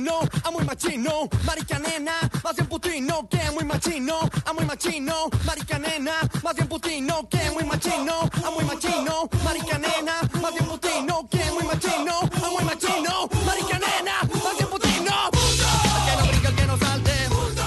machino, 0.00 0.52
muy 0.52 0.64
machino, 0.64 1.28
marica 1.44 1.78
nena, 1.78 2.12
más 2.42 2.56
bien 2.56 2.66
putino, 2.66 3.28
que 3.28 3.50
muy 3.52 3.64
machino, 3.64 4.18
a 4.44 4.52
muy 4.52 4.64
machino, 4.64 5.28
marica 5.44 5.78
nena, 5.78 6.12
más 6.42 6.54
bien 6.54 6.68
putino, 6.68 7.28
que 7.28 7.50
muy 7.50 7.64
machino, 7.64 8.30
a 8.44 8.50
muy 8.50 8.64
machino, 8.64 9.28
marica 9.44 9.78
nena, 9.78 10.20
más 10.40 10.52
bien 10.52 10.66
putino, 10.66 11.28
que 11.28 11.44
muy 11.52 11.64
machino, 11.64 12.18
a 12.20 12.50
muy 12.50 12.64
machino, 12.64 13.28
marica 13.44 13.78
nena, 13.78 14.12
más 14.42 14.56
bien 14.56 14.68
putino. 14.68 15.10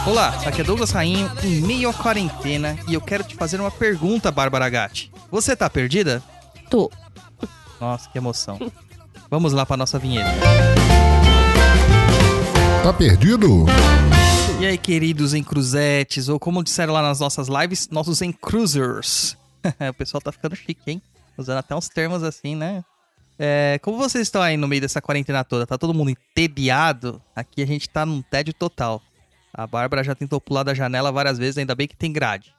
Olá, 0.05 0.33
aqui 0.45 0.59
é 0.59 0.63
Douglas 0.65 0.91
Rainho, 0.91 1.31
em 1.43 1.61
meio 1.61 1.89
à 1.89 1.93
quarentena, 1.93 2.77
e 2.89 2.93
eu 2.93 2.99
quero 2.99 3.23
te 3.23 3.35
fazer 3.35 3.61
uma 3.61 3.71
pergunta, 3.71 4.31
Bárbara 4.31 4.69
Gatti. 4.69 5.09
Você 5.31 5.55
tá 5.55 5.69
perdida? 5.69 6.21
Tô. 6.69 6.91
Nossa, 7.79 8.09
que 8.09 8.17
emoção. 8.17 8.59
Vamos 9.29 9.53
lá 9.53 9.65
pra 9.65 9.77
nossa 9.77 9.97
vinheta. 9.97 10.29
Tá 12.83 12.91
perdido? 12.91 13.63
E 14.59 14.65
aí, 14.65 14.77
queridos 14.77 15.33
encruzetes, 15.33 16.27
ou 16.27 16.37
como 16.37 16.61
disseram 16.61 16.91
lá 16.91 17.01
nas 17.01 17.17
nossas 17.17 17.47
lives, 17.47 17.87
nossos 17.87 18.21
encruzers. 18.21 19.37
o 19.89 19.93
pessoal 19.93 20.19
tá 20.19 20.33
ficando 20.33 20.53
chique, 20.53 20.91
hein? 20.91 21.01
Usando 21.37 21.59
até 21.59 21.73
uns 21.73 21.87
termos 21.87 22.23
assim, 22.23 22.57
né? 22.57 22.83
É, 23.39 23.79
como 23.81 23.97
vocês 23.97 24.27
estão 24.27 24.41
aí 24.41 24.57
no 24.57 24.67
meio 24.67 24.81
dessa 24.81 25.01
quarentena 25.01 25.45
toda? 25.45 25.65
Tá 25.65 25.77
todo 25.77 25.93
mundo 25.93 26.09
entediado? 26.09 27.21
Aqui 27.33 27.63
a 27.63 27.65
gente 27.65 27.87
tá 27.89 28.05
num 28.05 28.21
tédio 28.21 28.53
total. 28.53 29.01
A 29.53 29.65
Bárbara 29.65 30.03
já 30.03 30.13
tentou 30.13 30.41
pular 30.41 30.63
da 30.63 30.73
janela 30.73 31.09
várias 31.09 31.37
vezes, 31.37 31.57
ainda 31.57 31.75
bem 31.75 31.87
que 31.87 31.95
tem 31.95 32.11
grade. 32.11 32.53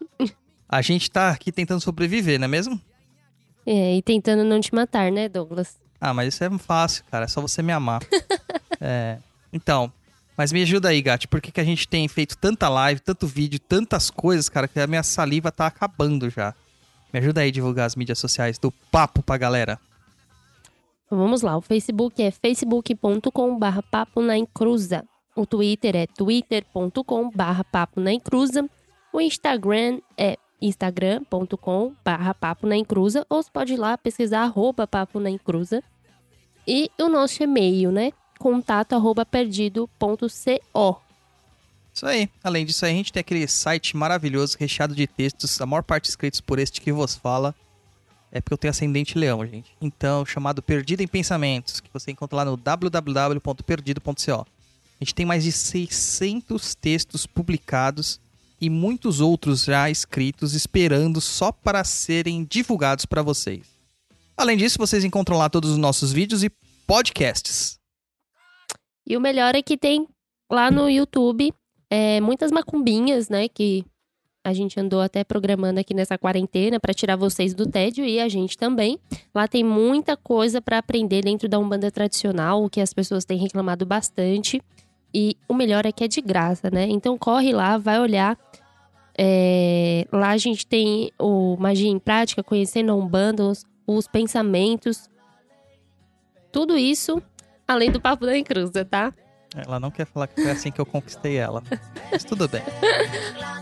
A 0.67 0.81
gente 0.81 1.11
tá 1.11 1.33
aqui 1.33 1.53
tentando 1.53 1.83
sobreviver, 1.83 2.39
não 2.39 2.47
é 2.47 2.49
mesmo? 2.49 2.81
É, 3.67 3.95
e 3.95 4.01
tentando 4.01 4.43
não 4.43 4.59
te 4.59 4.75
matar, 4.75 5.13
né, 5.13 5.29
Douglas? 5.29 5.77
Ah, 6.01 6.15
mas 6.15 6.33
isso 6.33 6.43
é 6.43 6.59
fácil, 6.59 7.05
cara. 7.11 7.27
É 7.27 7.29
só 7.29 7.43
você 7.43 7.61
me 7.61 7.73
amar. 7.73 8.01
é. 8.81 9.19
Então, 9.53 9.93
mas 10.37 10.53
me 10.53 10.63
ajuda 10.63 10.89
aí, 10.89 11.01
Gatti. 11.01 11.29
Por 11.29 11.41
que, 11.41 11.53
que 11.53 11.61
a 11.61 11.65
gente 11.65 11.87
tem 11.87 12.07
feito 12.09 12.37
tanta 12.37 12.69
live, 12.69 13.01
tanto 13.01 13.27
vídeo, 13.27 13.59
tantas 13.61 14.11
coisas, 14.11 14.49
cara, 14.49 14.67
que 14.67 14.81
a 14.81 14.87
minha 14.87 15.03
saliva 15.03 15.53
tá 15.53 15.67
acabando 15.67 16.29
já. 16.29 16.55
Me 17.13 17.21
ajuda 17.21 17.43
aí 17.43 17.49
a 17.49 17.53
divulgar 17.53 17.87
as 17.87 17.95
mídias 17.95 18.19
sociais 18.19 18.59
do 18.59 18.73
papo 18.91 19.23
pra 19.23 19.37
galera. 19.37 19.79
Então, 21.07 21.19
Vamos 21.19 21.43
lá, 21.43 21.57
o 21.57 21.61
Facebook 21.61 22.21
é 22.21 22.31
facebook.com.br 22.31 23.83
papo 23.91 24.21
na 24.21 24.37
encruza. 24.37 25.05
O 25.37 25.47
Twitter 25.47 25.95
é 25.95 26.07
twitter.com.br 26.07 27.65
papo 27.71 28.01
na 28.01 28.13
encruza. 28.13 28.69
O 29.13 29.21
Instagram 29.21 30.01
é 30.17 30.37
instagram.com.br 30.61 32.35
papo 32.41 32.67
na 32.67 32.77
encruza. 32.77 33.25
Ou 33.29 33.43
você 33.43 33.51
pode 33.53 33.75
ir 33.75 33.77
lá 33.77 33.97
pesquisar 33.97 34.43
arroba 34.43 34.87
papo 34.87 35.21
na 35.21 35.31
encruza. 35.31 35.83
E 36.67 36.91
o 36.99 37.09
nosso 37.09 37.43
e-mail, 37.43 37.93
né? 37.93 38.13
Contato 38.39 38.95
arroba. 38.95 39.27
Isso 41.95 42.07
aí. 42.07 42.29
Além 42.43 42.67
disso 42.67 42.85
a 42.85 42.89
gente 42.89 43.13
tem 43.13 43.21
aquele 43.21 43.47
site 43.47 43.97
maravilhoso, 43.97 44.57
recheado 44.59 44.95
de 44.95 45.07
textos, 45.07 45.61
a 45.61 45.67
maior 45.67 45.83
parte 45.83 46.09
escritos 46.09 46.41
por 46.41 46.59
este 46.59 46.81
que 46.81 46.93
vos 46.93 47.15
fala. 47.15 47.55
É 48.33 48.41
porque 48.41 48.55
eu 48.55 48.59
tenho 48.59 48.71
ascendente 48.71 49.17
leão, 49.17 49.47
gente. 49.47 49.71
Então, 49.81 50.27
chamado 50.27 50.61
Perdido 50.61 51.03
em 51.03 51.07
Pensamentos, 51.07 51.79
que 51.79 51.89
você 51.93 52.11
encontra 52.11 52.39
lá 52.39 52.45
no 52.45 52.57
www.perdido.co. 52.57 54.33
A 54.33 55.05
gente 55.05 55.15
tem 55.15 55.25
mais 55.25 55.45
de 55.45 55.53
600 55.53 56.75
textos 56.75 57.27
publicados 57.27 58.21
e 58.61 58.69
muitos 58.69 59.21
outros 59.21 59.65
já 59.65 59.89
escritos 59.89 60.55
esperando 60.55 61.21
só 61.21 61.53
para 61.53 61.85
serem 61.85 62.45
divulgados 62.45 63.07
para 63.07 63.23
vocês. 63.23 63.67
Além 64.37 64.57
disso, 64.57 64.79
vocês 64.79 65.05
encontram 65.05 65.39
lá 65.39 65.49
todos 65.49 65.71
os 65.71 65.79
nossos 65.79 66.13
vídeos 66.13 66.43
e 66.43 66.51
podcasts. 66.87 67.79
E 69.07 69.17
o 69.17 69.21
melhor 69.21 69.55
é 69.55 69.63
que 69.63 69.77
tem 69.77 70.09
lá 70.51 70.71
no 70.71 70.89
YouTube 70.89 71.53
é, 71.91 72.21
muitas 72.21 72.51
macumbinhas, 72.51 73.29
né? 73.29 73.49
Que 73.49 73.85
a 74.43 74.53
gente 74.53 74.79
andou 74.79 75.01
até 75.01 75.25
programando 75.25 75.81
aqui 75.81 75.95
nessa 75.95 76.19
quarentena 76.19 76.79
para 76.79 76.93
tirar 76.93 77.17
vocês 77.17 77.55
do 77.55 77.67
tédio 77.67 78.05
e 78.05 78.21
a 78.21 78.29
gente 78.29 78.59
também. 78.59 78.99
Lá 79.35 79.49
tem 79.49 79.65
muita 79.65 80.17
coisa 80.17 80.61
para 80.61 80.79
aprender 80.79 81.23
dentro 81.23 81.49
da 81.49 81.59
Umbanda 81.59 81.91
tradicional, 81.91 82.63
o 82.63 82.69
que 82.69 82.81
as 82.81 82.93
pessoas 82.93 83.25
têm 83.25 83.39
reclamado 83.39 83.87
bastante. 83.87 84.61
E 85.15 85.37
o 85.49 85.55
melhor 85.55 85.87
é 85.87 85.93
que 85.93 86.05
é 86.05 86.09
de 86.09 86.21
graça, 86.21 86.71
né? 86.71 86.87
Então 86.89 87.17
corre 87.17 87.53
lá, 87.53 87.79
vai 87.79 88.01
olhar. 88.01 88.39
É, 89.17 90.07
lá 90.13 90.31
a 90.31 90.37
gente 90.37 90.67
tem 90.67 91.11
o 91.19 91.57
Magia 91.57 91.89
em 91.89 91.99
Prática, 91.99 92.43
conhecendo 92.43 92.91
a 92.93 92.95
Umbanda, 92.95 93.45
os, 93.45 93.65
os 93.87 94.07
pensamentos. 94.09 95.09
Tudo 96.53 96.77
isso 96.77 97.23
além 97.67 97.91
do 97.91 98.01
Papo 98.01 98.27
da 98.27 98.37
Encruza, 98.37 98.85
tá? 98.85 99.13
Ela 99.57 99.79
não 99.79 99.91
quer 99.91 100.05
falar 100.07 100.27
que 100.27 100.43
foi 100.43 100.51
assim 100.51 100.71
que 100.71 100.81
eu 100.81 100.87
conquistei 100.87 101.37
ela. 101.37 101.63
Mas 102.11 102.25
tudo 102.25 102.49
bem. 102.49 102.63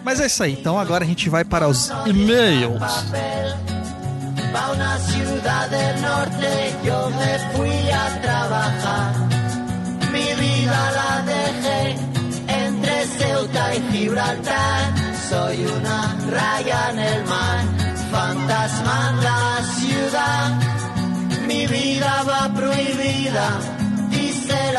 Mas 0.03 0.21
é 0.21 0.27
isso 0.27 0.43
aí. 0.43 0.53
Então 0.53 0.79
agora 0.79 1.05
a 1.05 1.07
gente 1.07 1.29
vai 1.29 1.45
para 1.45 1.69
os 1.69 1.91
e-mails. 2.07 2.81
Pa' 4.53 4.71
una 4.71 4.99
ciudad 4.99 5.69
del 5.71 6.01
norte 6.03 6.47
yo 6.85 7.09
me 7.11 7.39
fui 7.55 7.91
a 7.91 8.21
trabajar. 8.21 9.15
Mi 10.13 10.35
vida 10.35 10.81
la 10.99 11.23
dejé 11.23 11.97
entre 12.67 13.07
Ceuta 13.07 13.75
y 13.75 13.81
Gibraltar. 13.93 14.93
Soy 15.31 15.65
una 15.65 16.17
raya 16.31 16.91
en 16.91 16.99
el 16.99 17.25
mar, 17.25 17.65
fantasma 18.11 19.11
en 19.11 19.25
la 19.25 19.63
ciudad. 19.79 20.51
Mi 21.47 21.67
vida 21.67 22.23
va 22.29 22.53
prohibida, 22.55 23.49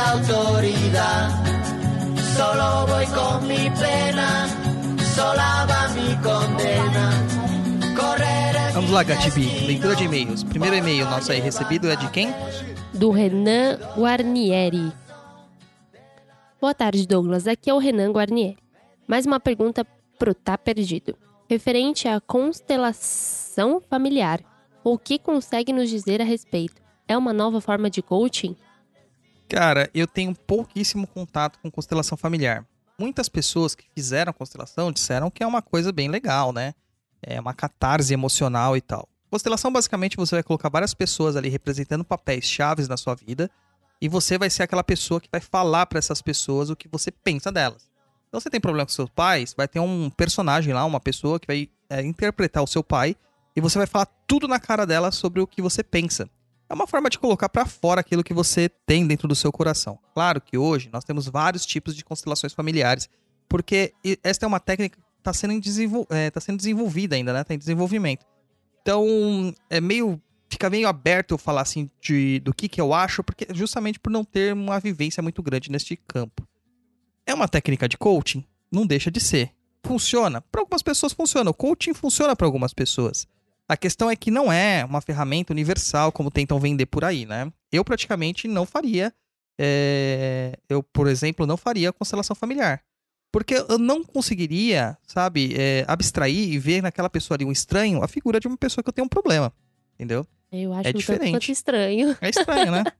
la 0.03 0.11
autoridad. 0.11 1.29
Solo 2.35 2.87
voy 2.87 3.05
con 3.07 3.47
mi 3.47 3.69
pena, 3.69 4.47
sola 5.15 5.65
va 5.69 5.81
mi 5.95 6.15
condena. 6.21 7.05
Vamos 8.73 8.89
lá, 8.89 9.03
Gatibi. 9.03 9.67
Leitura 9.67 9.95
de 9.95 10.05
e-mails. 10.05 10.43
Primeiro 10.43 10.75
e-mail 10.75 11.05
nosso 11.05 11.31
aí 11.31 11.39
recebido 11.39 11.89
é 11.91 11.95
de 11.95 12.07
quem? 12.09 12.33
do 12.93 13.11
Renan 13.11 13.79
Guarnieri. 13.95 14.91
Boa 16.59 16.73
tarde, 16.73 17.07
Douglas. 17.07 17.47
Aqui 17.47 17.69
é 17.69 17.73
o 17.73 17.77
Renan 17.77 18.11
Guarnieri. 18.11 18.57
Mais 19.07 19.25
uma 19.25 19.39
pergunta 19.39 19.85
pro 20.17 20.33
Tá 20.33 20.57
Perdido. 20.57 21.15
Referente 21.49 22.07
à 22.07 22.19
constelação 22.19 23.81
familiar. 23.81 24.41
O 24.83 24.97
que 24.97 25.17
consegue 25.19 25.71
nos 25.73 25.89
dizer 25.89 26.21
a 26.21 26.25
respeito? 26.25 26.81
É 27.07 27.17
uma 27.17 27.33
nova 27.33 27.59
forma 27.61 27.89
de 27.89 28.01
coaching? 28.01 28.55
Cara, 29.53 29.87
eu 29.93 30.07
tenho 30.07 30.33
pouquíssimo 30.33 31.05
contato 31.05 31.59
com 31.59 31.69
constelação 31.69 32.17
familiar. 32.17 32.65
Muitas 32.97 33.29
pessoas 33.29 33.75
que 33.75 33.85
fizeram 33.93 34.33
constelação 34.33 34.91
disseram 34.91 35.29
que 35.29 35.43
é 35.43 35.47
uma 35.47 35.61
coisa 35.61 35.91
bem 35.91 36.09
legal, 36.09 36.51
né? 36.51 36.73
É 37.21 37.39
uma 37.39 37.53
catarse 37.53 38.11
emocional 38.11 38.75
e 38.75 38.81
tal. 38.81 39.07
Constelação, 39.29 39.71
basicamente, 39.71 40.17
você 40.17 40.37
vai 40.37 40.41
colocar 40.41 40.69
várias 40.69 40.95
pessoas 40.95 41.35
ali 41.35 41.49
representando 41.49 42.03
papéis 42.03 42.45
chaves 42.45 42.87
na 42.87 42.97
sua 42.97 43.13
vida 43.13 43.47
e 44.01 44.09
você 44.09 44.39
vai 44.39 44.49
ser 44.49 44.63
aquela 44.63 44.83
pessoa 44.83 45.21
que 45.21 45.29
vai 45.31 45.39
falar 45.39 45.85
para 45.85 45.99
essas 45.99 46.19
pessoas 46.19 46.71
o 46.71 46.75
que 46.75 46.87
você 46.87 47.11
pensa 47.11 47.51
delas. 47.51 47.87
Então, 48.29 48.39
você 48.39 48.49
tem 48.49 48.59
problema 48.59 48.87
com 48.87 48.91
seus 48.91 49.11
pais, 49.11 49.53
vai 49.55 49.67
ter 49.67 49.79
um 49.79 50.09
personagem 50.09 50.73
lá, 50.73 50.83
uma 50.83 50.99
pessoa 50.99 51.39
que 51.39 51.45
vai 51.45 51.69
é, 51.91 52.01
interpretar 52.01 52.63
o 52.63 52.67
seu 52.67 52.83
pai 52.83 53.15
e 53.55 53.61
você 53.61 53.77
vai 53.77 53.85
falar 53.85 54.07
tudo 54.25 54.47
na 54.47 54.59
cara 54.59 54.83
dela 54.83 55.11
sobre 55.11 55.41
o 55.41 55.45
que 55.45 55.61
você 55.61 55.83
pensa. 55.83 56.27
É 56.73 56.75
uma 56.75 56.87
forma 56.87 57.07
de 57.07 57.19
colocar 57.19 57.49
para 57.49 57.67
fora 57.67 58.01
aquilo 58.01 58.23
que 58.23 58.33
você 58.33 58.67
tem 58.67 59.05
dentro 59.05 59.27
do 59.27 59.35
seu 59.35 59.51
coração. 59.51 59.99
Claro 60.11 60.41
que 60.41 60.57
hoje 60.57 60.89
nós 60.91 61.03
temos 61.03 61.27
vários 61.27 61.67
tipos 61.67 61.95
de 61.95 62.03
constelações 62.03 62.51
familiares, 62.51 63.07
porque 63.47 63.93
esta 64.23 64.43
é 64.43 64.47
uma 64.47 64.59
técnica 64.59 64.97
que 64.97 65.03
está 65.19 65.31
sendo, 65.31 65.61
desenvol- 65.61 66.07
é, 66.09 66.31
tá 66.31 66.41
sendo 66.41 66.57
desenvolvida 66.57 67.15
ainda, 67.15 67.31
né? 67.31 67.41
Está 67.41 67.53
em 67.53 67.59
desenvolvimento. 67.59 68.25
Então, 68.81 69.53
é 69.69 69.79
meio. 69.79 70.19
Fica 70.49 70.67
meio 70.67 70.87
aberto 70.87 71.35
eu 71.35 71.37
falar 71.37 71.61
assim 71.61 71.87
de, 72.01 72.39
do 72.39 72.51
que, 72.51 72.67
que 72.67 72.81
eu 72.81 72.91
acho, 72.91 73.23
porque 73.23 73.45
justamente 73.53 73.99
por 73.99 74.09
não 74.09 74.25
ter 74.25 74.51
uma 74.53 74.79
vivência 74.79 75.21
muito 75.21 75.43
grande 75.43 75.69
neste 75.69 75.95
campo. 75.95 76.41
É 77.23 77.35
uma 77.35 77.47
técnica 77.47 77.87
de 77.87 77.99
coaching? 77.99 78.43
Não 78.71 78.87
deixa 78.87 79.11
de 79.11 79.19
ser. 79.19 79.51
Funciona? 79.85 80.41
Para 80.41 80.61
algumas 80.61 80.81
pessoas 80.81 81.13
funciona. 81.13 81.51
O 81.51 81.53
coaching 81.53 81.93
funciona 81.93 82.35
para 82.35 82.47
algumas 82.47 82.73
pessoas. 82.73 83.27
A 83.67 83.77
questão 83.77 84.09
é 84.09 84.15
que 84.15 84.29
não 84.29 84.51
é 84.51 84.83
uma 84.85 85.01
ferramenta 85.01 85.53
universal 85.53 86.11
como 86.11 86.29
tentam 86.29 86.59
vender 86.59 86.85
por 86.85 87.03
aí, 87.03 87.25
né? 87.25 87.51
Eu 87.71 87.83
praticamente 87.83 88.47
não 88.47 88.65
faria. 88.65 89.13
é, 89.59 90.57
Eu, 90.69 90.83
por 90.83 91.07
exemplo, 91.07 91.45
não 91.45 91.57
faria 91.57 91.93
constelação 91.93 92.35
familiar. 92.35 92.81
Porque 93.31 93.55
eu 93.67 93.79
não 93.79 94.03
conseguiria, 94.03 94.95
sabe, 95.07 95.55
é, 95.57 95.83
abstrair 95.87 96.51
e 96.53 96.59
ver 96.59 96.83
naquela 96.83 97.09
pessoa 97.09 97.35
ali 97.35 97.45
um 97.45 97.51
estranho 97.51 98.03
a 98.03 98.07
figura 98.07 98.39
de 98.39 98.47
uma 98.47 98.57
pessoa 98.57 98.83
que 98.83 98.89
eu 98.89 98.93
tenho 98.93 99.05
um 99.05 99.09
problema. 99.09 99.51
Entendeu? 99.95 100.27
Eu 100.51 100.71
acho 100.73 100.89
É 100.89 100.93
diferente. 100.93 101.51
estranho. 101.51 102.15
É 102.21 102.29
estranho, 102.29 102.71
né? 102.71 102.83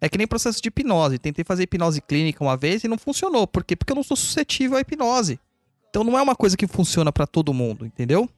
É 0.00 0.08
que 0.08 0.18
nem 0.18 0.26
processo 0.26 0.60
de 0.60 0.68
hipnose. 0.68 1.18
Tentei 1.18 1.44
fazer 1.44 1.62
hipnose 1.62 2.00
clínica 2.02 2.42
uma 2.44 2.56
vez 2.58 2.84
e 2.84 2.88
não 2.88 2.98
funcionou. 2.98 3.46
Por 3.46 3.64
quê? 3.64 3.74
Porque 3.74 3.90
eu 3.90 3.96
não 3.96 4.02
sou 4.02 4.16
suscetível 4.16 4.76
à 4.76 4.80
hipnose. 4.80 5.40
Então 5.88 6.04
não 6.04 6.18
é 6.18 6.20
uma 6.20 6.34
coisa 6.36 6.58
que 6.58 6.66
funciona 6.66 7.10
pra 7.10 7.26
todo 7.26 7.54
mundo, 7.54 7.86
entendeu? 7.86 8.28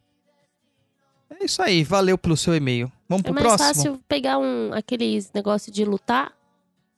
É 1.30 1.44
isso 1.44 1.60
aí. 1.62 1.82
Valeu 1.84 2.16
pelo 2.16 2.36
seu 2.36 2.54
e-mail. 2.54 2.90
Vamos 3.08 3.24
É 3.24 3.26
pro 3.26 3.34
mais 3.34 3.46
próximo? 3.46 3.74
fácil 3.74 4.00
pegar 4.08 4.38
um 4.38 4.72
aqueles 4.72 5.30
negócio 5.32 5.70
de 5.72 5.84
lutar, 5.84 6.32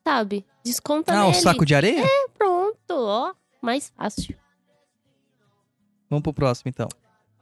sabe? 0.07 0.45
Desconta 0.65 1.13
Ah, 1.15 1.27
o 1.27 1.31
nele. 1.31 1.43
saco 1.43 1.65
de 1.65 1.75
areia? 1.75 2.05
Pronto, 2.37 2.91
ó. 2.91 3.35
Mais 3.61 3.93
fácil. 3.97 4.37
Vamos 6.09 6.23
pro 6.23 6.33
próximo, 6.33 6.69
então. 6.69 6.89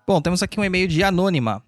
Bom, 0.07 0.21
temos 0.21 0.43
aqui 0.43 0.59
um 0.59 0.65
e-mail 0.65 0.89
de 0.89 1.03
Anônima. 1.03 1.63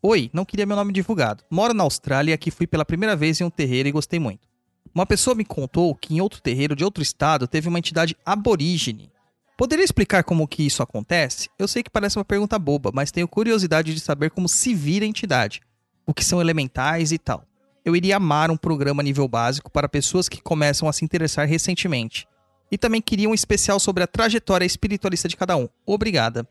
Oi, 0.00 0.30
não 0.32 0.44
queria 0.44 0.64
meu 0.66 0.76
nome 0.76 0.92
divulgado. 0.92 1.42
Moro 1.50 1.74
na 1.74 1.82
Austrália 1.82 2.30
e 2.30 2.34
aqui 2.34 2.50
fui 2.50 2.66
pela 2.66 2.84
primeira 2.84 3.16
vez 3.16 3.40
em 3.40 3.44
um 3.44 3.50
terreiro 3.50 3.88
e 3.88 3.92
gostei 3.92 4.18
muito. 4.20 4.46
Uma 4.94 5.04
pessoa 5.04 5.34
me 5.34 5.44
contou 5.44 5.94
que 5.94 6.14
em 6.14 6.20
outro 6.20 6.40
terreiro 6.40 6.74
de 6.76 6.84
outro 6.84 7.02
estado 7.02 7.46
teve 7.46 7.68
uma 7.68 7.78
entidade 7.78 8.16
aborígene. 8.24 9.10
Poderia 9.58 9.84
explicar 9.84 10.22
como 10.22 10.46
que 10.46 10.62
isso 10.62 10.84
acontece? 10.84 11.50
Eu 11.58 11.66
sei 11.66 11.82
que 11.82 11.90
parece 11.90 12.16
uma 12.16 12.24
pergunta 12.24 12.56
boba, 12.60 12.92
mas 12.94 13.10
tenho 13.10 13.26
curiosidade 13.26 13.92
de 13.92 13.98
saber 13.98 14.30
como 14.30 14.48
se 14.48 14.72
vira 14.72 15.04
a 15.04 15.08
entidade, 15.08 15.60
o 16.06 16.14
que 16.14 16.24
são 16.24 16.40
elementais 16.40 17.10
e 17.10 17.18
tal. 17.18 17.44
Eu 17.84 17.96
iria 17.96 18.18
amar 18.18 18.52
um 18.52 18.56
programa 18.56 19.02
nível 19.02 19.26
básico 19.26 19.68
para 19.68 19.88
pessoas 19.88 20.28
que 20.28 20.40
começam 20.40 20.88
a 20.88 20.92
se 20.92 21.04
interessar 21.04 21.48
recentemente. 21.48 22.24
E 22.70 22.78
também 22.78 23.02
queria 23.02 23.28
um 23.28 23.34
especial 23.34 23.80
sobre 23.80 24.04
a 24.04 24.06
trajetória 24.06 24.64
espiritualista 24.64 25.26
de 25.26 25.36
cada 25.36 25.56
um. 25.56 25.68
Obrigada. 25.84 26.48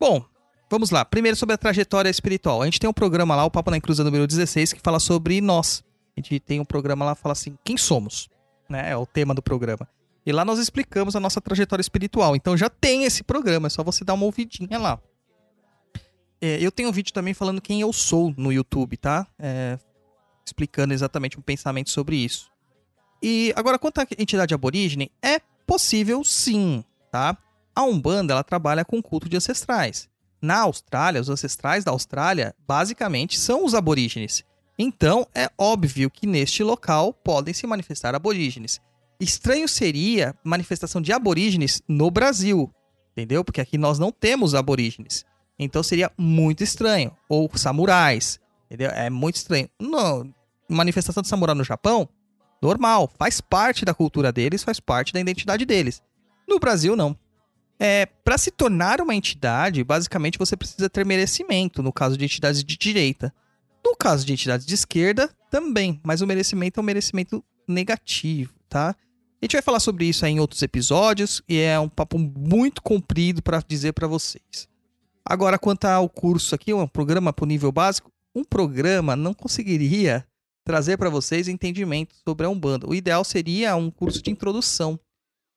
Bom, 0.00 0.24
vamos 0.68 0.90
lá. 0.90 1.04
Primeiro 1.04 1.36
sobre 1.36 1.54
a 1.54 1.58
trajetória 1.58 2.10
espiritual. 2.10 2.62
A 2.62 2.64
gente 2.64 2.80
tem 2.80 2.90
um 2.90 2.92
programa 2.92 3.36
lá, 3.36 3.44
o 3.44 3.50
Papo 3.50 3.70
na 3.70 3.80
Cruz 3.80 4.00
número 4.00 4.26
16, 4.26 4.72
que 4.72 4.80
fala 4.80 4.98
sobre 4.98 5.40
nós. 5.40 5.84
A 6.16 6.20
gente 6.20 6.40
tem 6.40 6.58
um 6.58 6.64
programa 6.64 7.04
lá 7.04 7.14
que 7.14 7.22
fala 7.22 7.34
assim, 7.34 7.56
quem 7.62 7.76
somos? 7.76 8.28
Né? 8.68 8.90
É 8.90 8.96
o 8.96 9.06
tema 9.06 9.36
do 9.36 9.42
programa. 9.42 9.88
E 10.28 10.32
lá 10.32 10.44
nós 10.44 10.58
explicamos 10.58 11.16
a 11.16 11.20
nossa 11.20 11.40
trajetória 11.40 11.80
espiritual. 11.80 12.36
Então 12.36 12.54
já 12.54 12.68
tem 12.68 13.04
esse 13.04 13.22
programa, 13.24 13.66
é 13.66 13.70
só 13.70 13.82
você 13.82 14.04
dar 14.04 14.12
uma 14.12 14.26
ouvidinha 14.26 14.78
lá. 14.78 15.00
É, 16.38 16.58
eu 16.60 16.70
tenho 16.70 16.90
um 16.90 16.92
vídeo 16.92 17.14
também 17.14 17.32
falando 17.32 17.62
quem 17.62 17.80
eu 17.80 17.90
sou 17.94 18.34
no 18.36 18.52
YouTube, 18.52 18.98
tá? 18.98 19.26
É, 19.38 19.78
explicando 20.44 20.92
exatamente 20.92 21.38
um 21.38 21.40
pensamento 21.40 21.88
sobre 21.88 22.16
isso. 22.16 22.50
E 23.22 23.54
agora, 23.56 23.78
quanto 23.78 24.02
à 24.02 24.06
entidade 24.18 24.52
aborígene, 24.52 25.10
é 25.22 25.40
possível 25.66 26.22
sim, 26.22 26.84
tá? 27.10 27.34
A 27.74 27.84
Umbanda, 27.84 28.34
ela 28.34 28.44
trabalha 28.44 28.84
com 28.84 29.02
culto 29.02 29.30
de 29.30 29.36
ancestrais. 29.38 30.10
Na 30.42 30.60
Austrália, 30.60 31.22
os 31.22 31.30
ancestrais 31.30 31.84
da 31.84 31.90
Austrália, 31.90 32.54
basicamente, 32.66 33.40
são 33.40 33.64
os 33.64 33.72
aborígenes. 33.72 34.44
Então, 34.78 35.26
é 35.34 35.50
óbvio 35.56 36.10
que 36.10 36.26
neste 36.26 36.62
local 36.62 37.14
podem 37.14 37.54
se 37.54 37.66
manifestar 37.66 38.14
aborígenes. 38.14 38.78
Estranho 39.20 39.68
seria 39.68 40.34
manifestação 40.44 41.00
de 41.00 41.12
aborígenes 41.12 41.82
no 41.88 42.10
Brasil, 42.10 42.72
entendeu? 43.12 43.44
Porque 43.44 43.60
aqui 43.60 43.76
nós 43.76 43.98
não 43.98 44.12
temos 44.12 44.54
aborígenes. 44.54 45.24
Então 45.58 45.82
seria 45.82 46.10
muito 46.16 46.62
estranho. 46.62 47.10
Ou 47.28 47.50
samurais, 47.56 48.38
entendeu? 48.66 48.90
É 48.90 49.10
muito 49.10 49.36
estranho. 49.36 49.68
Não, 49.80 50.32
manifestação 50.68 51.22
de 51.22 51.28
samurai 51.28 51.54
no 51.54 51.64
Japão, 51.64 52.08
normal, 52.62 53.10
faz 53.18 53.40
parte 53.40 53.84
da 53.84 53.92
cultura 53.92 54.30
deles, 54.30 54.62
faz 54.62 54.78
parte 54.78 55.12
da 55.12 55.20
identidade 55.20 55.64
deles. 55.64 56.00
No 56.46 56.60
Brasil, 56.60 56.94
não. 56.94 57.16
É, 57.80 58.06
para 58.06 58.38
se 58.38 58.50
tornar 58.50 59.00
uma 59.00 59.14
entidade, 59.14 59.84
basicamente 59.84 60.38
você 60.38 60.56
precisa 60.56 60.88
ter 60.88 61.06
merecimento, 61.06 61.82
no 61.82 61.92
caso 61.92 62.16
de 62.16 62.24
entidades 62.24 62.62
de 62.62 62.76
direita. 62.76 63.32
No 63.84 63.96
caso 63.96 64.26
de 64.26 64.32
entidades 64.32 64.66
de 64.66 64.74
esquerda, 64.74 65.30
também, 65.50 66.00
mas 66.04 66.20
o 66.20 66.26
merecimento 66.26 66.78
é 66.78 66.82
um 66.82 66.84
merecimento 66.84 67.44
negativo, 67.66 68.52
tá? 68.68 68.94
A 69.40 69.44
gente 69.44 69.52
vai 69.52 69.62
falar 69.62 69.78
sobre 69.78 70.04
isso 70.04 70.26
em 70.26 70.40
outros 70.40 70.62
episódios 70.62 71.40
e 71.48 71.58
é 71.58 71.78
um 71.78 71.88
papo 71.88 72.18
muito 72.18 72.82
comprido 72.82 73.40
para 73.40 73.62
dizer 73.66 73.92
para 73.92 74.08
vocês. 74.08 74.68
Agora, 75.24 75.56
quanto 75.56 75.84
ao 75.84 76.08
curso 76.08 76.56
aqui, 76.56 76.74
um 76.74 76.88
programa 76.88 77.32
para 77.32 77.44
o 77.44 77.46
nível 77.46 77.70
básico, 77.70 78.10
um 78.34 78.42
programa 78.42 79.14
não 79.14 79.32
conseguiria 79.32 80.26
trazer 80.64 80.96
para 80.96 81.08
vocês 81.08 81.46
entendimento 81.46 82.14
sobre 82.26 82.46
a 82.46 82.50
Umbanda. 82.50 82.88
O 82.88 82.94
ideal 82.94 83.22
seria 83.22 83.76
um 83.76 83.90
curso 83.92 84.20
de 84.20 84.30
introdução. 84.30 84.98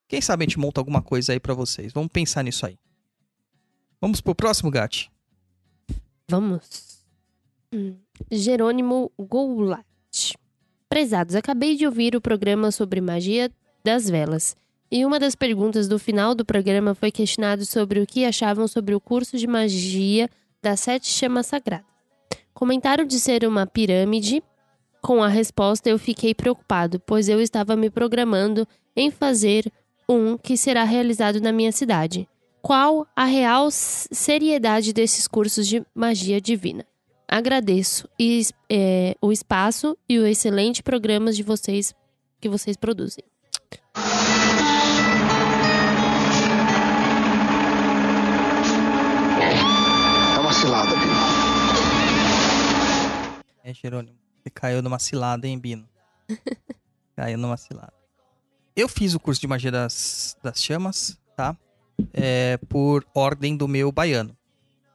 Quem 0.07 0.21
sabe 0.21 0.43
a 0.43 0.47
gente 0.47 0.59
monta 0.59 0.79
alguma 0.79 1.01
coisa 1.01 1.33
aí 1.33 1.39
para 1.39 1.53
vocês. 1.55 1.91
Vamos 1.91 2.11
pensar 2.11 2.43
nisso 2.43 2.65
aí. 2.65 2.77
Vamos 3.99 4.21
pro 4.21 4.35
próximo, 4.35 4.69
Gatti. 4.69 5.11
Vamos. 6.29 7.03
Hum. 7.73 7.95
Jerônimo 8.29 9.11
Goulart. 9.17 9.85
Prezados, 10.87 11.35
acabei 11.35 11.75
de 11.75 11.85
ouvir 11.85 12.15
o 12.15 12.21
programa 12.21 12.71
sobre 12.71 13.01
magia 13.01 13.51
das 13.83 14.09
velas. 14.09 14.55
E 14.91 15.05
uma 15.05 15.19
das 15.19 15.35
perguntas 15.35 15.87
do 15.87 15.97
final 15.97 16.35
do 16.35 16.43
programa 16.43 16.93
foi 16.93 17.11
questionado 17.11 17.65
sobre 17.65 18.01
o 18.01 18.05
que 18.05 18.25
achavam 18.25 18.67
sobre 18.67 18.93
o 18.93 18.99
curso 18.99 19.37
de 19.37 19.47
magia 19.47 20.29
das 20.61 20.81
sete 20.81 21.07
chamas 21.07 21.47
sagradas. 21.47 21.85
Comentaram 22.53 23.05
de 23.05 23.19
ser 23.19 23.45
uma 23.45 23.65
pirâmide. 23.65 24.43
Com 25.01 25.23
a 25.23 25.27
resposta, 25.27 25.89
eu 25.89 25.97
fiquei 25.97 26.35
preocupado, 26.35 26.99
pois 26.99 27.27
eu 27.27 27.41
estava 27.41 27.75
me 27.75 27.89
programando 27.89 28.67
em 28.95 29.09
fazer 29.09 29.71
um 30.07 30.37
que 30.37 30.57
será 30.57 30.83
realizado 30.83 31.39
na 31.39 31.51
minha 31.51 31.71
cidade. 31.71 32.27
Qual 32.61 33.07
a 33.15 33.25
real 33.25 33.69
seriedade 33.71 34.93
desses 34.93 35.27
cursos 35.27 35.65
de 35.65 35.83
magia 35.95 36.39
divina? 36.39 36.85
Agradeço 37.27 38.07
e, 38.19 38.45
é, 38.69 39.15
o 39.21 39.31
espaço 39.31 39.97
e 40.07 40.19
o 40.19 40.27
excelente 40.27 40.83
programa 40.83 41.31
de 41.31 41.41
vocês 41.41 41.95
que 42.39 42.49
vocês 42.49 42.75
produzem. 42.75 43.23
Cilada, 50.61 50.95
Bino. 50.95 51.13
É, 53.63 53.73
Jerônimo. 53.73 54.15
Você 54.37 54.49
caiu 54.51 54.81
numa 54.83 54.99
cilada, 54.99 55.47
hein, 55.47 55.57
Bino? 55.57 55.89
caiu 57.17 57.37
numa 57.37 57.57
cilada. 57.57 57.93
Eu 58.75 58.87
fiz 58.87 59.15
o 59.15 59.19
curso 59.19 59.41
de 59.41 59.47
magia 59.47 59.71
das, 59.71 60.37
das 60.43 60.61
chamas, 60.61 61.19
tá? 61.35 61.57
É, 62.13 62.57
por 62.69 63.03
ordem 63.13 63.57
do 63.57 63.67
meu 63.67 63.91
baiano. 63.91 64.37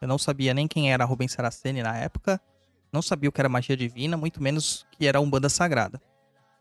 Eu 0.00 0.06
não 0.06 0.18
sabia 0.18 0.54
nem 0.54 0.68
quem 0.68 0.92
era 0.92 1.04
Rubens 1.04 1.32
Saraceni 1.32 1.82
na 1.82 1.96
época. 1.96 2.40
Não 2.92 3.02
sabia 3.02 3.28
o 3.28 3.32
que 3.32 3.40
era 3.40 3.48
magia 3.48 3.76
divina, 3.76 4.16
muito 4.16 4.40
menos 4.40 4.86
que 4.92 5.04
era 5.04 5.20
Umbanda 5.20 5.48
Sagrada. 5.48 6.00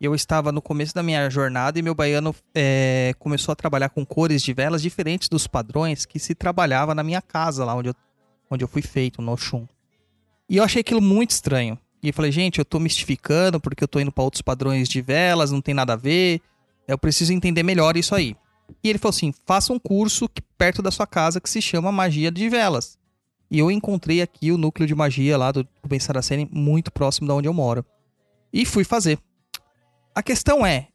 Eu 0.01 0.15
estava 0.15 0.51
no 0.51 0.63
começo 0.63 0.95
da 0.95 1.03
minha 1.03 1.29
jornada 1.29 1.77
e 1.77 1.81
meu 1.83 1.93
baiano 1.93 2.35
é, 2.55 3.13
começou 3.19 3.53
a 3.53 3.55
trabalhar 3.55 3.89
com 3.89 4.03
cores 4.03 4.41
de 4.41 4.51
velas 4.51 4.81
diferentes 4.81 5.29
dos 5.29 5.45
padrões 5.45 6.05
que 6.05 6.17
se 6.17 6.33
trabalhava 6.33 6.95
na 6.95 7.03
minha 7.03 7.21
casa, 7.21 7.63
lá 7.63 7.75
onde 7.75 7.89
eu, 7.89 7.95
onde 8.49 8.63
eu 8.63 8.67
fui 8.67 8.81
feito, 8.81 9.21
no 9.21 9.31
Oxum. 9.31 9.67
E 10.49 10.57
eu 10.57 10.63
achei 10.63 10.81
aquilo 10.81 11.01
muito 11.01 11.31
estranho. 11.31 11.77
E 12.01 12.11
falei, 12.11 12.31
gente, 12.31 12.59
eu 12.59 12.65
tô 12.65 12.79
mistificando 12.79 13.59
porque 13.59 13.83
eu 13.83 13.87
tô 13.87 13.99
indo 13.99 14.11
para 14.11 14.23
outros 14.23 14.41
padrões 14.41 14.87
de 14.87 15.01
velas, 15.01 15.51
não 15.51 15.61
tem 15.61 15.73
nada 15.73 15.93
a 15.93 15.95
ver. 15.95 16.39
Eu 16.87 16.97
preciso 16.97 17.33
entender 17.33 17.63
melhor 17.63 17.97
isso 17.97 18.13
aí. 18.13 18.35
E 18.83 18.89
ele 18.89 18.99
falou 18.99 19.09
assim: 19.09 19.33
faça 19.45 19.73
um 19.73 19.79
curso 19.79 20.29
perto 20.57 20.81
da 20.81 20.91
sua 20.91 21.07
casa 21.07 21.41
que 21.41 21.49
se 21.49 21.61
chama 21.61 21.91
Magia 21.91 22.31
de 22.31 22.47
Velas. 22.47 22.97
E 23.49 23.59
eu 23.59 23.71
encontrei 23.71 24.21
aqui 24.21 24.51
o 24.51 24.57
núcleo 24.57 24.87
de 24.87 24.95
magia 24.95 25.37
lá 25.37 25.51
do 25.51 25.67
Ben 25.87 25.99
Saraceni, 25.99 26.47
muito 26.51 26.91
próximo 26.91 27.27
da 27.27 27.35
onde 27.35 27.47
eu 27.47 27.53
moro. 27.53 27.85
E 28.51 28.65
fui 28.65 28.83
fazer. 28.83 29.19
A 30.13 30.23
questão 30.23 30.65
é, 30.65 30.87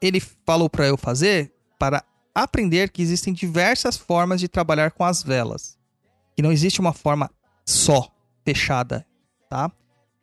ele 0.00 0.20
falou 0.20 0.68
para 0.68 0.86
eu 0.86 0.96
fazer 0.96 1.52
para 1.78 2.04
aprender 2.34 2.90
que 2.90 3.02
existem 3.02 3.32
diversas 3.32 3.96
formas 3.96 4.40
de 4.40 4.48
trabalhar 4.48 4.90
com 4.90 5.04
as 5.04 5.22
velas. 5.22 5.78
Que 6.36 6.42
não 6.42 6.52
existe 6.52 6.80
uma 6.80 6.92
forma 6.92 7.30
só, 7.64 8.08
fechada, 8.44 9.06
tá? 9.48 9.72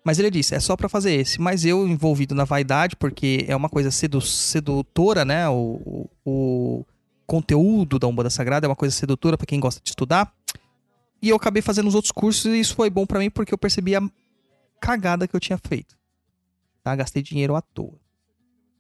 Mas 0.04 0.20
ele 0.20 0.30
disse, 0.30 0.54
é 0.54 0.60
só 0.60 0.76
para 0.76 0.90
fazer 0.90 1.14
esse. 1.14 1.40
Mas 1.40 1.64
eu 1.66 1.88
envolvido 1.88 2.36
na 2.36 2.44
vaidade, 2.44 2.96
porque 2.96 3.46
é 3.48 3.56
uma 3.56 3.70
coisa 3.70 3.90
sedu 3.90 4.20
sedutora, 4.22 5.24
né? 5.24 5.48
O, 5.50 5.80
o, 5.86 6.10
o, 6.26 6.86
conteúdo 7.26 7.98
da 7.98 8.08
Umbanda 8.08 8.30
Sagrada 8.30 8.68
é 8.68 8.70
uma 8.70 8.76
coisa 8.76 8.94
sedutora 8.94 9.38
para 9.38 9.48
quem 9.48 9.60
gosta 9.60 9.82
de 9.82 9.90
estudar. 9.90 10.34
E 11.22 11.30
eu 11.30 11.38
acabei 11.38 11.62
fazendo 11.62 11.88
os 11.88 11.96
outros 11.96 12.12
cursos 12.12 12.46
e 12.46 12.60
isso 12.60 12.76
foi 12.76 12.90
bom 12.90 13.06
para 13.06 13.18
mim 13.18 13.30
porque 13.30 13.54
eu 13.54 13.58
percebi 13.58 13.96
a 13.96 14.02
cagada 14.82 15.26
que 15.26 15.34
eu 15.34 15.40
tinha 15.40 15.58
feito. 15.58 15.98
Tá? 16.84 16.94
Gastei 16.96 17.24
dinheiro 17.24 17.56
à 17.56 17.62
toa. 17.62 17.98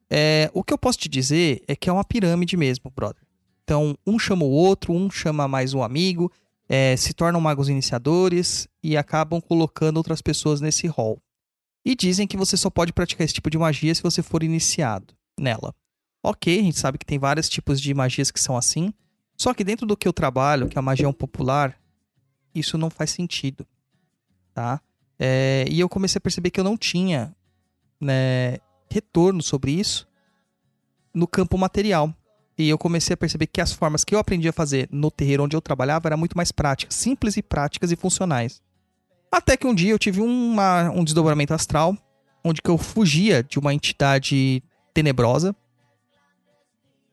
É, 0.09 0.51
o 0.53 0.61
que 0.61 0.73
eu 0.73 0.77
posso 0.77 0.99
te 0.99 1.07
dizer 1.07 1.63
é 1.67 1.75
que 1.75 1.89
é 1.89 1.93
uma 1.93 2.03
pirâmide 2.03 2.57
mesmo, 2.57 2.91
brother. 2.93 3.23
Então, 3.63 3.97
um 4.05 4.19
chama 4.19 4.43
o 4.43 4.49
outro, 4.49 4.93
um 4.93 5.09
chama 5.09 5.47
mais 5.47 5.73
um 5.73 5.81
amigo, 5.81 6.29
é, 6.67 6.95
se 6.95 7.13
tornam 7.13 7.41
magos 7.41 7.69
iniciadores 7.69 8.67
e 8.81 8.97
acabam 8.97 9.41
colocando 9.41 9.97
outras 9.97 10.21
pessoas 10.21 10.61
nesse 10.61 10.87
rol. 10.87 11.21
E 11.85 11.95
dizem 11.95 12.25
que 12.25 12.37
você 12.37 12.55
só 12.55 12.69
pode 12.69 12.93
praticar 12.93 13.25
esse 13.25 13.33
tipo 13.33 13.49
de 13.49 13.57
magia 13.57 13.93
se 13.93 14.01
você 14.01 14.23
for 14.23 14.43
iniciado 14.43 15.13
nela. 15.39 15.75
Ok, 16.23 16.57
a 16.57 16.63
gente 16.63 16.79
sabe 16.79 16.97
que 16.97 17.05
tem 17.05 17.19
vários 17.19 17.49
tipos 17.49 17.81
de 17.81 17.93
magias 17.93 18.31
que 18.31 18.39
são 18.39 18.55
assim. 18.55 18.93
Só 19.37 19.53
que 19.53 19.63
dentro 19.63 19.85
do 19.85 19.97
que 19.97 20.07
eu 20.07 20.13
trabalho, 20.13 20.69
que 20.69 20.77
é 20.77 20.79
a 20.79 20.81
magia 20.81 21.11
popular, 21.11 21.77
isso 22.55 22.77
não 22.77 22.89
faz 22.89 23.11
sentido. 23.11 23.67
Tá? 24.53 24.79
É, 25.19 25.65
e 25.69 25.79
eu 25.79 25.89
comecei 25.89 26.17
a 26.17 26.21
perceber 26.21 26.51
que 26.51 26.59
eu 26.59 26.63
não 26.63 26.77
tinha 26.77 27.35
né, 27.99 28.57
retorno 28.89 29.41
sobre 29.41 29.71
isso 29.71 30.07
no 31.13 31.27
campo 31.27 31.57
material. 31.57 32.13
E 32.57 32.69
eu 32.69 32.77
comecei 32.77 33.13
a 33.13 33.17
perceber 33.17 33.47
que 33.47 33.59
as 33.59 33.73
formas 33.73 34.03
que 34.03 34.13
eu 34.13 34.19
aprendi 34.19 34.47
a 34.47 34.53
fazer 34.53 34.87
no 34.91 35.09
terreiro 35.09 35.43
onde 35.43 35.55
eu 35.55 35.61
trabalhava 35.61 36.07
eram 36.07 36.17
muito 36.17 36.37
mais 36.37 36.51
práticas, 36.51 36.95
simples 36.95 37.35
e 37.35 37.41
práticas 37.41 37.91
e 37.91 37.95
funcionais. 37.95 38.61
Até 39.31 39.57
que 39.57 39.65
um 39.65 39.73
dia 39.73 39.91
eu 39.91 39.97
tive 39.97 40.21
uma, 40.21 40.91
um 40.91 41.03
desdobramento 41.03 41.53
astral, 41.53 41.97
onde 42.43 42.61
eu 42.63 42.77
fugia 42.77 43.41
de 43.41 43.57
uma 43.57 43.73
entidade 43.73 44.61
tenebrosa. 44.93 45.55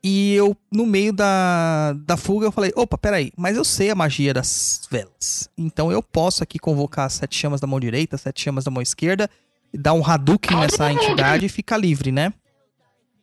E 0.03 0.33
eu, 0.33 0.57
no 0.71 0.85
meio 0.85 1.13
da, 1.13 1.93
da 1.93 2.17
fuga, 2.17 2.45
eu 2.45 2.51
falei: 2.51 2.71
opa, 2.75 2.97
peraí, 2.97 3.31
mas 3.35 3.55
eu 3.55 3.63
sei 3.63 3.89
a 3.89 3.95
magia 3.95 4.33
das 4.33 4.87
velas. 4.89 5.49
Então 5.57 5.91
eu 5.91 6.01
posso 6.01 6.43
aqui 6.43 6.59
convocar 6.59 7.05
as 7.05 7.13
sete 7.13 7.35
chamas 7.35 7.59
da 7.59 7.67
mão 7.67 7.79
direita, 7.79 8.15
as 8.15 8.21
sete 8.21 8.41
chamas 8.43 8.63
da 8.63 8.71
mão 8.71 8.81
esquerda, 8.81 9.29
dar 9.73 9.93
um 9.93 10.05
Hadouken 10.05 10.59
nessa 10.59 10.91
entidade 10.91 11.45
e 11.45 11.49
ficar 11.49 11.77
livre, 11.77 12.11
né? 12.11 12.33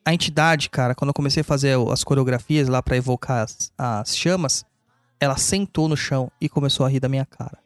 A 0.09 0.15
entidade, 0.15 0.71
cara, 0.71 0.95
quando 0.95 1.11
eu 1.11 1.15
comecei 1.15 1.43
a 1.43 1.45
fazer 1.45 1.77
as 1.93 2.03
coreografias 2.03 2.67
lá 2.67 2.83
pra 2.83 2.97
evocar 2.97 3.43
as, 3.43 3.71
as 3.77 4.17
chamas, 4.17 4.65
ela 5.21 5.37
sentou 5.37 5.87
no 5.87 5.99
chão 5.99 6.33
e 6.41 6.49
começou 6.49 6.87
a 6.87 6.89
rir 6.89 6.99
da 6.99 7.11
minha 7.11 7.27
cara. 7.27 7.59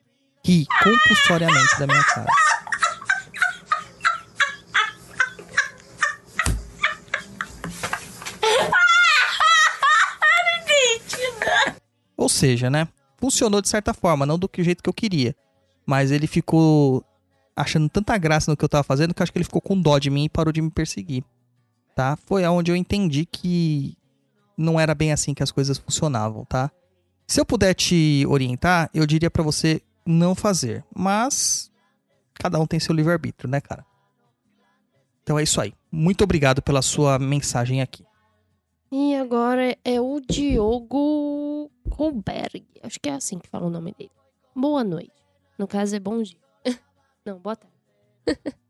Ri 0.45 0.67
compulsoriamente 0.83 1.79
da 1.79 1.87
minha 1.87 2.03
cara. 2.03 2.27
Ou 12.17 12.29
seja, 12.29 12.69
né? 12.69 12.89
Funcionou 13.19 13.63
de 13.63 13.69
certa 13.69 13.95
forma, 13.95 14.27
não 14.27 14.37
do 14.37 14.51
jeito 14.59 14.83
que 14.83 14.91
eu 14.91 14.95
queria. 14.95 15.33
Mas 15.87 16.11
ele 16.11 16.27
ficou 16.27 17.05
achando 17.55 17.89
tanta 17.89 18.19
graça 18.19 18.51
no 18.51 18.57
que 18.57 18.65
eu 18.65 18.69
tava 18.69 18.83
fazendo 18.83 19.15
que 19.15 19.23
eu 19.23 19.23
acho 19.23 19.31
que 19.31 19.39
ele 19.39 19.45
ficou 19.45 19.61
com 19.61 19.81
dó 19.81 19.97
de 19.97 20.11
mim 20.11 20.25
e 20.25 20.29
parou 20.29 20.53
de 20.53 20.61
me 20.61 20.73
perseguir. 20.73 21.23
Tá? 21.95 22.17
Foi 22.17 22.45
aonde 22.45 22.71
eu 22.71 22.77
entendi 22.77 23.27
que 23.27 23.97
não 24.57 24.81
era 24.81 24.95
bem 24.95 25.13
assim 25.13 25.35
que 25.35 25.43
as 25.43 25.53
coisas 25.53 25.79
funcionavam, 25.79 26.45
tá? 26.45 26.71
Se 27.27 27.41
eu 27.41 27.45
puder 27.45 27.75
te 27.75 28.25
orientar, 28.29 28.91
eu 28.95 29.07
diria 29.07 29.31
pra 29.31 29.43
você 29.43 29.83
não 30.07 30.35
fazer. 30.35 30.85
Mas 30.95 31.71
cada 32.35 32.59
um 32.59 32.67
tem 32.67 32.81
seu 32.81 32.95
livre-arbítrio, 32.95 33.49
né, 33.49 33.61
cara? 33.61 33.85
Então 35.23 35.39
é 35.39 35.43
isso 35.43 35.61
aí. 35.61 35.73
Muito 35.91 36.25
obrigado 36.25 36.63
pela 36.63 36.83
sua 36.83 37.19
mensagem 37.19 37.81
aqui. 37.81 38.05
E 38.91 39.15
agora 39.15 39.77
é 39.85 40.01
o 40.01 40.21
Diogo 40.21 41.71
Colberg. 41.89 42.67
Acho 42.83 43.01
que 43.01 43.09
é 43.09 43.15
assim 43.15 43.39
que 43.39 43.49
fala 43.49 43.67
o 43.67 43.71
nome 43.71 43.95
dele. 43.97 44.11
Boa 44.55 44.85
noite. 44.85 45.13
No 45.59 45.67
caso 45.67 45.97
é 45.97 46.01
bom 46.01 46.23
dia. 46.23 46.37
Não, 47.25 47.39
boa 47.39 47.57
tarde. 47.57 47.77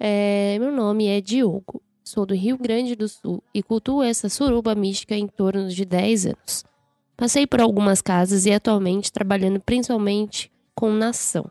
É, 0.00 0.56
meu 0.60 0.70
nome 0.70 1.08
é 1.08 1.20
Diogo. 1.20 1.82
Sou 2.08 2.24
do 2.24 2.34
Rio 2.34 2.56
Grande 2.56 2.96
do 2.96 3.06
Sul 3.06 3.44
e 3.52 3.62
cultuo 3.62 4.02
essa 4.02 4.30
suruba 4.30 4.74
mística 4.74 5.14
em 5.14 5.26
torno 5.26 5.68
de 5.68 5.84
10 5.84 6.28
anos. 6.28 6.64
Passei 7.14 7.46
por 7.46 7.60
algumas 7.60 8.00
casas 8.00 8.46
e 8.46 8.50
atualmente 8.50 9.12
trabalhando 9.12 9.60
principalmente 9.60 10.50
com 10.74 10.90
nação. 10.90 11.50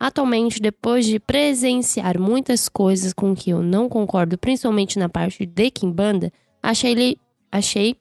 Atualmente, 0.00 0.60
depois 0.60 1.06
de 1.06 1.20
presenciar 1.20 2.18
muitas 2.18 2.68
coisas 2.68 3.12
com 3.12 3.36
que 3.36 3.50
eu 3.50 3.62
não 3.62 3.88
concordo, 3.88 4.36
principalmente 4.36 4.98
na 4.98 5.08
parte 5.08 5.46
de 5.46 5.70
Kimbanda, 5.70 6.32
achei, 6.60 7.16
achei 7.52 7.94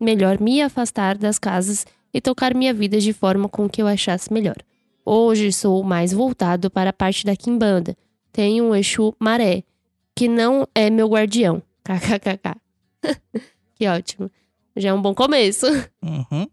melhor 0.00 0.40
me 0.40 0.62
afastar 0.62 1.18
das 1.18 1.38
casas 1.38 1.84
e 2.10 2.22
tocar 2.22 2.54
minha 2.54 2.72
vida 2.72 2.98
de 2.98 3.12
forma 3.12 3.50
com 3.50 3.68
que 3.68 3.82
eu 3.82 3.86
achasse 3.86 4.32
melhor. 4.32 4.56
Hoje 5.04 5.52
sou 5.52 5.82
mais 5.82 6.14
voltado 6.14 6.70
para 6.70 6.88
a 6.88 6.94
parte 6.94 7.26
da 7.26 7.36
Kimbanda. 7.36 7.94
Tenho 8.32 8.64
um 8.64 8.74
Exu 8.74 9.14
Maré, 9.20 9.62
que 10.16 10.26
não 10.26 10.66
é 10.74 10.88
meu 10.88 11.08
guardião. 11.08 11.62
KKKK. 11.84 12.56
que 13.74 13.86
ótimo. 13.86 14.30
Já 14.74 14.88
é 14.88 14.92
um 14.92 15.00
bom 15.00 15.14
começo. 15.14 15.66
Uhum. 16.02 16.48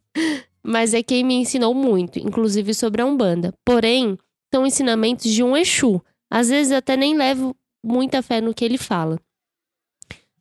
Mas 0.61 0.93
é 0.93 1.01
quem 1.01 1.23
me 1.23 1.33
ensinou 1.33 1.73
muito, 1.73 2.19
inclusive 2.19 2.73
sobre 2.73 3.01
a 3.01 3.05
Umbanda. 3.05 3.53
Porém, 3.65 4.17
são 4.53 4.65
ensinamentos 4.65 5.31
de 5.31 5.41
um 5.41 5.57
Exu. 5.57 6.01
Às 6.29 6.49
vezes 6.49 6.71
até 6.71 6.95
nem 6.95 7.17
levo 7.17 7.55
muita 7.83 8.21
fé 8.21 8.39
no 8.39 8.53
que 8.53 8.63
ele 8.63 8.77
fala. 8.77 9.19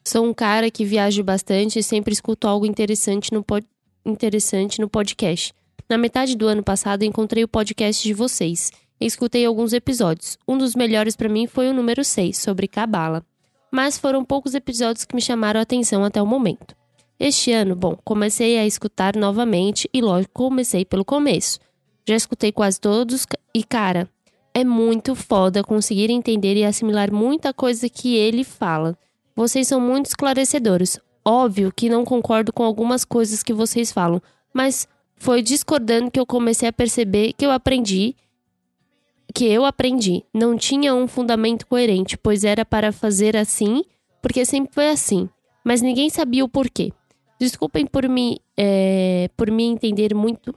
Sou 0.06 0.26
um 0.26 0.34
cara 0.34 0.70
que 0.70 0.84
viaja 0.84 1.22
bastante 1.22 1.78
e 1.78 1.82
sempre 1.82 2.12
escuto 2.12 2.48
algo 2.48 2.66
interessante 2.66 3.32
no, 3.32 3.42
pod... 3.42 3.66
interessante 4.04 4.80
no 4.80 4.88
podcast. 4.88 5.52
Na 5.88 5.96
metade 5.96 6.36
do 6.36 6.46
ano 6.46 6.62
passado 6.62 7.04
encontrei 7.04 7.44
o 7.44 7.48
podcast 7.48 8.02
de 8.02 8.14
vocês 8.14 8.70
escutei 9.06 9.44
alguns 9.44 9.72
episódios. 9.72 10.38
Um 10.46 10.58
dos 10.58 10.74
melhores 10.74 11.16
para 11.16 11.28
mim 11.28 11.46
foi 11.46 11.68
o 11.68 11.74
número 11.74 12.04
6, 12.04 12.36
sobre 12.36 12.68
Cabala. 12.68 13.24
Mas 13.70 13.98
foram 13.98 14.24
poucos 14.24 14.54
episódios 14.54 15.04
que 15.04 15.14
me 15.14 15.20
chamaram 15.20 15.60
a 15.60 15.62
atenção 15.62 16.04
até 16.04 16.20
o 16.20 16.26
momento. 16.26 16.76
Este 17.18 17.52
ano, 17.52 17.76
bom, 17.76 17.96
comecei 18.04 18.58
a 18.58 18.66
escutar 18.66 19.16
novamente 19.16 19.88
e 19.94 20.00
lógico, 20.00 20.32
comecei 20.34 20.84
pelo 20.84 21.04
começo. 21.04 21.60
Já 22.06 22.16
escutei 22.16 22.50
quase 22.50 22.80
todos 22.80 23.26
e 23.54 23.62
cara, 23.62 24.08
é 24.52 24.64
muito 24.64 25.14
foda 25.14 25.62
conseguir 25.62 26.10
entender 26.10 26.56
e 26.56 26.64
assimilar 26.64 27.12
muita 27.12 27.54
coisa 27.54 27.88
que 27.88 28.16
ele 28.16 28.44
fala. 28.44 28.98
Vocês 29.34 29.68
são 29.68 29.80
muito 29.80 30.06
esclarecedores. 30.06 30.98
Óbvio 31.24 31.72
que 31.74 31.88
não 31.88 32.04
concordo 32.04 32.52
com 32.52 32.64
algumas 32.64 33.04
coisas 33.04 33.42
que 33.42 33.52
vocês 33.52 33.92
falam, 33.92 34.20
mas 34.52 34.88
foi 35.16 35.40
discordando 35.40 36.10
que 36.10 36.18
eu 36.18 36.26
comecei 36.26 36.68
a 36.68 36.72
perceber 36.72 37.32
que 37.34 37.46
eu 37.46 37.52
aprendi 37.52 38.16
que 39.32 39.46
eu 39.46 39.64
aprendi 39.64 40.24
não 40.32 40.56
tinha 40.56 40.94
um 40.94 41.08
fundamento 41.08 41.66
coerente, 41.66 42.16
pois 42.16 42.44
era 42.44 42.64
para 42.64 42.92
fazer 42.92 43.36
assim, 43.36 43.84
porque 44.20 44.44
sempre 44.44 44.74
foi 44.74 44.88
assim, 44.88 45.28
mas 45.64 45.80
ninguém 45.80 46.10
sabia 46.10 46.44
o 46.44 46.48
porquê. 46.48 46.92
Desculpem 47.38 47.86
por 47.86 48.08
me 48.08 48.40
é, 48.56 49.28
por 49.36 49.50
me 49.50 49.64
entender 49.64 50.14
muito, 50.14 50.54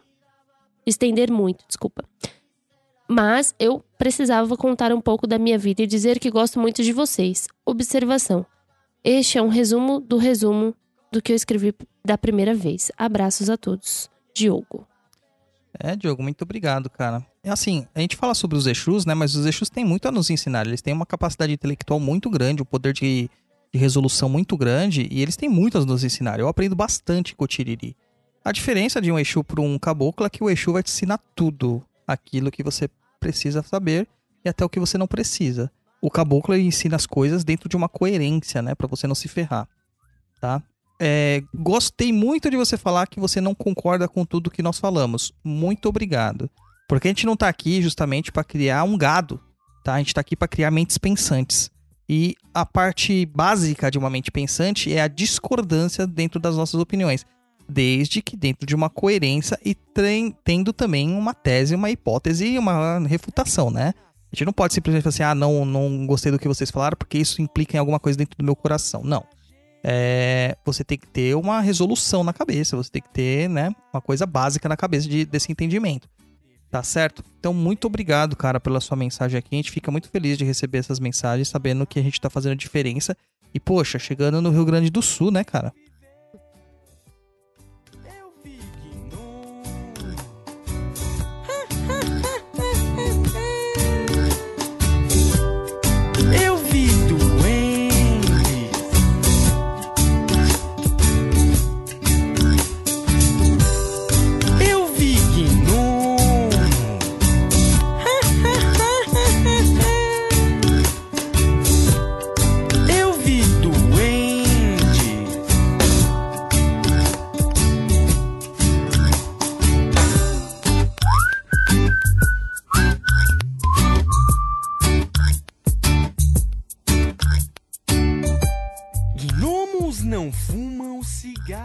estender 0.85 1.31
muito, 1.31 1.65
desculpa. 1.67 2.03
Mas 3.07 3.55
eu 3.59 3.83
precisava 3.97 4.57
contar 4.57 4.91
um 4.91 5.01
pouco 5.01 5.27
da 5.27 5.37
minha 5.37 5.57
vida 5.57 5.83
e 5.83 5.87
dizer 5.87 6.19
que 6.19 6.29
gosto 6.29 6.59
muito 6.59 6.83
de 6.83 6.91
vocês. 6.91 7.47
Observação: 7.65 8.45
este 9.03 9.37
é 9.37 9.41
um 9.41 9.47
resumo 9.47 9.99
do 9.99 10.17
resumo 10.17 10.75
do 11.11 11.21
que 11.21 11.31
eu 11.31 11.35
escrevi 11.35 11.73
da 12.03 12.17
primeira 12.17 12.53
vez. 12.53 12.91
Abraços 12.97 13.49
a 13.49 13.57
todos. 13.57 14.09
Diogo. 14.33 14.87
É, 15.79 15.95
Diogo, 15.95 16.23
muito 16.23 16.41
obrigado, 16.41 16.89
cara. 16.89 17.25
É 17.45 17.51
assim, 17.51 17.85
a 17.93 17.99
gente 17.99 18.15
fala 18.15 18.33
sobre 18.33 18.57
os 18.57 18.65
Exus, 18.65 19.05
né? 19.05 19.13
Mas 19.13 19.35
os 19.35 19.45
Exus 19.45 19.69
têm 19.69 19.85
muito 19.85 20.07
a 20.07 20.11
nos 20.11 20.31
ensinar. 20.31 20.65
Eles 20.65 20.81
têm 20.81 20.95
uma 20.95 21.05
capacidade 21.05 21.53
intelectual 21.53 21.99
muito 21.99 22.27
grande, 22.27 22.63
um 22.63 22.65
poder 22.65 22.91
de, 22.91 23.29
de 23.71 23.79
resolução 23.79 24.27
muito 24.27 24.57
grande, 24.57 25.07
e 25.11 25.21
eles 25.21 25.35
têm 25.35 25.47
muito 25.47 25.77
a 25.77 25.85
nos 25.85 26.03
ensinar. 26.03 26.39
Eu 26.39 26.47
aprendo 26.47 26.75
bastante 26.75 27.35
com 27.35 27.45
o 27.45 27.47
Tiriri. 27.47 27.95
A 28.43 28.51
diferença 28.51 28.99
de 28.99 29.11
um 29.11 29.19
Exu 29.19 29.43
para 29.43 29.61
um 29.61 29.77
caboclo 29.77 30.25
é 30.25 30.29
que 30.29 30.43
o 30.43 30.49
Exu 30.49 30.73
vai 30.73 30.81
te 30.81 30.89
ensinar 30.89 31.19
tudo 31.35 31.85
aquilo 32.07 32.49
que 32.49 32.63
você 32.63 32.89
precisa 33.19 33.61
saber 33.61 34.07
e 34.43 34.49
até 34.49 34.65
o 34.65 34.69
que 34.69 34.79
você 34.79 34.97
não 34.97 35.05
precisa. 35.05 35.71
O 36.01 36.09
caboclo 36.09 36.55
ele 36.55 36.63
ensina 36.63 36.95
as 36.95 37.05
coisas 37.05 37.43
dentro 37.43 37.69
de 37.69 37.77
uma 37.77 37.87
coerência, 37.87 38.59
né? 38.59 38.73
Para 38.73 38.87
você 38.87 39.05
não 39.05 39.13
se 39.13 39.27
ferrar, 39.27 39.69
tá? 40.41 40.63
É, 40.99 41.43
gostei 41.53 42.11
muito 42.11 42.49
de 42.49 42.57
você 42.57 42.75
falar 42.75 43.05
que 43.05 43.19
você 43.19 43.39
não 43.39 43.53
concorda 43.53 44.07
com 44.07 44.25
tudo 44.25 44.49
que 44.49 44.63
nós 44.63 44.79
falamos. 44.79 45.31
Muito 45.43 45.87
obrigado. 45.87 46.49
Porque 46.87 47.07
a 47.07 47.11
gente 47.11 47.25
não 47.25 47.35
tá 47.35 47.47
aqui 47.47 47.81
justamente 47.81 48.31
para 48.31 48.43
criar 48.43 48.83
um 48.83 48.97
gado, 48.97 49.39
tá? 49.83 49.95
A 49.95 49.97
gente 49.97 50.13
tá 50.13 50.21
aqui 50.21 50.35
para 50.35 50.47
criar 50.47 50.71
mentes 50.71 50.97
pensantes. 50.97 51.71
E 52.07 52.35
a 52.53 52.65
parte 52.65 53.25
básica 53.25 53.89
de 53.89 53.97
uma 53.97 54.09
mente 54.09 54.31
pensante 54.31 54.93
é 54.93 55.01
a 55.01 55.07
discordância 55.07 56.05
dentro 56.05 56.39
das 56.39 56.55
nossas 56.55 56.79
opiniões. 56.79 57.25
Desde 57.67 58.21
que 58.21 58.37
dentro 58.37 58.67
de 58.67 58.75
uma 58.75 58.91
coerência 58.91 59.59
e 59.65 59.75
tendo 60.43 60.71
também 60.71 61.09
uma 61.11 61.33
tese, 61.33 61.73
uma 61.73 61.89
hipótese 61.89 62.45
e 62.45 62.59
uma 62.59 62.99
refutação, 62.99 63.71
né? 63.71 63.93
A 64.31 64.35
gente 64.35 64.45
não 64.45 64.53
pode 64.53 64.73
simplesmente 64.73 65.01
falar 65.01 65.09
assim, 65.09 65.23
ah, 65.23 65.33
não, 65.33 65.65
não 65.65 66.05
gostei 66.05 66.31
do 66.31 66.37
que 66.37 66.47
vocês 66.47 66.69
falaram 66.69 66.95
porque 66.95 67.17
isso 67.17 67.41
implica 67.41 67.75
em 67.75 67.79
alguma 67.79 67.99
coisa 67.99 68.17
dentro 68.17 68.37
do 68.37 68.43
meu 68.43 68.55
coração. 68.55 69.01
Não 69.03 69.25
é, 69.87 70.57
você 70.65 70.83
tem 70.83 70.97
que 70.97 71.05
ter 71.05 71.35
uma 71.35 71.61
resolução 71.61 72.23
na 72.23 72.33
cabeça, 72.33 72.75
você 72.75 72.89
tem 72.89 73.03
que 73.03 73.09
ter, 73.09 73.47
né, 73.47 73.69
uma 73.93 74.01
coisa 74.01 74.25
básica 74.25 74.67
na 74.67 74.75
cabeça 74.75 75.07
de, 75.07 75.25
desse 75.25 75.51
entendimento. 75.51 76.09
Tá 76.69 76.83
certo? 76.83 77.23
Então, 77.39 77.53
muito 77.53 77.85
obrigado, 77.85 78.35
cara, 78.35 78.59
pela 78.59 78.81
sua 78.81 78.97
mensagem 78.97 79.37
aqui. 79.37 79.49
A 79.51 79.55
gente 79.55 79.71
fica 79.71 79.91
muito 79.91 80.09
feliz 80.09 80.37
de 80.37 80.43
receber 80.43 80.79
essas 80.79 80.99
mensagens, 80.99 81.47
sabendo 81.47 81.85
que 81.85 81.99
a 81.99 82.03
gente 82.03 82.19
tá 82.19 82.29
fazendo 82.29 82.55
diferença. 82.55 83.15
E, 83.53 83.59
poxa, 83.59 83.97
chegando 83.97 84.41
no 84.41 84.49
Rio 84.49 84.65
Grande 84.65 84.89
do 84.89 85.01
Sul, 85.01 85.31
né, 85.31 85.43
cara? 85.43 85.73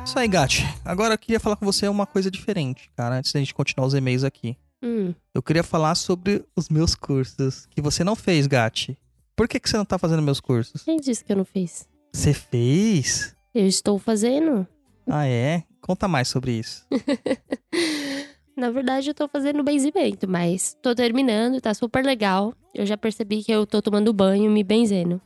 Isso 0.04 0.18
aí, 0.18 0.28
Gati. 0.28 0.62
Agora 0.84 1.14
eu 1.14 1.18
queria 1.18 1.40
falar 1.40 1.56
com 1.56 1.64
você 1.64 1.88
uma 1.88 2.06
coisa 2.06 2.30
diferente, 2.30 2.90
cara, 2.96 3.16
antes 3.16 3.32
da 3.32 3.40
gente 3.40 3.54
continuar 3.54 3.86
os 3.86 3.94
e-mails 3.94 4.24
aqui. 4.24 4.56
Hum, 4.82 5.14
Eu 5.34 5.42
queria 5.42 5.62
falar 5.62 5.94
sobre 5.94 6.44
os 6.56 6.68
meus 6.68 6.94
cursos, 6.94 7.66
que 7.66 7.80
você 7.82 8.02
não 8.02 8.16
fez, 8.16 8.46
Gati. 8.46 8.96
Por 9.36 9.46
que, 9.48 9.58
que 9.60 9.68
você 9.68 9.76
não 9.76 9.84
tá 9.84 9.98
fazendo 9.98 10.22
meus 10.22 10.40
cursos? 10.40 10.82
quem 10.82 10.98
disse 10.98 11.24
que 11.24 11.32
eu 11.32 11.36
não 11.36 11.44
fiz? 11.44 11.88
Você 12.12 12.32
fez? 12.34 13.34
Eu 13.54 13.66
estou 13.66 13.98
fazendo. 13.98 14.66
Ah, 15.06 15.26
é? 15.26 15.64
Conta 15.80 16.06
mais 16.08 16.28
sobre 16.28 16.52
isso. 16.52 16.86
Na 18.56 18.70
verdade, 18.70 19.08
eu 19.10 19.14
tô 19.14 19.26
fazendo 19.28 19.62
benzimento, 19.62 20.28
mas 20.28 20.76
tô 20.82 20.94
terminando, 20.94 21.60
tá 21.60 21.72
super 21.72 22.04
legal. 22.04 22.52
Eu 22.74 22.84
já 22.84 22.96
percebi 22.96 23.42
que 23.42 23.50
eu 23.52 23.66
tô 23.66 23.80
tomando 23.80 24.12
banho 24.12 24.50
me 24.50 24.62
benzendo. 24.62 25.20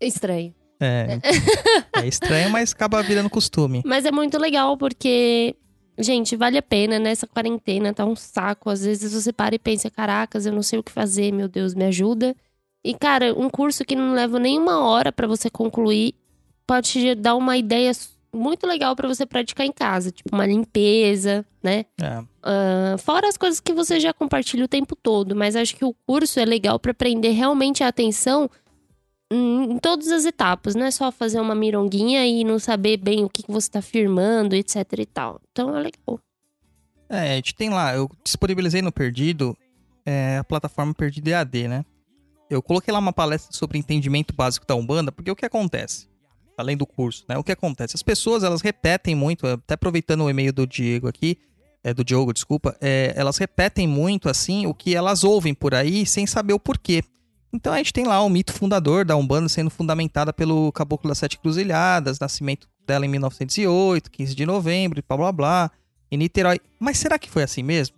Estranho. 0.00 0.52
É, 0.84 1.18
é 2.02 2.06
estranho, 2.06 2.50
mas 2.50 2.72
acaba 2.72 3.02
virando 3.02 3.30
costume. 3.30 3.82
Mas 3.84 4.04
é 4.04 4.10
muito 4.10 4.38
legal 4.38 4.76
porque, 4.76 5.54
gente, 5.98 6.36
vale 6.36 6.58
a 6.58 6.62
pena 6.62 6.98
nessa 6.98 7.26
quarentena, 7.26 7.94
tá 7.94 8.04
um 8.04 8.16
saco. 8.16 8.68
Às 8.68 8.84
vezes 8.84 9.12
você 9.12 9.32
para 9.32 9.54
e 9.54 9.58
pensa, 9.58 9.90
caracas, 9.90 10.46
eu 10.46 10.52
não 10.52 10.62
sei 10.62 10.78
o 10.78 10.82
que 10.82 10.92
fazer, 10.92 11.32
meu 11.32 11.48
Deus, 11.48 11.74
me 11.74 11.84
ajuda. 11.84 12.34
E, 12.84 12.94
cara, 12.94 13.32
um 13.38 13.48
curso 13.48 13.84
que 13.84 13.94
não 13.94 14.12
leva 14.12 14.38
nem 14.38 14.58
uma 14.58 14.84
hora 14.84 15.12
pra 15.12 15.26
você 15.26 15.48
concluir 15.48 16.14
pode 16.66 16.90
te 16.90 17.14
dar 17.14 17.36
uma 17.36 17.56
ideia 17.56 17.92
muito 18.34 18.66
legal 18.66 18.96
pra 18.96 19.06
você 19.06 19.26
praticar 19.26 19.66
em 19.66 19.72
casa. 19.72 20.10
Tipo, 20.10 20.34
uma 20.34 20.46
limpeza, 20.46 21.44
né? 21.62 21.84
É. 22.00 22.22
Ah, 22.42 22.96
fora 22.98 23.28
as 23.28 23.36
coisas 23.36 23.60
que 23.60 23.72
você 23.72 24.00
já 24.00 24.12
compartilha 24.12 24.64
o 24.64 24.68
tempo 24.68 24.96
todo, 24.96 25.36
mas 25.36 25.54
acho 25.54 25.76
que 25.76 25.84
o 25.84 25.94
curso 26.06 26.40
é 26.40 26.44
legal 26.44 26.78
pra 26.78 26.92
prender 26.94 27.34
realmente 27.34 27.84
a 27.84 27.88
atenção 27.88 28.50
em, 29.32 29.72
em 29.72 29.78
todas 29.78 30.08
as 30.08 30.24
etapas, 30.24 30.74
não 30.74 30.84
é 30.84 30.90
só 30.90 31.10
fazer 31.10 31.40
uma 31.40 31.54
mironguinha 31.54 32.26
e 32.26 32.44
não 32.44 32.58
saber 32.58 32.98
bem 32.98 33.24
o 33.24 33.28
que, 33.28 33.42
que 33.42 33.50
você 33.50 33.70
tá 33.70 33.80
firmando, 33.80 34.54
etc 34.54 34.76
e 34.98 35.06
tal. 35.06 35.40
Então 35.50 35.76
é 35.76 35.80
legal. 35.80 36.20
É, 37.08 37.32
a 37.32 37.36
gente 37.36 37.54
tem 37.54 37.70
lá, 37.70 37.94
eu 37.94 38.10
disponibilizei 38.24 38.82
no 38.82 38.92
Perdido 38.92 39.56
é, 40.04 40.38
a 40.38 40.44
plataforma 40.44 40.94
Perdido 40.94 41.28
EAD, 41.28 41.68
né? 41.68 41.84
Eu 42.48 42.62
coloquei 42.62 42.92
lá 42.92 42.98
uma 42.98 43.12
palestra 43.12 43.56
sobre 43.56 43.78
entendimento 43.78 44.34
básico 44.34 44.66
da 44.66 44.74
Umbanda, 44.74 45.10
porque 45.10 45.30
o 45.30 45.36
que 45.36 45.46
acontece? 45.46 46.06
Além 46.56 46.76
do 46.76 46.86
curso, 46.86 47.24
né? 47.28 47.38
O 47.38 47.44
que 47.44 47.52
acontece? 47.52 47.96
As 47.96 48.02
pessoas, 48.02 48.44
elas 48.44 48.60
repetem 48.60 49.14
muito, 49.14 49.46
até 49.46 49.74
aproveitando 49.74 50.22
o 50.22 50.30
e-mail 50.30 50.52
do 50.52 50.66
Diego 50.66 51.08
aqui, 51.08 51.38
é, 51.82 51.92
do 51.92 52.04
Diogo, 52.04 52.32
desculpa, 52.32 52.76
é, 52.80 53.12
elas 53.16 53.38
repetem 53.38 53.86
muito, 53.88 54.28
assim, 54.28 54.66
o 54.66 54.74
que 54.74 54.94
elas 54.94 55.24
ouvem 55.24 55.54
por 55.54 55.74
aí, 55.74 56.06
sem 56.06 56.26
saber 56.26 56.52
o 56.52 56.60
porquê. 56.60 57.02
Então 57.52 57.72
a 57.72 57.76
gente 57.76 57.92
tem 57.92 58.04
lá 58.06 58.22
o 58.22 58.30
mito 58.30 58.52
fundador 58.52 59.04
da 59.04 59.14
Umbanda 59.16 59.48
sendo 59.48 59.70
fundamentada 59.70 60.32
pelo 60.32 60.72
Caboclo 60.72 61.08
das 61.08 61.18
Sete 61.18 61.38
Cruzilhadas, 61.38 62.18
nascimento 62.18 62.66
dela 62.86 63.04
em 63.04 63.08
1908, 63.08 64.10
15 64.10 64.34
de 64.34 64.46
novembro, 64.46 65.02
blá 65.06 65.16
blá 65.16 65.32
blá, 65.32 65.70
em 66.10 66.16
Niterói. 66.16 66.58
Mas 66.80 66.98
será 66.98 67.18
que 67.18 67.28
foi 67.30 67.42
assim 67.42 67.62
mesmo? 67.62 67.96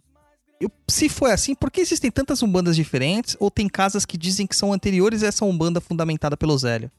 Eu- 0.61 0.71
se 0.89 1.09
foi 1.09 1.31
assim, 1.31 1.55
por 1.55 1.71
que 1.71 1.81
existem 1.81 2.11
tantas 2.11 2.43
umbandas 2.43 2.75
diferentes? 2.77 3.37
Ou 3.39 3.51
tem 3.51 3.69
casas 3.69 4.05
que 4.05 4.17
dizem 4.19 4.47
que 4.47 4.57
são 4.57 4.73
anteriores 4.73 5.23
a 5.23 5.27
essa 5.29 5.45
umbanda 5.45 5.81
fundamentada 5.81 6.37
pelo 6.37 6.57
Zélio? 6.59 6.91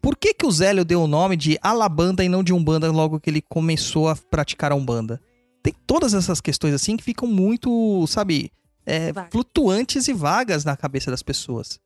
Por 0.00 0.16
que, 0.16 0.34
que 0.34 0.44
o 0.44 0.50
Zélio 0.50 0.84
deu 0.84 1.02
o 1.02 1.06
nome 1.06 1.36
de 1.36 1.56
Alabanda 1.62 2.24
e 2.24 2.28
não 2.28 2.42
de 2.42 2.52
Umbanda 2.52 2.90
logo 2.90 3.20
que 3.20 3.30
ele 3.30 3.40
começou 3.40 4.08
a 4.08 4.16
praticar 4.16 4.72
a 4.72 4.74
Umbanda? 4.74 5.20
Tem 5.62 5.72
todas 5.86 6.12
essas 6.12 6.40
questões 6.40 6.74
assim 6.74 6.96
que 6.96 7.04
ficam 7.04 7.28
muito, 7.28 8.04
sabe, 8.08 8.50
é, 8.84 9.12
flutuantes 9.30 10.08
e 10.08 10.12
vagas 10.12 10.64
na 10.64 10.76
cabeça 10.76 11.08
das 11.08 11.22
pessoas. 11.22 11.78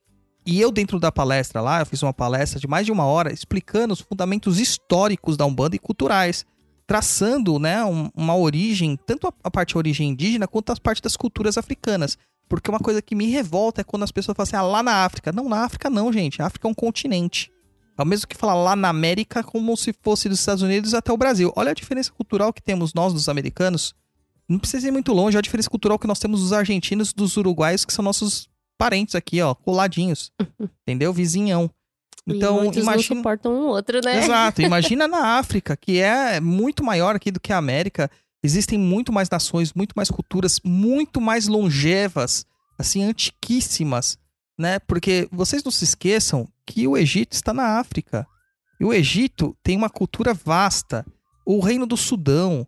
E 0.47 0.61
eu, 0.61 0.71
dentro 0.71 1.00
da 1.00 1.11
palestra 1.11 1.61
lá, 1.61 1.80
eu 1.80 1.87
fiz 1.87 2.02
uma 2.02 2.13
palestra 2.13 2.61
de 2.61 2.69
mais 2.69 2.87
de 2.87 2.93
uma 2.93 3.04
hora 3.04 3.32
explicando 3.32 3.93
os 3.93 4.00
fundamentos 4.00 4.61
históricos 4.61 5.37
da 5.37 5.45
Umbanda 5.45 5.75
e 5.75 5.78
culturais 5.78 6.45
traçando 6.87 7.59
né, 7.59 7.85
um- 7.85 8.11
uma 8.15 8.37
origem, 8.37 8.97
tanto 8.97 9.26
a, 9.26 9.32
a 9.43 9.50
parte 9.50 9.75
da 9.75 9.78
origem 9.78 10.09
indígena 10.11 10.47
quanto 10.47 10.71
a 10.71 10.76
parte 10.76 11.02
das 11.02 11.17
culturas 11.17 11.59
africanas. 11.59 12.17
Porque 12.49 12.71
uma 12.71 12.78
coisa 12.78 13.02
que 13.02 13.17
me 13.17 13.26
revolta 13.26 13.80
é 13.80 13.85
quando 13.85 14.04
as 14.04 14.13
pessoas 14.13 14.37
falam 14.37 14.45
assim, 14.47 14.54
ah, 14.56 14.63
lá 14.63 14.82
na 14.85 15.04
África. 15.04 15.32
Não, 15.32 15.49
na 15.49 15.65
África 15.65 15.91
não, 15.91 16.13
gente. 16.13 16.41
A 16.41 16.47
África 16.47 16.69
é 16.69 16.71
um 16.71 16.75
continente. 16.75 17.50
É 17.99 18.02
o 18.02 18.06
mesmo 18.06 18.28
que 18.28 18.37
falar 18.37 18.54
lá 18.54 18.76
na 18.76 18.89
América 18.89 19.43
como 19.43 19.76
se 19.76 19.93
fosse 20.00 20.28
dos 20.28 20.39
Estados 20.39 20.63
Unidos 20.63 20.95
até 20.95 21.11
o 21.13 21.17
Brasil. 21.17 21.52
Olha 21.56 21.73
a 21.73 21.75
diferença 21.75 22.13
cultural 22.13 22.52
que 22.52 22.63
temos 22.63 22.95
nós, 22.95 23.13
dos 23.13 23.28
americanos. 23.28 23.93
Não 24.49 24.61
precisa 24.61 24.87
ir 24.87 24.93
muito 24.93 25.13
longe. 25.13 25.37
Olha 25.37 25.41
a 25.41 25.43
diferença 25.43 25.69
cultural 25.69 25.99
que 25.99 26.06
nós 26.06 26.21
temos 26.21 26.41
dos 26.41 26.52
argentinos, 26.52 27.13
dos 27.13 27.37
uruguaios, 27.37 27.85
que 27.85 27.93
são 27.93 28.04
nossos 28.04 28.49
parentes 28.78 29.15
aqui, 29.15 29.41
ó, 29.41 29.54
coladinhos. 29.54 30.32
Entendeu? 30.86 31.12
Vizinhão. 31.12 31.71
e 32.26 32.36
Então, 32.36 32.65
não 32.65 32.73
imagina... 32.73 33.17
suportam 33.17 33.52
um 33.52 33.67
outro, 33.67 34.00
né? 34.04 34.19
Exato. 34.19 34.60
Imagina 34.62 35.08
na 35.08 35.39
África, 35.39 35.76
que 35.76 35.99
é 35.99 36.41
muito 36.41 36.84
maior 36.84 37.17
aqui 37.17 37.30
do 37.30 37.41
que 37.41 37.52
a 37.52 37.58
América. 37.58 38.10
Existem 38.43 38.78
muito 38.78 39.12
mais 39.12 39.28
nações, 39.28 39.73
muito 39.73 39.95
mais 39.97 40.10
culturas, 40.10 40.60
muito 40.65 41.21
mais 41.21 41.49
longevas, 41.49 42.47
assim, 42.78 43.02
antiquíssimas, 43.02 44.19
né? 44.58 44.78
Porque 44.80 45.28
vocês 45.32 45.65
não 45.65 45.73
se 45.73 45.84
esqueçam 45.84 46.49
que 46.65 46.86
o 46.86 46.97
Egito 46.97 47.32
está 47.32 47.52
na 47.52 47.78
África. 47.78 48.26
E 48.78 48.84
o 48.84 48.93
Egito 48.93 49.56
tem 49.62 49.76
uma 49.76 49.91
cultura 49.91 50.34
vasta. 50.34 51.04
O 51.45 51.60
reino 51.60 51.86
do 51.86 51.97
Sudão, 51.97 52.67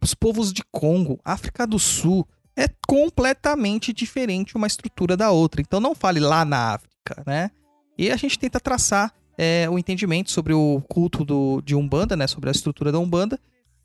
os 0.00 0.14
povos 0.14 0.52
de 0.52 0.62
Congo, 0.70 1.20
África 1.24 1.66
do 1.66 1.78
Sul, 1.78 2.26
é 2.58 2.68
completamente 2.88 3.92
diferente 3.92 4.56
uma 4.56 4.66
estrutura 4.66 5.16
da 5.16 5.30
outra. 5.30 5.60
Então 5.60 5.78
não 5.78 5.94
fale 5.94 6.18
lá 6.18 6.44
na 6.44 6.74
África, 6.74 7.22
né? 7.24 7.52
E 7.96 8.10
a 8.10 8.16
gente 8.16 8.36
tenta 8.36 8.58
traçar 8.58 9.14
é, 9.38 9.70
o 9.70 9.78
entendimento 9.78 10.32
sobre 10.32 10.52
o 10.52 10.82
culto 10.88 11.24
do, 11.24 11.62
de 11.62 11.76
Umbanda, 11.76 12.16
né? 12.16 12.26
Sobre 12.26 12.50
a 12.50 12.52
estrutura 12.52 12.90
da 12.90 12.98
Umbanda, 12.98 13.38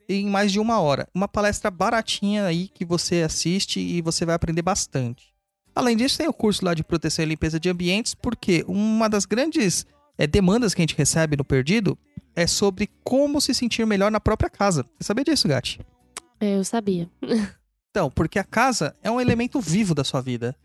em 0.09 0.25
mais 0.27 0.51
de 0.51 0.59
uma 0.59 0.79
hora. 0.79 1.07
Uma 1.13 1.27
palestra 1.27 1.69
baratinha 1.69 2.45
aí 2.45 2.67
que 2.67 2.83
você 2.83 3.21
assiste 3.21 3.79
e 3.79 4.01
você 4.01 4.25
vai 4.25 4.33
aprender 4.33 4.63
bastante. 4.63 5.31
Além 5.75 5.95
disso, 5.95 6.17
tem 6.17 6.27
o 6.27 6.33
curso 6.33 6.65
lá 6.65 6.73
de 6.73 6.83
proteção 6.83 7.23
e 7.23 7.27
limpeza 7.27 7.59
de 7.59 7.69
ambientes, 7.69 8.15
porque 8.15 8.65
uma 8.67 9.07
das 9.07 9.25
grandes 9.25 9.85
é, 10.17 10.25
demandas 10.25 10.73
que 10.73 10.81
a 10.81 10.83
gente 10.83 10.97
recebe 10.97 11.37
no 11.37 11.45
Perdido 11.45 11.95
é 12.35 12.47
sobre 12.47 12.89
como 13.03 13.39
se 13.39 13.53
sentir 13.53 13.85
melhor 13.85 14.09
na 14.09 14.19
própria 14.19 14.49
casa. 14.49 14.83
Você 14.97 15.05
sabia 15.05 15.23
disso, 15.23 15.47
Gati? 15.47 15.79
É, 16.39 16.57
Eu 16.57 16.63
sabia. 16.63 17.07
Então, 17.93 18.09
porque 18.09 18.39
a 18.39 18.43
casa 18.43 18.95
é 19.03 19.11
um 19.11 19.21
elemento 19.21 19.61
vivo 19.61 19.93
da 19.93 20.03
sua 20.03 20.19
vida. 20.19 20.55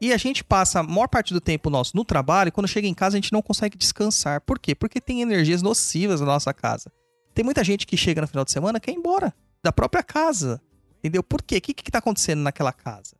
E 0.00 0.12
a 0.12 0.16
gente 0.16 0.42
passa 0.42 0.80
a 0.80 0.82
maior 0.82 1.06
parte 1.06 1.32
do 1.32 1.40
tempo 1.40 1.70
nosso 1.70 1.96
no 1.96 2.04
trabalho 2.04 2.48
e 2.48 2.50
quando 2.50 2.66
chega 2.66 2.88
em 2.88 2.92
casa 2.92 3.16
a 3.16 3.20
gente 3.20 3.32
não 3.32 3.40
consegue 3.40 3.78
descansar. 3.78 4.40
Por 4.40 4.58
quê? 4.58 4.74
Porque 4.74 5.00
tem 5.00 5.22
energias 5.22 5.62
nocivas 5.62 6.18
na 6.20 6.26
nossa 6.26 6.52
casa. 6.52 6.90
Tem 7.32 7.44
muita 7.44 7.62
gente 7.62 7.86
que 7.86 7.96
chega 7.96 8.20
no 8.20 8.26
final 8.26 8.44
de 8.44 8.50
semana 8.50 8.80
quer 8.80 8.90
ir 8.90 8.96
embora 8.96 9.32
da 9.62 9.70
própria 9.70 10.02
casa. 10.02 10.60
Entendeu? 10.98 11.22
Por 11.22 11.40
quê? 11.40 11.58
O 11.58 11.60
que, 11.60 11.72
que 11.72 11.88
tá 11.88 12.00
acontecendo 12.00 12.40
naquela 12.40 12.72
casa? 12.72 13.14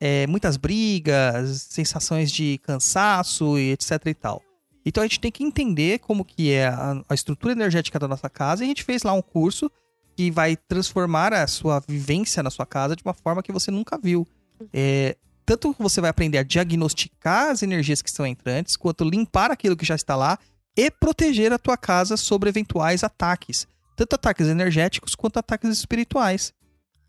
É, 0.00 0.26
muitas 0.26 0.56
brigas, 0.56 1.60
sensações 1.68 2.32
de 2.32 2.56
cansaço 2.62 3.58
e 3.58 3.72
etc 3.72 4.00
e 4.06 4.14
tal. 4.14 4.42
Então 4.82 5.02
a 5.02 5.06
gente 5.06 5.20
tem 5.20 5.30
que 5.30 5.44
entender 5.44 5.98
como 5.98 6.24
que 6.24 6.50
é 6.52 6.68
a, 6.68 7.02
a 7.06 7.14
estrutura 7.14 7.52
energética 7.52 7.98
da 7.98 8.08
nossa 8.08 8.30
casa 8.30 8.62
e 8.62 8.64
a 8.64 8.68
gente 8.68 8.82
fez 8.82 9.02
lá 9.02 9.12
um 9.12 9.20
curso 9.20 9.70
que 10.16 10.30
vai 10.30 10.56
transformar 10.56 11.32
a 11.32 11.46
sua 11.46 11.80
vivência 11.80 12.42
na 12.42 12.50
sua 12.50 12.66
casa 12.66 12.94
de 12.94 13.02
uma 13.04 13.14
forma 13.14 13.42
que 13.42 13.52
você 13.52 13.70
nunca 13.70 13.98
viu. 13.98 14.26
É, 14.72 15.16
tanto 15.44 15.74
você 15.78 16.00
vai 16.00 16.10
aprender 16.10 16.38
a 16.38 16.42
diagnosticar 16.42 17.50
as 17.50 17.62
energias 17.62 18.00
que 18.00 18.08
estão 18.08 18.26
entrantes, 18.26 18.76
quanto 18.76 19.04
limpar 19.04 19.50
aquilo 19.50 19.76
que 19.76 19.84
já 19.84 19.94
está 19.94 20.16
lá 20.16 20.38
e 20.76 20.90
proteger 20.90 21.52
a 21.52 21.58
tua 21.58 21.76
casa 21.76 22.16
sobre 22.16 22.48
eventuais 22.48 23.04
ataques, 23.04 23.66
tanto 23.96 24.14
ataques 24.14 24.48
energéticos 24.48 25.14
quanto 25.14 25.38
ataques 25.38 25.70
espirituais. 25.70 26.52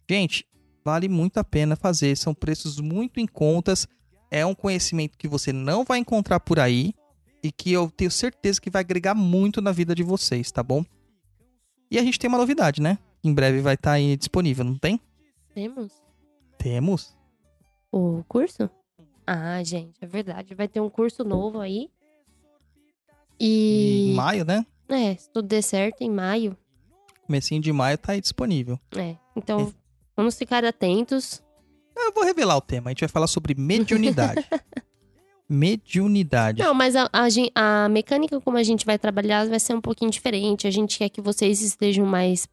Gente, 0.10 0.46
vale 0.84 1.08
muito 1.08 1.40
a 1.40 1.44
pena 1.44 1.76
fazer, 1.76 2.16
são 2.18 2.34
preços 2.34 2.80
muito 2.80 3.20
em 3.20 3.26
contas, 3.26 3.88
é 4.30 4.46
um 4.46 4.54
conhecimento 4.54 5.18
que 5.18 5.28
você 5.28 5.54
não 5.54 5.84
vai 5.84 6.00
encontrar 6.00 6.40
por 6.40 6.60
aí 6.60 6.94
e 7.42 7.52
que 7.52 7.72
eu 7.72 7.90
tenho 7.90 8.12
certeza 8.12 8.60
que 8.60 8.70
vai 8.70 8.82
agregar 8.82 9.16
muito 9.16 9.62
na 9.62 9.72
vida 9.72 9.96
de 9.96 10.04
vocês, 10.04 10.52
tá 10.52 10.62
bom? 10.62 10.84
E 11.90 11.98
a 11.98 12.04
gente 12.04 12.20
tem 12.20 12.28
uma 12.28 12.38
novidade, 12.38 12.82
né? 12.82 12.98
Em 13.24 13.34
breve 13.34 13.62
vai 13.62 13.76
estar 13.76 13.94
aí 13.94 14.16
disponível, 14.16 14.64
não 14.64 14.78
tem? 14.78 15.00
Temos 15.54 16.06
Temos. 16.58 17.16
o 17.92 18.24
curso? 18.28 18.70
Ah, 19.26 19.64
gente, 19.64 19.94
é 20.02 20.08
verdade. 20.08 20.56
Vai 20.56 20.68
ter 20.68 20.80
um 20.80 20.90
curso 20.90 21.24
novo 21.24 21.60
aí. 21.60 21.90
E. 23.40 24.12
Em 24.12 24.16
maio, 24.16 24.44
né? 24.44 24.66
É, 24.90 25.16
se 25.16 25.30
tudo 25.30 25.48
der 25.48 25.62
certo, 25.62 26.02
em 26.02 26.10
maio. 26.10 26.58
Comecinho 27.26 27.62
de 27.62 27.72
maio 27.72 27.98
tá 27.98 28.14
aí 28.14 28.22
disponível. 28.22 28.80
É. 28.96 29.16
Então, 29.36 29.74
vamos 30.16 30.36
ficar 30.36 30.66
atentos. 30.66 31.44
Eu 31.96 32.12
vou 32.12 32.24
revelar 32.24 32.58
o 32.58 32.62
tema. 32.62 32.90
A 32.90 32.92
gente 32.92 33.02
vai 33.02 33.10
falar 33.10 33.28
sobre 33.28 33.56
mediunidade. 33.56 34.44
mediunidade. 35.48 36.62
Não, 36.62 36.74
mas 36.74 36.96
a, 36.96 37.10
a, 37.14 37.86
a 37.86 37.90
mecânica 37.90 38.40
como 38.42 38.58
a 38.58 38.64
gente 38.64 38.86
vai 38.86 38.98
trabalhar 38.98 39.48
vai 39.48 39.60
ser 39.60 39.74
um 39.74 39.82
pouquinho 39.82 40.12
diferente. 40.12 40.68
A 40.68 40.72
gente 40.72 40.98
quer 40.98 41.10
que 41.10 41.22
vocês 41.22 41.62
estejam 41.62 42.06
mais 42.06 42.48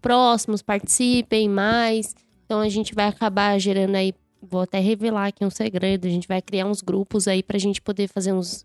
próximos, 0.00 0.62
participem 0.62 1.48
mais. 1.48 2.14
Então 2.44 2.60
a 2.60 2.68
gente 2.68 2.94
vai 2.94 3.06
acabar 3.06 3.58
gerando 3.58 3.94
aí. 3.94 4.12
Vou 4.42 4.62
até 4.62 4.80
revelar 4.80 5.28
aqui 5.28 5.44
um 5.44 5.50
segredo. 5.50 6.06
A 6.06 6.10
gente 6.10 6.26
vai 6.26 6.42
criar 6.42 6.66
uns 6.66 6.82
grupos 6.82 7.28
aí 7.28 7.42
pra 7.42 7.58
gente 7.58 7.80
poder 7.80 8.08
fazer 8.08 8.32
uns. 8.32 8.64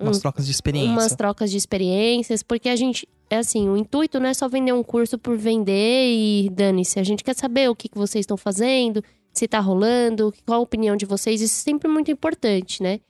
Umas 0.00 0.20
trocas 0.20 0.46
de 0.46 0.52
experiência. 0.52 0.92
umas 0.92 1.14
trocas 1.16 1.50
de 1.50 1.56
experiências, 1.56 2.42
porque 2.42 2.68
a 2.68 2.76
gente 2.76 3.06
é 3.28 3.38
assim, 3.38 3.68
o 3.68 3.76
intuito 3.76 4.18
não 4.18 4.28
é 4.28 4.34
só 4.34 4.48
vender 4.48 4.72
um 4.72 4.82
curso 4.82 5.18
por 5.18 5.36
vender 5.36 6.08
e 6.08 6.48
dane-se. 6.50 6.98
A 6.98 7.02
gente 7.02 7.22
quer 7.22 7.34
saber 7.34 7.68
o 7.68 7.74
que, 7.74 7.88
que 7.88 7.98
vocês 7.98 8.22
estão 8.22 8.36
fazendo, 8.36 9.02
se 9.38 9.48
tá 9.48 9.60
rolando, 9.60 10.34
qual 10.44 10.60
a 10.60 10.62
opinião 10.62 10.96
de 10.96 11.06
vocês. 11.06 11.40
Isso 11.40 11.60
é 11.60 11.64
sempre 11.70 11.88
muito 11.88 12.10
importante, 12.10 12.82
né? 12.82 13.00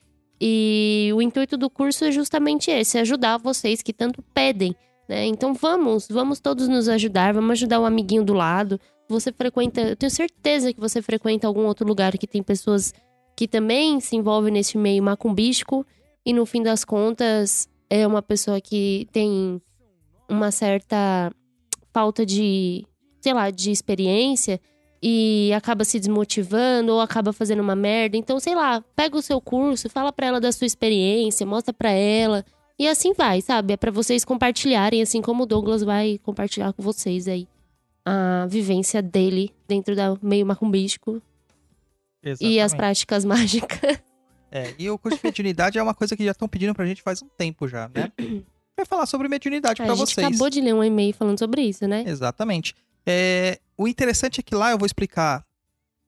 E 0.40 1.10
o 1.14 1.20
intuito 1.20 1.56
do 1.56 1.68
curso 1.68 2.04
é 2.04 2.12
justamente 2.12 2.70
esse, 2.70 2.98
ajudar 2.98 3.38
vocês 3.38 3.82
que 3.82 3.92
tanto 3.92 4.22
pedem, 4.34 4.74
né? 5.08 5.26
Então 5.26 5.54
vamos, 5.54 6.06
vamos 6.08 6.38
todos 6.38 6.68
nos 6.68 6.88
ajudar, 6.88 7.34
vamos 7.34 7.52
ajudar 7.52 7.80
o 7.80 7.84
amiguinho 7.84 8.24
do 8.24 8.34
lado. 8.34 8.78
Você 9.08 9.32
frequenta, 9.32 9.80
eu 9.80 9.96
tenho 9.96 10.10
certeza 10.10 10.72
que 10.72 10.78
você 10.78 11.00
frequenta 11.02 11.46
algum 11.46 11.64
outro 11.64 11.86
lugar 11.86 12.16
que 12.16 12.26
tem 12.26 12.42
pessoas 12.42 12.92
que 13.34 13.48
também 13.48 13.98
se 14.00 14.16
envolvem 14.16 14.52
nesse 14.52 14.76
meio 14.76 15.02
macumbístico 15.02 15.84
e 16.24 16.32
no 16.32 16.44
fim 16.44 16.62
das 16.62 16.84
contas 16.84 17.68
é 17.88 18.06
uma 18.06 18.20
pessoa 18.20 18.60
que 18.60 19.08
tem 19.12 19.62
uma 20.28 20.50
certa 20.50 21.32
falta 21.92 22.26
de, 22.26 22.84
sei 23.20 23.32
lá, 23.32 23.50
de 23.50 23.70
experiência 23.70 24.60
e 25.02 25.52
acaba 25.54 25.84
se 25.84 25.98
desmotivando 25.98 26.92
ou 26.92 27.00
acaba 27.00 27.32
fazendo 27.32 27.60
uma 27.60 27.76
merda. 27.76 28.16
Então, 28.16 28.38
sei 28.40 28.54
lá, 28.54 28.82
pega 28.96 29.16
o 29.16 29.22
seu 29.22 29.40
curso, 29.40 29.88
fala 29.88 30.12
para 30.12 30.26
ela 30.26 30.40
da 30.40 30.50
sua 30.52 30.66
experiência, 30.66 31.46
mostra 31.46 31.72
para 31.72 31.90
ela 31.90 32.44
e 32.78 32.86
assim 32.88 33.12
vai, 33.12 33.40
sabe? 33.40 33.72
É 33.72 33.76
para 33.76 33.90
vocês 33.90 34.24
compartilharem, 34.24 35.02
assim 35.02 35.20
como 35.22 35.42
o 35.42 35.46
Douglas 35.46 35.82
vai 35.82 36.18
compartilhar 36.22 36.72
com 36.72 36.82
vocês 36.82 37.26
aí 37.28 37.46
a 38.04 38.46
vivência 38.48 39.02
dele 39.02 39.52
dentro 39.68 39.94
do 39.94 40.18
meio 40.22 40.46
macumbístico 40.46 41.20
e 42.40 42.60
as 42.60 42.74
práticas 42.74 43.24
mágicas. 43.26 43.98
É, 44.50 44.72
e 44.78 44.88
o 44.88 44.98
curso 44.98 45.18
de 45.18 45.24
mediunidade 45.24 45.78
é 45.78 45.82
uma 45.82 45.94
coisa 45.94 46.16
que 46.16 46.24
já 46.24 46.30
estão 46.30 46.48
pedindo 46.48 46.74
pra 46.74 46.86
gente 46.86 47.02
faz 47.02 47.22
um 47.22 47.28
tempo 47.36 47.68
já, 47.68 47.90
né? 47.94 48.10
Vai 48.76 48.86
falar 48.86 49.04
sobre 49.06 49.28
mediunidade 49.28 49.82
É, 49.82 49.84
pra 49.84 49.92
a 49.92 49.96
gente 49.96 50.14
vocês. 50.14 50.26
acabou 50.26 50.48
de 50.48 50.60
ler 50.60 50.72
um 50.74 50.82
e-mail 50.82 51.12
falando 51.12 51.38
sobre 51.38 51.62
isso, 51.62 51.86
né? 51.86 52.04
Exatamente. 52.06 52.74
É, 53.04 53.58
o 53.78 53.88
interessante 53.88 54.40
é 54.40 54.42
que 54.42 54.54
lá 54.54 54.70
eu 54.72 54.78
vou 54.78 54.86
explicar 54.86 55.44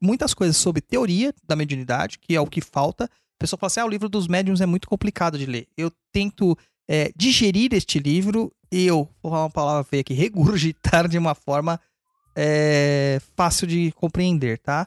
muitas 0.02 0.35
coisas 0.35 0.56
sobre 0.56 0.83
teoria 0.83 1.33
da 1.46 1.54
mediunidade, 1.56 2.18
que 2.18 2.35
é 2.35 2.40
o 2.40 2.46
que 2.46 2.61
falta. 2.61 3.04
A 3.04 3.38
pessoa 3.38 3.59
fala 3.59 3.68
assim: 3.68 3.80
ah, 3.80 3.87
o 3.87 3.88
livro 3.88 4.09
dos 4.09 4.26
médiuns 4.26 4.61
é 4.61 4.66
muito 4.66 4.88
complicado 4.88 5.38
de 5.38 5.46
ler. 5.46 5.68
Eu 5.76 5.90
tento 6.12 6.59
é, 6.88 7.12
digerir 7.16 7.72
este 7.72 7.98
livro 7.98 8.52
eu, 8.70 9.09
vou 9.22 9.33
falar 9.33 9.44
uma 9.44 9.50
palavra 9.50 9.85
feia 9.85 10.00
aqui, 10.00 10.14
regurgitar 10.14 11.09
de 11.09 11.18
uma 11.18 11.35
forma 11.35 11.80
é, 12.37 13.20
fácil 13.37 13.66
de 13.66 13.90
compreender, 13.92 14.59
tá? 14.59 14.87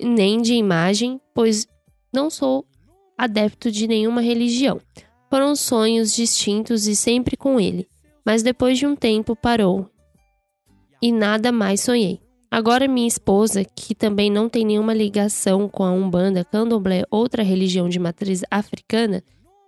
nem 0.00 0.40
de 0.40 0.54
imagem, 0.54 1.20
pois 1.34 1.66
não 2.12 2.30
sou 2.30 2.64
adepto 3.16 3.70
de 3.70 3.86
nenhuma 3.86 4.20
religião. 4.20 4.80
Foram 5.28 5.54
sonhos 5.54 6.14
distintos 6.14 6.86
e 6.86 6.96
sempre 6.96 7.36
com 7.36 7.60
ele, 7.60 7.86
mas 8.28 8.42
depois 8.42 8.76
de 8.76 8.86
um 8.86 8.94
tempo 8.94 9.34
parou 9.34 9.88
e 11.00 11.10
nada 11.10 11.50
mais 11.50 11.80
sonhei. 11.80 12.20
Agora 12.50 12.86
minha 12.86 13.08
esposa, 13.08 13.64
que 13.64 13.94
também 13.94 14.30
não 14.30 14.50
tem 14.50 14.66
nenhuma 14.66 14.92
ligação 14.92 15.66
com 15.66 15.82
a 15.82 15.90
Umbanda, 15.90 16.44
Candomblé, 16.44 17.04
outra 17.10 17.42
religião 17.42 17.88
de 17.88 17.98
matriz 17.98 18.42
africana, 18.50 19.24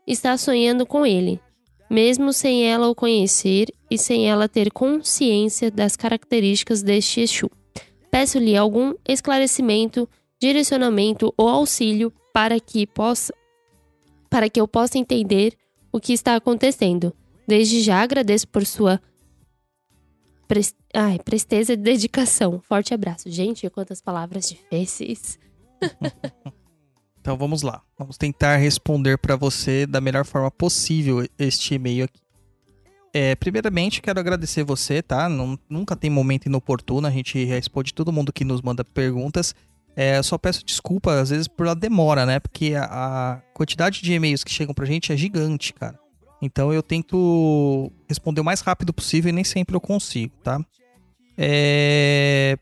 está 0.07 0.37
sonhando 0.37 0.85
com 0.85 1.07
ele, 1.07 1.41
mesmo 1.89 2.35
sem 2.35 2.67
ela 2.67 2.91
o 2.91 2.95
conhecer 2.95 3.69
e 3.91 3.97
sem 3.97 4.29
ela 4.29 4.47
ter 4.47 4.71
consciência 4.71 5.71
das 5.71 5.97
características 5.97 6.83
deste 6.83 7.23
Exu. 7.23 7.51
Peço-lhe 8.11 8.59
algum 8.59 8.93
esclarecimento, 9.09 10.07
direcionamento 10.39 11.33
ou 11.35 11.49
auxílio 11.49 12.13
para 12.31 12.61
que 12.61 12.87
possa 12.87 13.33
para 14.29 14.51
que 14.51 14.61
eu 14.61 14.69
possa 14.69 14.99
entender 14.99 15.55
o 15.91 15.99
que 15.99 16.13
está 16.13 16.37
acontecendo. 16.37 17.15
Desde 17.51 17.81
já 17.83 18.01
agradeço 18.01 18.47
por 18.47 18.65
sua 18.65 19.01
Ai, 20.95 21.19
presteza 21.19 21.73
e 21.73 21.77
dedicação. 21.77 22.61
Forte 22.61 22.95
abraço. 22.95 23.29
Gente, 23.29 23.69
quantas 23.71 24.01
palavras 24.01 24.49
difíceis. 24.49 25.37
Então 27.23 27.37
vamos 27.37 27.61
lá. 27.61 27.83
Vamos 27.99 28.17
tentar 28.17 28.57
responder 28.57 29.19
para 29.19 29.37
você 29.37 29.87
da 29.87 30.01
melhor 30.01 30.25
forma 30.25 30.51
possível 30.51 31.29
este 31.39 31.75
e-mail 31.75 32.07
aqui. 32.07 32.19
É, 33.13 33.35
primeiramente, 33.35 34.01
quero 34.01 34.19
agradecer 34.19 34.65
você, 34.65 35.03
tá? 35.03 35.29
Nun- 35.29 35.59
nunca 35.69 35.95
tem 35.95 36.09
momento 36.09 36.47
inoportuno, 36.47 37.07
a 37.07 37.11
gente 37.11 37.45
responde 37.45 37.93
todo 37.93 38.11
mundo 38.11 38.33
que 38.33 38.43
nos 38.43 38.63
manda 38.63 38.83
perguntas. 38.83 39.55
É, 39.95 40.23
só 40.23 40.39
peço 40.39 40.65
desculpa, 40.65 41.21
às 41.21 41.29
vezes, 41.29 41.47
pela 41.47 41.75
demora, 41.75 42.25
né? 42.25 42.41
Porque 42.41 42.73
a, 42.75 42.85
a 42.87 43.37
quantidade 43.53 44.01
de 44.01 44.15
e-mails 44.15 44.43
que 44.43 44.51
chegam 44.51 44.73
pra 44.75 44.87
gente 44.87 45.13
é 45.13 45.17
gigante, 45.17 45.75
cara. 45.75 46.01
Então 46.43 46.73
eu 46.73 46.83
tento 46.83 47.93
responder 48.09 48.41
o 48.41 48.45
mais 48.45 48.61
rápido 48.61 48.93
possível 48.93 49.29
e 49.29 49.33
nem 49.33 49.45
sempre 49.45 49.77
eu 49.77 49.81
consigo, 49.81 50.35
tá? 50.43 50.59
É... 51.37 52.57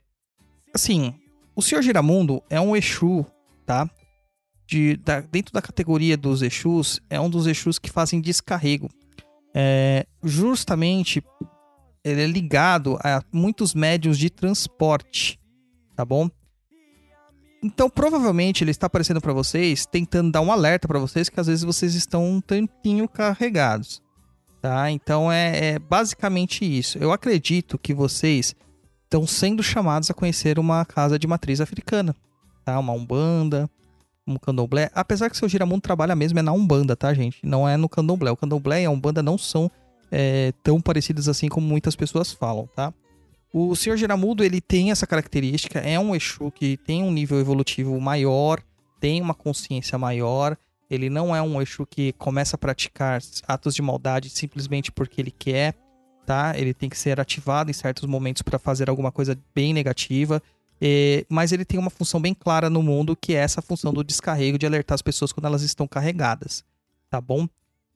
Assim, 0.74 1.14
o 1.54 1.62
Senhor 1.62 1.82
Giramundo 1.82 2.42
é 2.50 2.60
um 2.60 2.76
Exu, 2.76 3.24
tá? 3.64 3.88
de- 4.68 4.98
da- 4.98 5.20
dentro 5.22 5.52
da 5.54 5.62
categoria 5.62 6.14
dos 6.14 6.42
Exus, 6.42 7.00
é 7.08 7.18
um 7.18 7.30
dos 7.30 7.46
Exus 7.46 7.78
que 7.78 7.90
fazem 7.90 8.20
descarrego. 8.20 8.90
É, 9.54 10.06
justamente, 10.22 11.24
ele 12.04 12.22
é 12.22 12.26
ligado 12.26 12.98
a 13.02 13.22
muitos 13.32 13.72
médios 13.72 14.18
de 14.18 14.28
transporte, 14.28 15.40
tá 15.96 16.04
bom? 16.04 16.28
Então, 17.62 17.90
provavelmente, 17.90 18.62
ele 18.62 18.70
está 18.70 18.86
aparecendo 18.86 19.20
para 19.20 19.32
vocês, 19.32 19.84
tentando 19.84 20.30
dar 20.30 20.40
um 20.40 20.52
alerta 20.52 20.86
para 20.86 20.98
vocês 20.98 21.28
que 21.28 21.40
às 21.40 21.48
vezes 21.48 21.64
vocês 21.64 21.94
estão 21.94 22.24
um 22.24 22.40
tantinho 22.40 23.08
carregados, 23.08 24.00
tá? 24.62 24.90
Então, 24.90 25.30
é, 25.30 25.74
é 25.74 25.78
basicamente 25.78 26.64
isso. 26.64 26.98
Eu 26.98 27.12
acredito 27.12 27.76
que 27.76 27.92
vocês 27.92 28.54
estão 29.04 29.26
sendo 29.26 29.62
chamados 29.62 30.10
a 30.10 30.14
conhecer 30.14 30.58
uma 30.58 30.84
casa 30.84 31.18
de 31.18 31.26
matriz 31.26 31.60
africana, 31.60 32.14
tá? 32.64 32.78
Uma 32.78 32.92
umbanda, 32.92 33.68
um 34.26 34.36
candomblé, 34.36 34.90
apesar 34.94 35.30
que 35.30 35.36
seu 35.36 35.48
Giramundo 35.48 35.80
trabalha 35.80 36.14
mesmo 36.14 36.38
é 36.38 36.42
na 36.42 36.52
Umbanda, 36.52 36.94
tá, 36.94 37.12
gente? 37.14 37.38
Não 37.42 37.68
é 37.68 37.76
no 37.76 37.88
candomblé. 37.88 38.30
O 38.30 38.36
candomblé 38.36 38.82
e 38.82 38.84
a 38.84 38.90
Umbanda 38.90 39.22
não 39.22 39.38
são 39.38 39.70
é, 40.12 40.52
tão 40.62 40.80
parecidos 40.80 41.28
assim 41.28 41.48
como 41.48 41.66
muitas 41.66 41.96
pessoas 41.96 42.30
falam, 42.30 42.68
tá? 42.76 42.92
O 43.60 43.74
Senhor 43.74 43.96
Giramundo, 43.96 44.44
ele 44.44 44.60
tem 44.60 44.92
essa 44.92 45.04
característica, 45.04 45.80
é 45.80 45.98
um 45.98 46.14
Exu 46.14 46.48
que 46.48 46.76
tem 46.76 47.02
um 47.02 47.10
nível 47.10 47.40
evolutivo 47.40 48.00
maior, 48.00 48.62
tem 49.00 49.20
uma 49.20 49.34
consciência 49.34 49.98
maior, 49.98 50.56
Ele 50.88 51.10
não 51.10 51.34
é 51.34 51.42
um 51.42 51.60
Exu 51.60 51.84
que 51.84 52.12
começa 52.12 52.54
a 52.54 52.58
praticar 52.58 53.20
atos 53.48 53.74
de 53.74 53.82
maldade 53.82 54.30
simplesmente 54.30 54.92
porque 54.92 55.20
ele 55.20 55.32
quer, 55.32 55.74
tá? 56.24 56.52
Ele 56.56 56.72
tem 56.72 56.88
que 56.88 56.96
ser 56.96 57.18
ativado 57.18 57.68
em 57.68 57.74
certos 57.74 58.04
momentos 58.04 58.42
para 58.42 58.60
fazer 58.60 58.88
alguma 58.88 59.10
coisa 59.10 59.36
bem 59.52 59.74
negativa. 59.74 60.40
É, 60.80 61.26
mas 61.28 61.50
ele 61.50 61.64
tem 61.64 61.80
uma 61.80 61.90
função 61.90 62.20
bem 62.20 62.34
clara 62.34 62.70
no 62.70 62.80
mundo, 62.80 63.16
que 63.16 63.34
é 63.34 63.38
essa 63.38 63.60
função 63.60 63.92
do 63.92 64.04
descarrego, 64.04 64.56
de 64.56 64.66
alertar 64.66 64.94
as 64.94 65.02
pessoas 65.02 65.32
quando 65.32 65.46
elas 65.46 65.62
estão 65.62 65.88
carregadas, 65.88 66.64
tá 67.10 67.20
bom? 67.20 67.48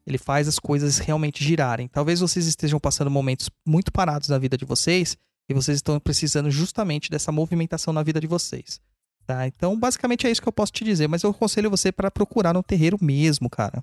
Ele 0.05 0.19
faz 0.19 0.49
as 0.49 0.59
coisas 0.59 0.99
realmente 0.99 1.45
girarem. 1.45 1.87
Talvez 1.87 2.19
vocês 2.19 2.49
estejam 2.49 2.81
passando 2.81 3.09
momentos 3.09 3.49
muito 3.65 3.93
parados 3.93 4.29
na 4.29 4.39
vida 4.39 4.59
de 4.59 4.65
vocês 4.65 5.17
e 5.49 5.55
vocês 5.55 5.77
estão 5.79 5.99
precisando 6.01 6.51
justamente 6.51 7.11
dessa 7.11 7.33
movimentação 7.33 7.93
na 7.93 8.03
vida 8.03 8.21
de 8.21 8.27
vocês, 8.27 8.81
tá? 9.27 9.47
Então, 9.47 9.79
basicamente 9.79 10.27
é 10.27 10.31
isso 10.31 10.41
que 10.43 10.49
eu 10.49 10.53
posso 10.53 10.73
te 10.73 10.85
dizer, 10.85 11.09
mas 11.09 11.23
eu 11.23 11.31
aconselho 11.31 11.71
você 11.71 11.91
para 11.93 12.11
procurar 12.11 12.53
no 12.55 12.63
terreiro 12.63 12.99
mesmo, 13.01 13.49
cara. 13.51 13.83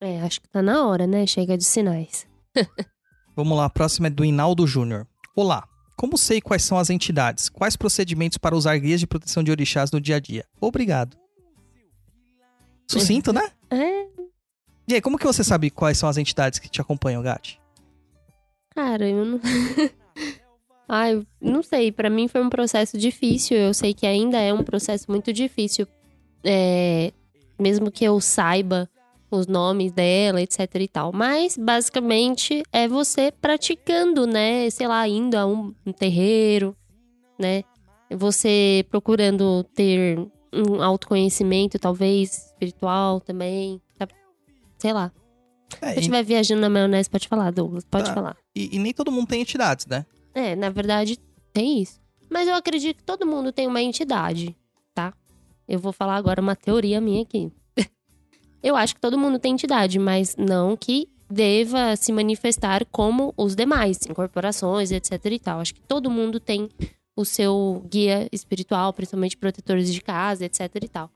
É, 0.00 0.20
acho 0.22 0.40
que 0.40 0.48
tá 0.48 0.62
na 0.62 0.86
hora, 0.86 1.06
né? 1.06 1.26
Chega 1.26 1.58
de 1.58 1.64
sinais. 1.64 2.26
Vamos 3.36 3.56
lá, 3.56 3.66
a 3.66 3.70
próxima 3.70 4.06
é 4.06 4.10
do 4.10 4.24
Inaldo 4.24 4.66
Júnior. 4.66 5.06
Olá, 5.36 5.66
como 5.96 6.16
sei 6.16 6.40
quais 6.40 6.64
são 6.64 6.78
as 6.78 6.88
entidades? 6.90 7.48
Quais 7.48 7.76
procedimentos 7.76 8.38
para 8.38 8.56
usar 8.56 8.76
guias 8.78 9.00
de 9.00 9.06
proteção 9.06 9.42
de 9.42 9.50
orixás 9.50 9.90
no 9.90 10.00
dia 10.00 10.16
a 10.16 10.20
dia? 10.20 10.46
Obrigado. 10.60 11.16
Sucinto, 12.90 13.32
né? 13.32 13.42
É, 13.72 14.06
E 14.88 14.94
aí, 14.94 15.00
como 15.00 15.16
que 15.16 15.24
você 15.24 15.44
sabe 15.44 15.70
quais 15.70 15.96
são 15.96 16.08
as 16.08 16.16
entidades 16.16 16.58
que 16.58 16.68
te 16.68 16.80
acompanham, 16.80 17.22
Gatti? 17.22 17.60
cara, 18.74 19.08
eu 19.08 19.24
não. 19.24 19.40
Ai, 20.92 21.22
não 21.40 21.62
sei. 21.62 21.92
Pra 21.92 22.10
mim 22.10 22.26
foi 22.26 22.42
um 22.42 22.50
processo 22.50 22.98
difícil. 22.98 23.56
Eu 23.56 23.72
sei 23.72 23.94
que 23.94 24.06
ainda 24.06 24.38
é 24.38 24.52
um 24.52 24.64
processo 24.64 25.08
muito 25.08 25.32
difícil. 25.32 25.86
É, 26.42 27.12
mesmo 27.58 27.90
que 27.92 28.04
eu 28.04 28.20
saiba 28.20 28.88
os 29.30 29.46
nomes 29.46 29.92
dela, 29.92 30.42
etc 30.42 30.68
e 30.74 30.88
tal. 30.88 31.12
Mas, 31.12 31.56
basicamente, 31.56 32.64
é 32.72 32.88
você 32.88 33.30
praticando, 33.30 34.26
né? 34.26 34.68
Sei 34.70 34.88
lá, 34.88 35.06
indo 35.06 35.36
a 35.36 35.46
um, 35.46 35.72
um 35.86 35.92
terreiro, 35.92 36.74
né? 37.38 37.62
Você 38.10 38.84
procurando 38.90 39.62
ter 39.74 40.18
um 40.52 40.82
autoconhecimento, 40.82 41.78
talvez, 41.78 42.46
espiritual 42.48 43.20
também. 43.20 43.80
tá? 43.96 44.08
Sei 44.76 44.92
lá. 44.92 45.12
É, 45.80 45.90
Se 45.90 45.92
eu 45.92 45.96
e, 45.96 45.98
estiver 46.00 46.24
viajando 46.24 46.60
na 46.62 46.68
maionese, 46.68 47.08
pode 47.08 47.28
falar, 47.28 47.52
Douglas. 47.52 47.84
Pode 47.84 48.06
Tá. 48.06 48.14
falar. 48.14 48.36
e- 48.56 48.70
e 48.74 48.78
nem 48.80 48.92
todo 48.92 49.12
mundo 49.12 49.28
tem 49.28 49.40
entidades, 49.42 49.86
né? 49.86 50.04
É, 50.34 50.54
na 50.54 50.70
verdade, 50.70 51.18
tem 51.52 51.80
isso. 51.80 52.00
Mas 52.28 52.48
eu 52.48 52.54
acredito 52.54 52.98
que 52.98 53.04
todo 53.04 53.26
mundo 53.26 53.52
tem 53.52 53.66
uma 53.66 53.82
entidade, 53.82 54.56
tá? 54.94 55.12
Eu 55.66 55.78
vou 55.78 55.92
falar 55.92 56.16
agora 56.16 56.40
uma 56.40 56.54
teoria 56.54 57.00
minha 57.00 57.22
aqui. 57.22 57.50
eu 58.62 58.76
acho 58.76 58.94
que 58.94 59.00
todo 59.00 59.18
mundo 59.18 59.38
tem 59.38 59.52
entidade, 59.52 59.98
mas 59.98 60.36
não 60.36 60.76
que 60.76 61.08
deva 61.28 61.94
se 61.96 62.12
manifestar 62.12 62.84
como 62.86 63.32
os 63.36 63.54
demais, 63.54 63.98
incorporações, 64.08 64.90
etc 64.90 65.24
e 65.26 65.38
tal. 65.38 65.60
Acho 65.60 65.74
que 65.74 65.80
todo 65.80 66.10
mundo 66.10 66.40
tem 66.40 66.68
o 67.16 67.24
seu 67.24 67.84
guia 67.88 68.28
espiritual, 68.32 68.92
principalmente 68.92 69.36
protetores 69.36 69.92
de 69.92 70.00
casa, 70.00 70.44
etc 70.44 70.68
e 70.82 70.88
tal. 70.88 71.10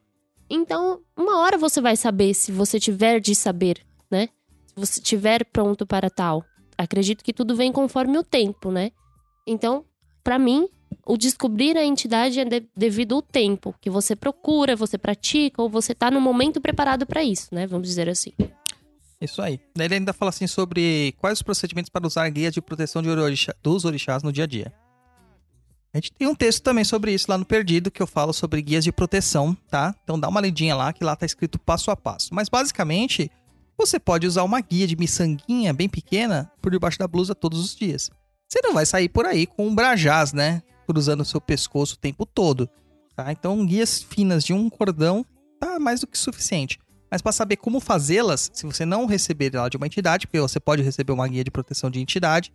Então, 0.49 1.01
uma 1.17 1.39
hora 1.41 1.57
você 1.57 1.81
vai 1.81 1.97
saber 1.97 2.35
se 2.35 2.53
você 2.53 2.79
tiver 2.79 3.19
de 3.19 3.35
saber, 3.35 3.81
né? 4.11 4.29
Se 4.67 4.75
você 4.77 5.01
tiver 5.01 5.45
pronto 5.47 5.87
para 5.87 6.11
tal. 6.11 6.45
Acredito 6.77 7.25
que 7.25 7.33
tudo 7.33 7.57
vem 7.57 7.73
conforme 7.73 8.19
o 8.19 8.23
tempo, 8.23 8.71
né? 8.71 8.93
Então, 9.47 9.85
pra 10.23 10.39
mim, 10.39 10.69
o 11.07 11.17
descobrir 11.17 11.77
a 11.77 11.85
entidade 11.85 12.41
é 12.41 12.45
de- 12.45 12.67
devido 12.77 13.15
ao 13.15 13.23
tempo 13.23 13.75
que 13.81 13.91
você 13.91 14.17
procura, 14.17 14.75
você 14.77 14.97
pratica 14.97 15.61
ou 15.63 15.69
você 15.69 15.95
tá 15.95 16.11
no 16.11 16.21
momento 16.21 16.61
preparado 16.61 17.07
pra 17.07 17.23
isso, 17.23 17.55
né? 17.55 17.67
Vamos 17.67 17.87
dizer 17.89 18.09
assim. 18.09 18.33
Isso 19.21 19.41
aí. 19.41 19.61
Ele 19.79 19.95
ainda 19.95 20.13
fala 20.13 20.31
assim 20.31 20.47
sobre 20.47 21.15
quais 21.19 21.39
os 21.39 21.43
procedimentos 21.43 21.89
para 21.89 22.07
usar 22.07 22.29
guias 22.31 22.53
de 22.53 22.61
proteção 22.61 23.03
de 23.03 23.09
orixá- 23.09 23.55
dos 23.63 23.85
orixás 23.85 24.23
no 24.23 24.33
dia 24.33 24.45
a 24.45 24.47
dia. 24.47 24.73
A 25.93 25.99
gente 25.99 26.13
tem 26.13 26.27
um 26.27 26.35
texto 26.35 26.61
também 26.61 26.83
sobre 26.83 27.13
isso 27.15 27.27
lá 27.29 27.39
no 27.39 27.45
Perdido, 27.45 27.91
que 27.91 28.03
eu 28.03 28.07
falo 28.07 28.33
sobre 28.33 28.61
guias 28.61 28.83
de 28.83 28.91
proteção, 28.91 29.57
tá? 29.71 29.95
Então 30.03 30.19
dá 30.19 30.29
uma 30.29 30.41
lidinha 30.41 30.75
lá, 30.75 30.93
que 30.93 31.05
lá 31.05 31.15
tá 31.15 31.25
escrito 31.25 31.59
passo 31.59 31.91
a 31.91 31.97
passo. 31.97 32.35
Mas 32.35 32.49
basicamente, 32.49 33.31
você 33.79 34.01
pode 34.01 34.27
usar 34.27 34.43
uma 34.43 34.61
guia 34.61 34.87
de 34.89 34.97
miçanguinha 34.97 35.73
bem 35.73 35.89
pequena 35.89 36.51
por 36.61 36.73
debaixo 36.73 36.99
da 36.99 37.07
blusa 37.07 37.33
todos 37.35 37.61
os 37.61 37.77
dias. 37.77 38.11
Você 38.55 38.61
não 38.63 38.73
vai 38.73 38.87
sair 38.87 39.09
por 39.09 39.27
aí 39.27 39.49
com 39.49 39.67
um 39.67 39.75
brajás, 39.75 40.33
né? 40.33 40.63
Cruzando 40.87 41.23
o 41.23 41.25
seu 41.25 41.41
pescoço 41.41 41.97
o 41.97 41.99
tempo 41.99 42.25
todo, 42.25 42.71
tá? 43.17 43.33
Então 43.33 43.67
guias 43.67 44.01
finas 44.01 44.45
de 44.45 44.53
um 44.53 44.71
cordão 44.71 45.27
tá 45.59 45.81
mais 45.81 45.99
do 45.99 46.07
que 46.07 46.17
suficiente. 46.17 46.79
Mas 47.11 47.21
para 47.21 47.33
saber 47.33 47.57
como 47.57 47.81
fazê-las, 47.81 48.53
se 48.55 48.65
você 48.65 48.85
não 48.85 49.07
receber 49.07 49.53
ela 49.53 49.69
de 49.69 49.77
uma 49.77 49.89
entidade, 49.89 50.29
porque 50.29 50.41
você 50.41 50.61
pode 50.61 50.85
receber 50.85 51.13
uma 51.13 51.27
guia 51.27 51.43
de 51.43 51.51
proteção 51.51 51.91
de 51.91 52.01
entidade, 52.01 52.53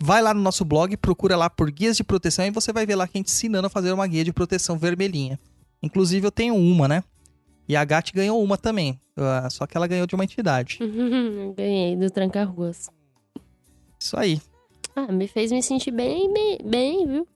vai 0.00 0.22
lá 0.22 0.32
no 0.32 0.40
nosso 0.40 0.64
blog, 0.64 0.96
procura 0.96 1.36
lá 1.36 1.50
por 1.50 1.70
guias 1.70 1.98
de 1.98 2.04
proteção 2.04 2.46
e 2.46 2.50
você 2.50 2.72
vai 2.72 2.86
ver 2.86 2.94
lá 2.94 3.06
que 3.06 3.18
a 3.18 3.20
gente 3.20 3.28
ensinando 3.28 3.66
a 3.66 3.70
fazer 3.70 3.92
uma 3.92 4.06
guia 4.06 4.24
de 4.24 4.32
proteção 4.32 4.78
vermelhinha. 4.78 5.38
Inclusive 5.82 6.26
eu 6.26 6.32
tenho 6.32 6.56
uma, 6.56 6.88
né? 6.88 7.04
E 7.68 7.76
a 7.76 7.84
Gatti 7.84 8.14
ganhou 8.14 8.42
uma 8.42 8.56
também, 8.56 8.98
ah, 9.14 9.50
só 9.50 9.66
que 9.66 9.76
ela 9.76 9.86
ganhou 9.86 10.06
de 10.06 10.14
uma 10.14 10.24
entidade. 10.24 10.78
Ganhei 11.54 11.94
do 11.94 12.08
Tranca-Ruas. 12.08 12.88
Isso 14.00 14.18
aí. 14.18 14.40
Ah, 14.96 15.12
me 15.12 15.28
fez 15.28 15.52
me 15.52 15.62
sentir 15.62 15.90
bem, 15.90 16.32
bem, 16.32 16.58
bem, 16.64 17.06
viu? 17.06 17.28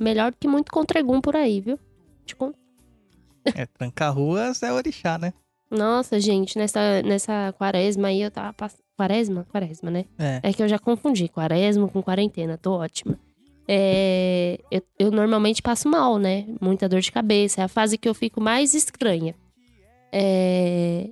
Melhor 0.00 0.32
do 0.32 0.36
que 0.36 0.48
muito 0.48 0.72
contragum 0.72 1.20
por 1.20 1.36
aí, 1.36 1.60
viu? 1.60 1.78
Te 2.26 2.34
conto. 2.34 2.58
É, 3.54 3.66
tranca-ruas 3.66 4.62
é 4.64 4.72
orixá, 4.72 5.16
né? 5.16 5.32
Nossa, 5.70 6.18
gente, 6.18 6.58
nessa, 6.58 7.02
nessa 7.02 7.54
quaresma 7.56 8.08
aí 8.08 8.20
eu 8.20 8.30
tava 8.30 8.52
passando. 8.52 8.82
Quaresma? 8.96 9.44
Quaresma, 9.50 9.90
né? 9.90 10.04
É. 10.18 10.40
É 10.42 10.52
que 10.52 10.62
eu 10.62 10.68
já 10.68 10.78
confundi 10.78 11.28
quaresma 11.28 11.88
com 11.88 12.00
quarentena, 12.02 12.56
tô 12.56 12.74
ótima. 12.74 13.18
É, 13.66 14.60
eu, 14.70 14.82
eu 14.98 15.10
normalmente 15.10 15.62
passo 15.62 15.88
mal, 15.88 16.18
né? 16.18 16.46
Muita 16.60 16.88
dor 16.88 17.00
de 17.00 17.10
cabeça. 17.10 17.60
É 17.60 17.64
a 17.64 17.68
fase 17.68 17.96
que 17.98 18.08
eu 18.08 18.14
fico 18.14 18.40
mais 18.40 18.74
estranha. 18.74 19.34
É, 20.12 21.10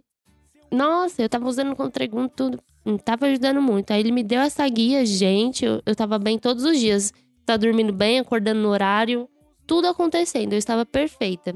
Nossa, 0.71 1.23
eu 1.23 1.29
tava 1.29 1.49
usando 1.49 1.75
Contragum 1.75 2.29
tudo. 2.29 2.61
Não 2.85 2.99
tava 2.99 3.27
ajudando 3.27 3.63
muito. 3.63 3.93
Aí 3.93 4.01
ele 4.01 4.11
me 4.13 4.23
deu 4.23 4.41
essa 4.41 4.69
guia, 4.69 5.07
gente. 5.07 5.65
Eu, 5.65 5.83
eu 5.87 5.95
tava 5.95 6.19
bem 6.19 6.39
todos 6.39 6.65
os 6.65 6.79
dias. 6.79 7.13
Tá 7.47 7.57
dormindo 7.57 7.93
bem, 7.93 8.19
acordando 8.19 8.61
no 8.61 8.69
horário. 8.69 9.29
Tudo 9.67 9.87
acontecendo. 9.87 10.53
Eu 10.53 10.59
estava 10.59 10.85
perfeita. 10.85 11.55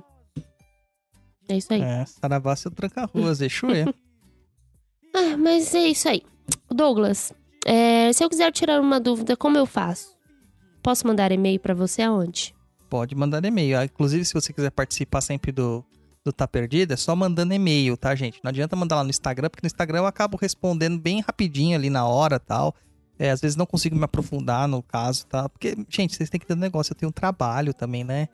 É 1.49 1.57
isso 1.57 1.73
aí. 1.73 1.81
É, 1.81 2.05
Saravá 2.07 2.55
seu 2.57 2.71
tranca-ruas, 2.71 3.41
Exuê. 3.41 3.85
Ah, 5.15 5.37
mas 5.37 5.75
é 5.75 5.89
isso 5.89 6.09
aí. 6.09 6.23
Douglas, 6.71 7.33
é, 7.65 8.13
se 8.13 8.23
eu 8.23 8.29
quiser 8.29 8.53
tirar 8.53 8.81
uma 8.81 9.01
dúvida, 9.01 9.37
como 9.37 9.57
eu 9.57 9.67
faço? 9.67 10.15
Posso 10.83 11.07
mandar 11.07 11.33
e-mail 11.33 11.59
pra 11.59 11.75
você 11.75 12.03
aonde? 12.03 12.55
Pode 12.89 13.15
mandar 13.15 13.45
e-mail. 13.45 13.79
Ah, 13.79 13.85
Inclusive, 13.85 14.25
se 14.25 14.35
você 14.35 14.53
quiser 14.53 14.71
participar 14.71 15.21
sempre 15.21 15.51
do, 15.51 15.85
do 16.27 16.33
Tá 16.33 16.47
Perdido, 16.47 16.93
é 16.93 16.97
só 16.97 17.15
mandando 17.15 17.55
e-mail, 17.55 17.97
tá, 17.97 18.15
gente? 18.15 18.41
Não 18.43 18.51
adianta 18.51 18.77
mandar 18.77 18.97
lá 18.97 19.05
no 19.05 19.11
Instagram, 19.11 19.49
porque 19.49 19.65
no 19.65 19.69
Instagram 19.69 19.99
eu 19.99 20.07
acabo 20.07 20.37
respondendo 20.37 20.99
bem 20.99 21.21
rapidinho 21.21 21.77
ali 21.77 21.89
na 21.89 22.07
hora 22.07 22.39
tal. 22.39 22.75
É, 23.19 23.31
às 23.31 23.41
vezes 23.41 23.57
não 23.57 23.65
consigo 23.65 23.97
me 23.97 24.05
aprofundar 24.05 24.69
no 24.69 24.83
caso, 24.83 25.27
tá? 25.27 25.49
Porque, 25.49 25.75
gente, 25.89 26.15
vocês 26.15 26.29
têm 26.29 26.39
que 26.39 26.47
ter 26.47 26.53
um 26.53 26.59
negócio. 26.59 26.93
Eu 26.93 26.97
tenho 26.97 27.09
um 27.09 27.13
trabalho 27.13 27.73
também, 27.73 28.05
né? 28.05 28.29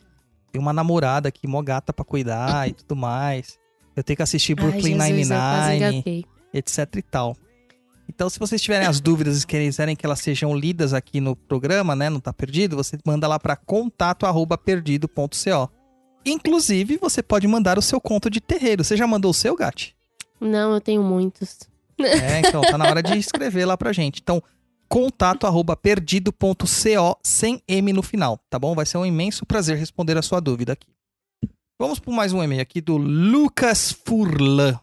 Tenho 0.50 0.62
uma 0.62 0.72
namorada 0.72 1.28
aqui, 1.28 1.46
mó 1.46 1.62
gata 1.62 1.92
pra 1.92 2.04
cuidar 2.04 2.68
e 2.68 2.72
tudo 2.72 2.96
mais. 2.96 3.58
Eu 3.94 4.02
tenho 4.02 4.16
que 4.16 4.22
assistir 4.22 4.54
Brooklyn 4.54 4.96
Nine-Nine 4.96 6.24
etc 6.52 6.96
e 6.96 7.02
tal. 7.02 7.36
Então, 8.08 8.28
se 8.28 8.36
vocês 8.38 8.60
tiverem 8.60 8.88
as 8.88 9.00
dúvidas 9.00 9.42
e 9.42 9.46
quiserem 9.46 9.94
que 9.94 10.04
elas 10.04 10.18
sejam 10.20 10.54
lidas 10.54 10.92
aqui 10.92 11.20
no 11.20 11.36
programa, 11.36 11.96
né, 11.96 12.10
não 12.10 12.20
tá 12.20 12.32
perdido, 12.32 12.76
você 12.76 12.98
manda 13.06 13.28
lá 13.28 13.38
para 13.38 13.56
contato@perdido.co. 13.56 15.70
Inclusive, 16.24 16.96
você 16.98 17.22
pode 17.22 17.46
mandar 17.46 17.78
o 17.78 17.82
seu 17.82 18.00
conto 18.00 18.30
de 18.30 18.40
terreiro. 18.40 18.82
Você 18.84 18.96
já 18.96 19.06
mandou 19.06 19.30
o 19.30 19.34
seu, 19.34 19.54
Gati? 19.56 19.94
Não, 20.40 20.72
eu 20.74 20.80
tenho 20.80 21.02
muitos. 21.02 21.60
É, 21.98 22.40
então 22.40 22.62
tá 22.62 22.78
na 22.78 22.86
hora 22.86 23.02
de 23.02 23.18
escrever 23.18 23.64
lá 23.64 23.76
pra 23.76 23.92
gente. 23.92 24.20
Então, 24.20 24.42
contato@perdido.co 24.88 27.18
sem 27.22 27.62
M 27.68 27.92
no 27.92 28.02
final, 28.02 28.40
tá 28.50 28.58
bom? 28.58 28.74
Vai 28.74 28.86
ser 28.86 28.98
um 28.98 29.06
imenso 29.06 29.46
prazer 29.46 29.78
responder 29.78 30.18
a 30.18 30.22
sua 30.22 30.40
dúvida 30.40 30.72
aqui. 30.72 30.88
Vamos 31.78 31.98
por 31.98 32.12
mais 32.12 32.32
um 32.32 32.42
e-mail 32.42 32.62
aqui 32.62 32.80
do 32.80 32.96
Lucas 32.96 33.92
Furlan. 33.92 34.78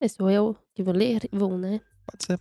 É, 0.00 0.08
sou 0.08 0.30
eu 0.30 0.56
que 0.74 0.82
vou 0.82 0.94
ler? 0.94 1.28
Vou, 1.32 1.56
né? 1.56 1.80
Pode 2.06 2.24
ser. 2.24 2.38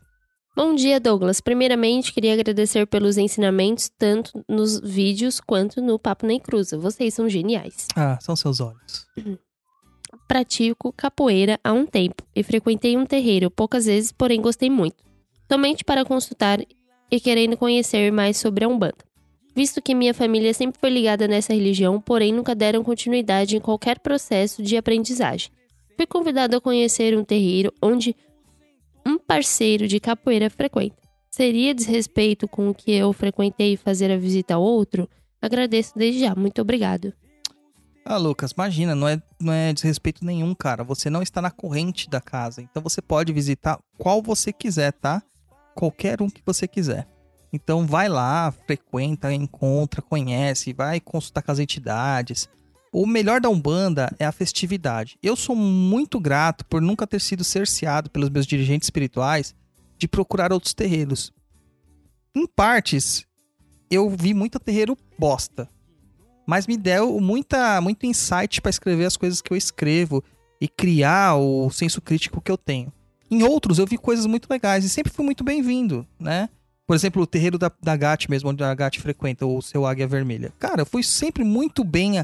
Bom 0.55 0.73
dia, 0.73 1.01
Douglas. 1.01 1.41
Primeiramente, 1.41 2.13
queria 2.13 2.31
agradecer 2.31 2.87
pelos 2.87 3.17
ensinamentos, 3.17 3.89
tanto 3.89 4.41
nos 4.47 4.79
vídeos 4.79 5.41
quanto 5.41 5.81
no 5.81 5.99
Papo 5.99 6.25
Nem 6.25 6.39
Cruza. 6.39 6.77
Vocês 6.77 7.13
são 7.13 7.27
geniais. 7.27 7.87
Ah, 7.93 8.17
são 8.21 8.37
seus 8.37 8.61
olhos. 8.61 9.05
Pratico 10.29 10.93
capoeira 10.93 11.59
há 11.61 11.73
um 11.73 11.85
tempo 11.85 12.23
e 12.33 12.41
frequentei 12.41 12.95
um 12.95 13.05
terreiro 13.05 13.51
poucas 13.51 13.85
vezes, 13.85 14.13
porém 14.13 14.41
gostei 14.41 14.69
muito. 14.69 15.03
Somente 15.51 15.83
para 15.83 16.05
consultar 16.05 16.61
e 17.11 17.19
querendo 17.19 17.57
conhecer 17.57 18.09
mais 18.09 18.37
sobre 18.37 18.63
a 18.63 18.69
Umbanda. 18.69 19.03
Visto 19.53 19.81
que 19.81 19.93
minha 19.93 20.13
família 20.13 20.53
sempre 20.53 20.79
foi 20.79 20.89
ligada 20.89 21.27
nessa 21.27 21.53
religião, 21.53 21.99
porém 21.99 22.31
nunca 22.31 22.55
deram 22.55 22.81
continuidade 22.81 23.57
em 23.57 23.59
qualquer 23.59 23.99
processo 23.99 24.63
de 24.63 24.77
aprendizagem. 24.77 25.51
Fui 25.97 26.05
convidado 26.05 26.55
a 26.55 26.61
conhecer 26.61 27.17
um 27.17 27.23
terreiro 27.23 27.73
onde 27.81 28.15
um 29.05 29.17
parceiro 29.17 29.87
de 29.87 29.99
capoeira 29.99 30.49
frequenta. 30.49 30.95
Seria 31.29 31.75
desrespeito 31.75 32.47
com 32.47 32.69
o 32.69 32.73
que 32.73 32.91
eu 32.91 33.11
frequentei 33.11 33.75
fazer 33.75 34.09
a 34.09 34.17
visita 34.17 34.55
a 34.55 34.57
outro? 34.57 35.09
Agradeço 35.41 35.93
desde 35.95 36.21
já. 36.21 36.33
Muito 36.33 36.61
obrigado. 36.61 37.13
Ah, 38.05 38.17
Lucas, 38.17 38.51
imagina, 38.51 38.93
não 38.93 39.07
é, 39.07 39.21
não 39.39 39.51
é 39.51 39.73
desrespeito 39.73 40.23
nenhum, 40.23 40.53
cara. 40.53 40.83
Você 40.83 41.09
não 41.09 41.21
está 41.21 41.41
na 41.41 41.51
corrente 41.51 42.09
da 42.09 42.21
casa. 42.21 42.61
Então 42.61 42.81
você 42.81 43.01
pode 43.01 43.33
visitar 43.33 43.79
qual 43.97 44.21
você 44.21 44.53
quiser, 44.53 44.93
tá? 44.93 45.21
Qualquer 45.73 46.21
um 46.21 46.29
que 46.29 46.41
você 46.45 46.67
quiser. 46.67 47.07
Então 47.51 47.85
vai 47.85 48.07
lá, 48.07 48.53
frequenta, 48.65 49.33
encontra, 49.33 50.01
conhece, 50.01 50.71
vai 50.71 50.99
consultar 50.99 51.41
com 51.41 51.51
as 51.51 51.59
entidades. 51.59 52.47
O 52.91 53.05
melhor 53.05 53.41
da 53.41 53.49
Umbanda 53.49 54.13
é 54.17 54.25
a 54.25 54.31
festividade. 54.31 55.17
Eu 55.21 55.35
sou 55.35 55.55
muito 55.55 56.19
grato 56.19 56.65
por 56.65 56.81
nunca 56.81 57.05
ter 57.05 57.19
sido 57.19 57.43
cerceado 57.43 58.09
pelos 58.09 58.29
meus 58.29 58.45
dirigentes 58.45 58.87
espirituais 58.87 59.53
de 59.97 60.07
procurar 60.07 60.53
outros 60.53 60.73
terreiros. 60.73 61.31
Em 62.33 62.47
partes, 62.47 63.25
eu 63.89 64.09
vi 64.09 64.33
muito 64.33 64.59
terreiro 64.59 64.97
bosta 65.17 65.69
mas 66.45 66.67
me 66.67 66.77
deu 66.77 67.19
muita, 67.19 67.81
muito 67.81 68.05
insight 68.05 68.61
para 68.61 68.69
escrever 68.69 69.05
as 69.05 69.17
coisas 69.17 69.41
que 69.41 69.51
eu 69.51 69.57
escrevo 69.57 70.23
e 70.61 70.67
criar 70.67 71.35
o 71.35 71.69
senso 71.71 72.01
crítico 72.01 72.39
que 72.39 72.51
eu 72.51 72.57
tenho. 72.57 72.93
Em 73.29 73.43
outros, 73.43 73.79
eu 73.79 73.87
vi 73.87 73.97
coisas 73.97 74.25
muito 74.25 74.47
legais 74.49 74.85
e 74.85 74.89
sempre 74.89 75.11
fui 75.11 75.25
muito 75.25 75.43
bem-vindo, 75.43 76.07
né? 76.19 76.49
Por 76.85 76.95
exemplo, 76.95 77.23
o 77.23 77.27
terreiro 77.27 77.57
da, 77.57 77.71
da 77.81 77.97
GAT 77.97 78.29
mesmo, 78.29 78.51
onde 78.51 78.63
a 78.63 78.73
GAT 78.75 79.01
frequenta, 79.01 79.45
o 79.45 79.59
seu 79.61 79.87
Águia 79.87 80.07
Vermelha. 80.07 80.53
Cara, 80.59 80.83
eu 80.83 80.85
fui 80.85 81.01
sempre 81.01 81.43
muito 81.43 81.83
bem 81.83 82.19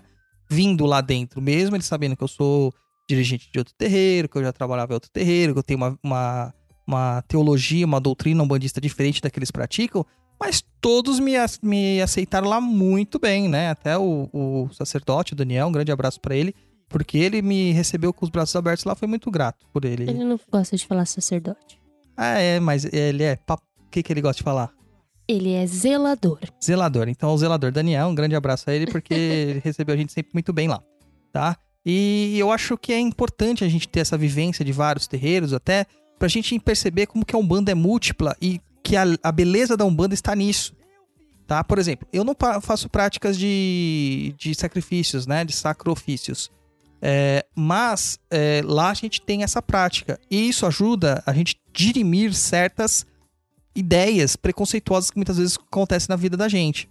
vindo 0.51 0.85
lá 0.85 0.99
dentro, 0.99 1.41
mesmo 1.41 1.77
eles 1.77 1.85
sabendo 1.85 2.17
que 2.17 2.23
eu 2.23 2.27
sou 2.27 2.73
dirigente 3.09 3.49
de 3.49 3.57
outro 3.57 3.73
terreiro, 3.77 4.27
que 4.27 4.37
eu 4.37 4.43
já 4.43 4.51
trabalhava 4.51 4.91
em 4.91 4.95
outro 4.95 5.09
terreiro, 5.09 5.53
que 5.53 5.59
eu 5.59 5.63
tenho 5.63 5.77
uma, 5.77 5.97
uma, 6.03 6.53
uma 6.85 7.21
teologia, 7.21 7.85
uma 7.85 8.01
doutrina 8.01 8.43
umbandista 8.43 8.81
diferente 8.81 9.21
da 9.21 9.29
que 9.29 9.39
eles 9.39 9.49
praticam, 9.49 10.05
mas 10.37 10.61
todos 10.81 11.19
me, 11.19 11.33
me 11.63 12.01
aceitaram 12.01 12.49
lá 12.49 12.59
muito 12.59 13.17
bem, 13.17 13.47
né? 13.47 13.69
Até 13.69 13.97
o, 13.97 14.29
o 14.33 14.69
sacerdote, 14.73 15.31
o 15.31 15.35
Daniel, 15.37 15.67
um 15.67 15.71
grande 15.71 15.91
abraço 15.91 16.19
para 16.19 16.35
ele, 16.35 16.53
porque 16.89 17.17
ele 17.17 17.41
me 17.41 17.71
recebeu 17.71 18.11
com 18.11 18.25
os 18.25 18.29
braços 18.29 18.55
abertos 18.55 18.83
lá, 18.83 18.93
foi 18.93 19.07
muito 19.07 19.31
grato 19.31 19.65
por 19.71 19.85
ele. 19.85 20.03
Ele 20.03 20.25
não 20.25 20.37
gosta 20.51 20.75
de 20.75 20.85
falar 20.85 21.05
sacerdote. 21.05 21.79
Ah, 22.17 22.39
é, 22.39 22.59
mas 22.59 22.83
ele 22.91 23.23
é. 23.23 23.39
O 23.49 23.89
que, 23.89 24.03
que 24.03 24.11
ele 24.11 24.21
gosta 24.21 24.37
de 24.37 24.43
falar? 24.43 24.69
Ele 25.31 25.53
é 25.53 25.65
zelador. 25.65 26.39
Zelador. 26.63 27.07
Então, 27.07 27.33
o 27.33 27.37
zelador 27.37 27.71
Daniel, 27.71 28.07
um 28.07 28.15
grande 28.15 28.35
abraço 28.35 28.69
a 28.69 28.73
ele, 28.73 28.85
porque 28.87 29.13
ele 29.13 29.61
recebeu 29.63 29.95
a 29.95 29.97
gente 29.97 30.11
sempre 30.11 30.31
muito 30.33 30.51
bem 30.51 30.67
lá, 30.67 30.83
tá? 31.31 31.57
E 31.85 32.37
eu 32.37 32.51
acho 32.51 32.77
que 32.77 32.91
é 32.91 32.99
importante 32.99 33.63
a 33.63 33.69
gente 33.69 33.87
ter 33.87 34.01
essa 34.01 34.17
vivência 34.17 34.63
de 34.63 34.71
vários 34.71 35.07
terreiros, 35.07 35.53
até 35.53 35.85
pra 36.19 36.27
gente 36.27 36.59
perceber 36.59 37.07
como 37.07 37.25
que 37.25 37.35
a 37.35 37.39
Umbanda 37.39 37.71
é 37.71 37.75
múltipla 37.75 38.35
e 38.41 38.59
que 38.83 38.95
a, 38.95 39.03
a 39.23 39.31
beleza 39.31 39.77
da 39.77 39.85
Umbanda 39.85 40.13
está 40.13 40.35
nisso. 40.35 40.73
Tá? 41.47 41.63
Por 41.63 41.79
exemplo, 41.79 42.07
eu 42.13 42.23
não 42.23 42.35
faço 42.61 42.89
práticas 42.89 43.37
de, 43.37 44.35
de 44.37 44.53
sacrifícios, 44.53 45.25
né? 45.25 45.43
De 45.43 45.53
sacrifícios. 45.53 46.51
É, 47.01 47.45
mas 47.55 48.19
é, 48.29 48.61
lá 48.63 48.89
a 48.89 48.93
gente 48.93 49.21
tem 49.21 49.43
essa 49.43 49.61
prática. 49.61 50.19
E 50.29 50.47
isso 50.49 50.65
ajuda 50.65 51.23
a 51.25 51.33
gente 51.33 51.59
dirimir 51.73 52.33
certas 52.33 53.05
ideias 53.75 54.35
preconceituosas 54.35 55.11
que 55.11 55.17
muitas 55.17 55.37
vezes 55.37 55.57
acontecem 55.57 56.07
na 56.09 56.15
vida 56.15 56.35
da 56.35 56.47
gente. 56.47 56.89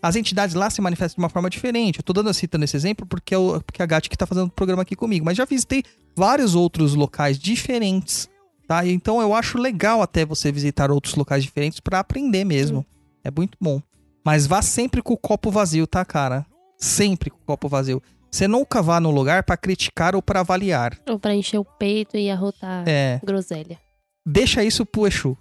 As 0.00 0.16
entidades 0.16 0.54
lá 0.54 0.68
se 0.68 0.80
manifestam 0.80 1.20
de 1.20 1.24
uma 1.24 1.28
forma 1.28 1.48
diferente. 1.48 1.98
Eu 1.98 2.02
tô 2.02 2.12
dando 2.12 2.32
citando 2.34 2.64
esse 2.64 2.76
exemplo 2.76 3.06
porque, 3.06 3.34
eu, 3.34 3.62
porque 3.64 3.82
a 3.82 3.86
Gatti 3.86 4.10
que 4.10 4.16
tá 4.16 4.26
fazendo 4.26 4.46
o 4.46 4.50
programa 4.50 4.82
aqui 4.82 4.96
comigo. 4.96 5.24
Mas 5.24 5.36
já 5.36 5.44
visitei 5.44 5.84
vários 6.16 6.56
outros 6.56 6.94
locais 6.94 7.38
diferentes 7.38 8.28
tá? 8.72 8.86
Então 8.86 9.20
eu 9.20 9.34
acho 9.34 9.58
legal 9.58 10.00
até 10.00 10.24
você 10.24 10.50
visitar 10.50 10.90
outros 10.90 11.14
locais 11.14 11.42
diferentes 11.42 11.78
para 11.78 11.98
aprender 11.98 12.44
mesmo. 12.44 12.80
Hum. 12.80 12.84
É 13.22 13.30
muito 13.30 13.58
bom. 13.60 13.82
Mas 14.24 14.46
vá 14.46 14.62
sempre 14.62 15.02
com 15.02 15.12
o 15.12 15.18
copo 15.18 15.50
vazio, 15.50 15.86
tá, 15.86 16.04
cara? 16.04 16.46
Sempre 16.78 17.28
com 17.28 17.36
o 17.36 17.44
copo 17.44 17.68
vazio. 17.68 18.02
Você 18.30 18.48
nunca 18.48 18.80
vá 18.80 18.98
no 18.98 19.10
lugar 19.10 19.42
para 19.42 19.58
criticar 19.58 20.16
ou 20.16 20.22
para 20.22 20.40
avaliar. 20.40 20.98
Ou 21.06 21.18
para 21.18 21.34
encher 21.34 21.58
o 21.58 21.64
peito 21.64 22.16
e 22.16 22.30
arrotar 22.30 22.84
é. 22.88 23.20
groselha. 23.22 23.78
Deixa 24.24 24.64
isso 24.64 24.86
pro 24.86 25.06
Exu. 25.06 25.36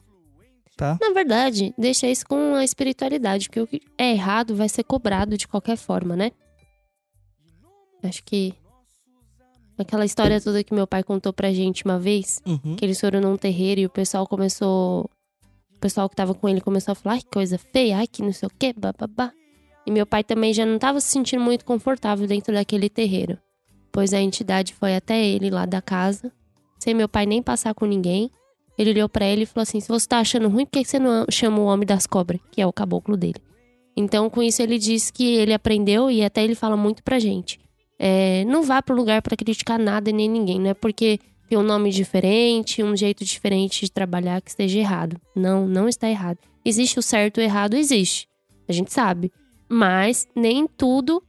Tá? 0.78 0.98
Na 1.00 1.12
verdade, 1.12 1.74
deixa 1.78 2.08
isso 2.08 2.26
com 2.26 2.56
a 2.56 2.64
espiritualidade, 2.64 3.48
porque 3.50 3.62
o 3.62 3.68
que 3.68 3.82
é 3.98 4.12
errado 4.12 4.56
vai 4.56 4.70
ser 4.70 4.84
cobrado 4.84 5.38
de 5.38 5.48
qualquer 5.48 5.78
forma, 5.78 6.16
né? 6.16 6.32
Acho 8.04 8.24
que 8.24 8.56
Aquela 9.82 10.06
história 10.06 10.40
toda 10.40 10.64
que 10.64 10.74
meu 10.74 10.86
pai 10.86 11.04
contou 11.04 11.34
pra 11.34 11.52
gente 11.52 11.84
uma 11.84 11.98
vez, 11.98 12.40
uhum. 12.46 12.76
que 12.76 12.86
eles 12.86 13.00
foram 13.00 13.20
num 13.20 13.36
terreiro 13.36 13.82
e 13.82 13.86
o 13.86 13.90
pessoal 13.90 14.28
começou. 14.28 15.10
O 15.76 15.80
pessoal 15.80 16.08
que 16.08 16.16
tava 16.16 16.36
com 16.36 16.48
ele 16.48 16.62
começou 16.62 16.92
a 16.92 16.96
falar, 16.96 17.16
ai, 17.16 17.22
que 17.22 17.32
coisa 17.32 17.58
feia, 17.58 17.98
ai, 17.98 18.08
que 18.08 18.22
não 18.22 18.32
sei 18.32 18.48
o 18.48 18.52
quê, 18.60 18.74
bababá. 18.78 19.32
E 19.86 19.90
meu 19.90 20.06
pai 20.06 20.24
também 20.24 20.54
já 20.54 20.66
não 20.66 20.78
tava 20.78 21.02
se 21.02 21.08
sentindo 21.08 21.42
muito 21.42 21.66
confortável 21.66 22.28
dentro 22.28 22.54
daquele 22.54 22.88
terreiro. 22.90 23.40
Pois 23.92 24.14
a 24.14 24.22
entidade 24.22 24.76
foi 24.76 24.96
até 24.96 25.26
ele 25.26 25.50
lá 25.50 25.66
da 25.66 25.82
casa, 25.82 26.32
sem 26.78 26.94
meu 26.94 27.10
pai 27.10 27.26
nem 27.26 27.42
passar 27.42 27.74
com 27.74 27.86
ninguém. 27.86 28.30
Ele 28.78 28.92
olhou 28.92 29.10
para 29.10 29.26
ele 29.26 29.44
e 29.44 29.46
falou 29.46 29.64
assim: 29.64 29.80
se 29.80 29.88
você 29.88 30.08
tá 30.08 30.20
achando 30.20 30.48
ruim, 30.50 30.66
por 30.66 30.72
que 30.72 30.86
você 30.86 31.00
não 31.00 31.26
chama 31.30 31.60
o 31.60 31.66
homem 31.66 31.86
das 31.86 32.08
cobras, 32.08 32.40
que 32.52 32.62
é 32.62 32.68
o 32.68 32.74
caboclo 32.74 33.18
dele? 33.18 33.42
Então, 33.96 34.30
com 34.30 34.42
isso, 34.42 34.62
ele 34.62 34.78
disse 34.78 35.12
que 35.12 35.36
ele 35.36 35.54
aprendeu 35.54 36.10
e 36.10 36.24
até 36.24 36.44
ele 36.44 36.56
fala 36.56 36.78
muito 36.78 37.04
pra 37.04 37.20
gente. 37.20 37.60
É, 38.00 38.44
não 38.46 38.64
vá 38.64 38.82
para 38.82 38.94
o 38.94 38.98
lugar 38.98 39.22
para 39.22 39.36
criticar 39.36 39.78
nada 39.78 40.12
nem 40.12 40.28
ninguém, 40.28 40.60
não 40.60 40.72
é 40.72 40.74
porque 40.74 41.20
tem 41.48 41.58
um 41.58 41.64
nome 41.64 41.92
diferente, 41.92 42.82
um 42.82 42.96
jeito 42.96 43.26
diferente 43.26 43.82
de 43.82 43.92
trabalhar 43.92 44.42
que 44.42 44.50
esteja 44.50 44.80
errado. 44.80 45.20
Não, 45.36 45.68
não 45.68 45.90
está 45.90 46.10
errado. 46.10 46.40
Existe 46.64 46.98
o 46.98 47.02
certo 47.02 47.40
e 47.40 47.44
o 47.44 47.44
errado, 47.44 47.76
existe. 47.76 48.28
A 48.70 48.72
gente 48.72 48.94
sabe. 48.94 49.32
Mas 49.68 50.28
nem 50.34 50.66
tudo 50.66 51.22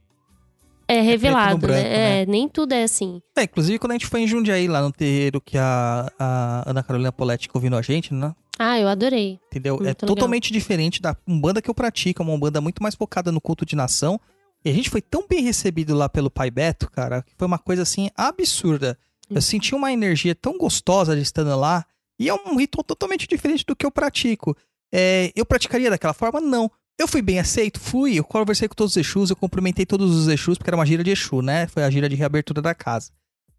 é 0.87 1.01
revelado, 1.01 1.55
é 1.55 1.57
branco, 1.57 1.73
né? 1.73 1.83
né? 1.83 2.21
É, 2.21 2.25
nem 2.25 2.47
tudo 2.47 2.73
é 2.73 2.83
assim. 2.83 3.21
É, 3.37 3.43
inclusive 3.43 3.79
quando 3.79 3.91
a 3.91 3.95
gente 3.95 4.07
foi 4.07 4.21
em 4.21 4.27
Jundiaí, 4.27 4.67
lá 4.67 4.81
no 4.81 4.91
terreiro 4.91 5.41
que 5.41 5.57
a, 5.57 6.11
a 6.19 6.69
Ana 6.69 6.83
Carolina 6.83 7.11
Poletti 7.11 7.49
convidou 7.49 7.79
a 7.79 7.81
gente, 7.81 8.13
né? 8.13 8.33
Ah, 8.57 8.79
eu 8.79 8.87
adorei. 8.87 9.39
Entendeu? 9.47 9.75
Muito 9.75 9.85
é 9.85 9.89
legal. 9.89 10.07
totalmente 10.07 10.53
diferente 10.53 11.01
da 11.01 11.15
umbanda 11.27 11.61
que 11.61 11.69
eu 11.69 11.73
pratico, 11.73 12.21
uma 12.21 12.33
umbanda 12.33 12.61
muito 12.61 12.83
mais 12.83 12.95
focada 12.95 13.31
no 13.31 13.41
culto 13.41 13.65
de 13.65 13.75
nação. 13.75 14.19
E 14.63 14.69
a 14.69 14.73
gente 14.73 14.89
foi 14.89 15.01
tão 15.01 15.25
bem 15.27 15.43
recebido 15.43 15.95
lá 15.95 16.07
pelo 16.07 16.29
Pai 16.29 16.49
Beto, 16.49 16.89
cara, 16.89 17.23
que 17.23 17.33
foi 17.37 17.47
uma 17.47 17.57
coisa 17.57 17.81
assim 17.81 18.09
absurda. 18.15 18.97
Eu 19.29 19.41
senti 19.41 19.73
uma 19.73 19.91
energia 19.91 20.35
tão 20.35 20.57
gostosa 20.57 21.15
de 21.15 21.21
estando 21.21 21.57
lá. 21.59 21.85
E 22.19 22.29
é 22.29 22.33
um 22.33 22.55
ritual 22.55 22.83
totalmente 22.83 23.27
diferente 23.27 23.65
do 23.65 23.75
que 23.75 23.85
eu 23.85 23.91
pratico. 23.91 24.55
É, 24.93 25.31
eu 25.35 25.45
praticaria 25.45 25.89
daquela 25.89 26.13
forma? 26.13 26.39
Não. 26.39 26.69
Eu 27.03 27.07
fui 27.07 27.21
bem 27.21 27.37
aceito? 27.37 27.81
Fui. 27.81 28.17
Eu 28.17 28.23
conversei 28.23 28.65
com 28.65 28.75
todos 28.75 28.93
os 28.93 28.97
Exus, 28.97 29.29
eu 29.29 29.35
cumprimentei 29.35 29.85
todos 29.85 30.15
os 30.15 30.29
Exus, 30.29 30.57
porque 30.57 30.69
era 30.69 30.77
uma 30.77 30.85
gira 30.85 31.03
de 31.03 31.11
Exu, 31.11 31.41
né? 31.41 31.67
Foi 31.67 31.83
a 31.83 31.89
gira 31.89 32.07
de 32.07 32.15
reabertura 32.15 32.61
da 32.61 32.73
casa. 32.73 33.11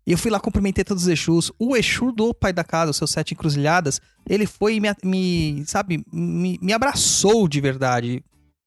E 0.07 0.13
eu 0.13 0.19
fui 0.19 0.31
lá, 0.31 0.41
cumprimentei 0.41 0.83
todos 0.83 1.03
os 1.03 1.09
Exus. 1.11 1.53
O 1.59 1.77
Exu 1.77 2.11
do 2.11 2.33
pai 2.33 2.55
da 2.55 2.65
casa, 2.65 2.91
os 2.91 2.97
seus 2.97 3.11
sete 3.11 3.35
encruzilhadas, 3.35 4.01
ele 4.27 4.47
foi 4.47 4.77
e 4.77 4.81
me, 4.81 4.89
me 5.05 5.65
sabe, 5.67 6.03
me, 6.11 6.59
me 6.63 6.73
abraçou 6.73 7.47
de 7.47 7.61
verdade. 7.61 8.25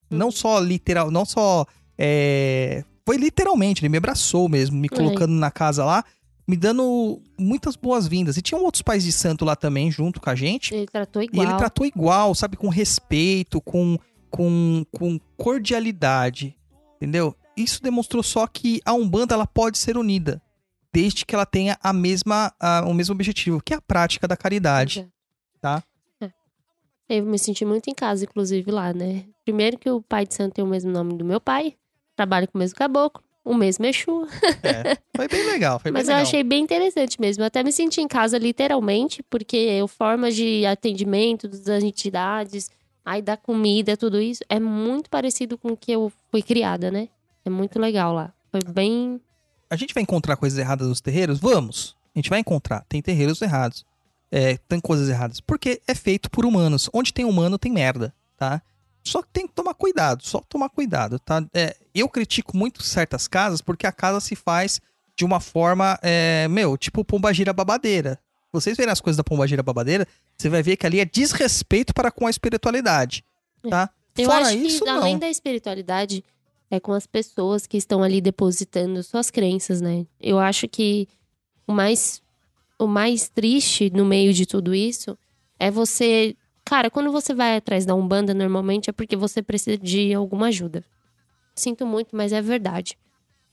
Não 0.08 0.30
só 0.30 0.60
literal, 0.60 1.10
não 1.10 1.24
só 1.24 1.66
é, 1.98 2.84
foi 3.04 3.16
literalmente, 3.16 3.82
ele 3.82 3.88
me 3.88 3.98
abraçou 3.98 4.48
mesmo, 4.48 4.78
me 4.78 4.88
colocando 4.88 5.32
na 5.32 5.50
casa 5.50 5.84
lá, 5.84 6.04
me 6.46 6.56
dando 6.56 7.20
muitas 7.36 7.74
boas-vindas. 7.74 8.36
E 8.36 8.42
tinham 8.42 8.62
outros 8.62 8.82
pais 8.82 9.02
de 9.02 9.10
santo 9.10 9.44
lá 9.44 9.56
também, 9.56 9.90
junto 9.90 10.20
com 10.20 10.30
a 10.30 10.36
gente. 10.36 10.72
Ele 10.72 10.86
tratou 10.86 11.20
igual. 11.20 11.44
E 11.44 11.48
ele 11.48 11.58
tratou 11.58 11.84
igual, 11.84 12.32
sabe, 12.32 12.56
com 12.56 12.68
respeito, 12.68 13.60
com, 13.60 13.98
com, 14.30 14.84
com 14.92 15.18
cordialidade, 15.36 16.56
entendeu? 16.96 17.34
Isso 17.56 17.82
demonstrou 17.82 18.22
só 18.22 18.46
que 18.46 18.80
a 18.84 18.92
Umbanda 18.92 19.34
ela 19.34 19.46
pode 19.46 19.78
ser 19.78 19.96
unida, 19.96 20.40
desde 20.92 21.26
que 21.26 21.34
ela 21.34 21.46
tenha 21.46 21.78
a 21.82 21.92
mesma, 21.92 22.52
a, 22.60 22.84
o 22.86 22.94
mesmo 22.94 23.14
objetivo, 23.14 23.60
que 23.62 23.74
é 23.74 23.76
a 23.76 23.80
prática 23.80 24.28
da 24.28 24.36
caridade, 24.36 25.00
Exato. 25.00 25.12
tá? 25.60 25.82
Eu 27.08 27.24
me 27.24 27.38
senti 27.38 27.64
muito 27.64 27.88
em 27.88 27.94
casa, 27.94 28.24
inclusive, 28.24 28.70
lá, 28.70 28.92
né? 28.92 29.24
Primeiro 29.42 29.78
que 29.78 29.88
o 29.88 30.02
pai 30.02 30.26
de 30.26 30.34
santo 30.34 30.54
tem 30.54 30.64
o 30.64 30.68
mesmo 30.68 30.90
nome 30.90 31.14
do 31.16 31.24
meu 31.24 31.40
pai, 31.40 31.74
trabalha 32.14 32.46
com 32.46 32.58
o 32.58 32.60
mesmo 32.60 32.76
caboclo, 32.76 33.24
o 33.42 33.54
mesmo 33.54 33.86
Exu. 33.86 34.26
É, 34.62 34.94
foi 35.16 35.26
bem 35.26 35.46
legal, 35.46 35.78
foi 35.78 35.88
bem 35.90 36.00
Mas 36.00 36.08
legal. 36.08 36.20
eu 36.20 36.26
achei 36.26 36.44
bem 36.44 36.62
interessante 36.62 37.18
mesmo. 37.18 37.42
Eu 37.42 37.46
até 37.46 37.62
me 37.62 37.72
senti 37.72 38.02
em 38.02 38.06
casa, 38.06 38.36
literalmente, 38.36 39.22
porque 39.22 39.80
o 39.82 39.88
forma 39.88 40.30
de 40.30 40.66
atendimento 40.66 41.48
das 41.48 41.82
entidades, 41.82 42.70
aí 43.08 43.22
da 43.22 43.38
comida, 43.38 43.96
tudo 43.96 44.20
isso, 44.20 44.44
é 44.50 44.60
muito 44.60 45.08
parecido 45.08 45.56
com 45.56 45.68
o 45.68 45.76
que 45.76 45.90
eu 45.90 46.12
fui 46.30 46.42
criada, 46.42 46.90
né? 46.90 47.08
É 47.42 47.48
muito 47.48 47.78
legal 47.78 48.12
lá. 48.12 48.34
Foi 48.50 48.60
bem. 48.70 49.18
A 49.70 49.76
gente 49.76 49.94
vai 49.94 50.02
encontrar 50.02 50.36
coisas 50.36 50.58
erradas 50.58 50.86
nos 50.86 51.00
terreiros? 51.00 51.40
Vamos. 51.40 51.96
A 52.14 52.18
gente 52.18 52.28
vai 52.28 52.40
encontrar. 52.40 52.84
Tem 52.86 53.00
terreiros 53.00 53.40
errados. 53.40 53.86
É, 54.30 54.58
tem 54.68 54.78
coisas 54.78 55.08
erradas. 55.08 55.40
Porque 55.40 55.80
é 55.88 55.94
feito 55.94 56.30
por 56.30 56.44
humanos. 56.44 56.90
Onde 56.92 57.12
tem 57.12 57.24
humano, 57.24 57.58
tem 57.58 57.72
merda, 57.72 58.14
tá? 58.36 58.60
Só 59.02 59.22
que 59.22 59.28
tem 59.32 59.46
que 59.46 59.54
tomar 59.54 59.72
cuidado, 59.72 60.22
só 60.22 60.40
tomar 60.40 60.68
cuidado, 60.68 61.18
tá? 61.18 61.42
É, 61.54 61.74
eu 61.94 62.10
critico 62.10 62.54
muito 62.54 62.82
certas 62.82 63.26
casas 63.26 63.62
porque 63.62 63.86
a 63.86 63.92
casa 63.92 64.20
se 64.20 64.36
faz 64.36 64.82
de 65.16 65.24
uma 65.24 65.40
forma, 65.40 65.98
é, 66.02 66.46
meu, 66.48 66.76
tipo 66.76 67.02
pombagira 67.02 67.54
babadeira. 67.54 68.18
Vocês 68.52 68.76
verem 68.76 68.92
as 68.92 69.00
coisas 69.00 69.16
da 69.16 69.24
pombagira 69.24 69.62
babadeira, 69.62 70.06
você 70.36 70.48
vai 70.48 70.62
ver 70.62 70.76
que 70.76 70.86
ali 70.86 71.00
é 71.00 71.04
desrespeito 71.04 71.92
para 71.92 72.10
com 72.10 72.26
a 72.26 72.30
espiritualidade, 72.30 73.24
tá? 73.68 73.90
Eu 74.16 74.26
Fora 74.26 74.46
acho 74.46 74.56
isso, 74.56 74.84
que, 74.84 74.90
não. 74.90 74.98
além 74.98 75.18
da 75.18 75.28
espiritualidade, 75.28 76.24
é 76.70 76.80
com 76.80 76.92
as 76.92 77.06
pessoas 77.06 77.66
que 77.66 77.76
estão 77.76 78.02
ali 78.02 78.20
depositando 78.20 79.02
suas 79.02 79.30
crenças, 79.30 79.80
né? 79.80 80.06
Eu 80.20 80.38
acho 80.38 80.66
que 80.66 81.06
o 81.66 81.72
mais, 81.72 82.22
o 82.78 82.86
mais 82.86 83.28
triste 83.28 83.90
no 83.90 84.04
meio 84.04 84.32
de 84.32 84.46
tudo 84.46 84.74
isso 84.74 85.16
é 85.58 85.70
você. 85.70 86.34
Cara, 86.64 86.90
quando 86.90 87.12
você 87.12 87.34
vai 87.34 87.56
atrás 87.56 87.86
da 87.86 87.94
Umbanda, 87.94 88.34
normalmente 88.34 88.90
é 88.90 88.92
porque 88.92 89.16
você 89.16 89.42
precisa 89.42 89.78
de 89.78 90.12
alguma 90.12 90.48
ajuda. 90.48 90.84
Sinto 91.54 91.86
muito, 91.86 92.14
mas 92.14 92.32
é 92.32 92.42
verdade. 92.42 92.98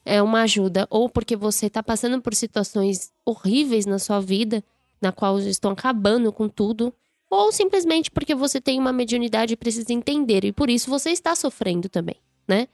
É 0.03 0.21
uma 0.21 0.41
ajuda, 0.41 0.85
ou 0.89 1.09
porque 1.09 1.35
você 1.35 1.69
tá 1.69 1.81
passando 1.81 2.21
por 2.21 2.35
situações 2.35 3.11
horríveis 3.25 3.85
na 3.85 3.97
sua 3.97 4.19
vida, 4.19 4.63
na 5.01 5.11
qual 5.11 5.39
estão 5.39 5.71
acabando 5.71 6.31
com 6.31 6.47
tudo, 6.47 6.93
ou 7.29 7.51
simplesmente 7.51 8.11
porque 8.11 8.35
você 8.35 8.61
tem 8.61 8.79
uma 8.79 8.93
mediunidade 8.93 9.53
e 9.53 9.57
precisa 9.57 9.91
entender, 9.93 10.45
e 10.45 10.51
por 10.51 10.69
isso 10.69 10.89
você 10.89 11.09
está 11.09 11.35
sofrendo 11.35 11.89
também, 11.89 12.15
né? 12.47 12.67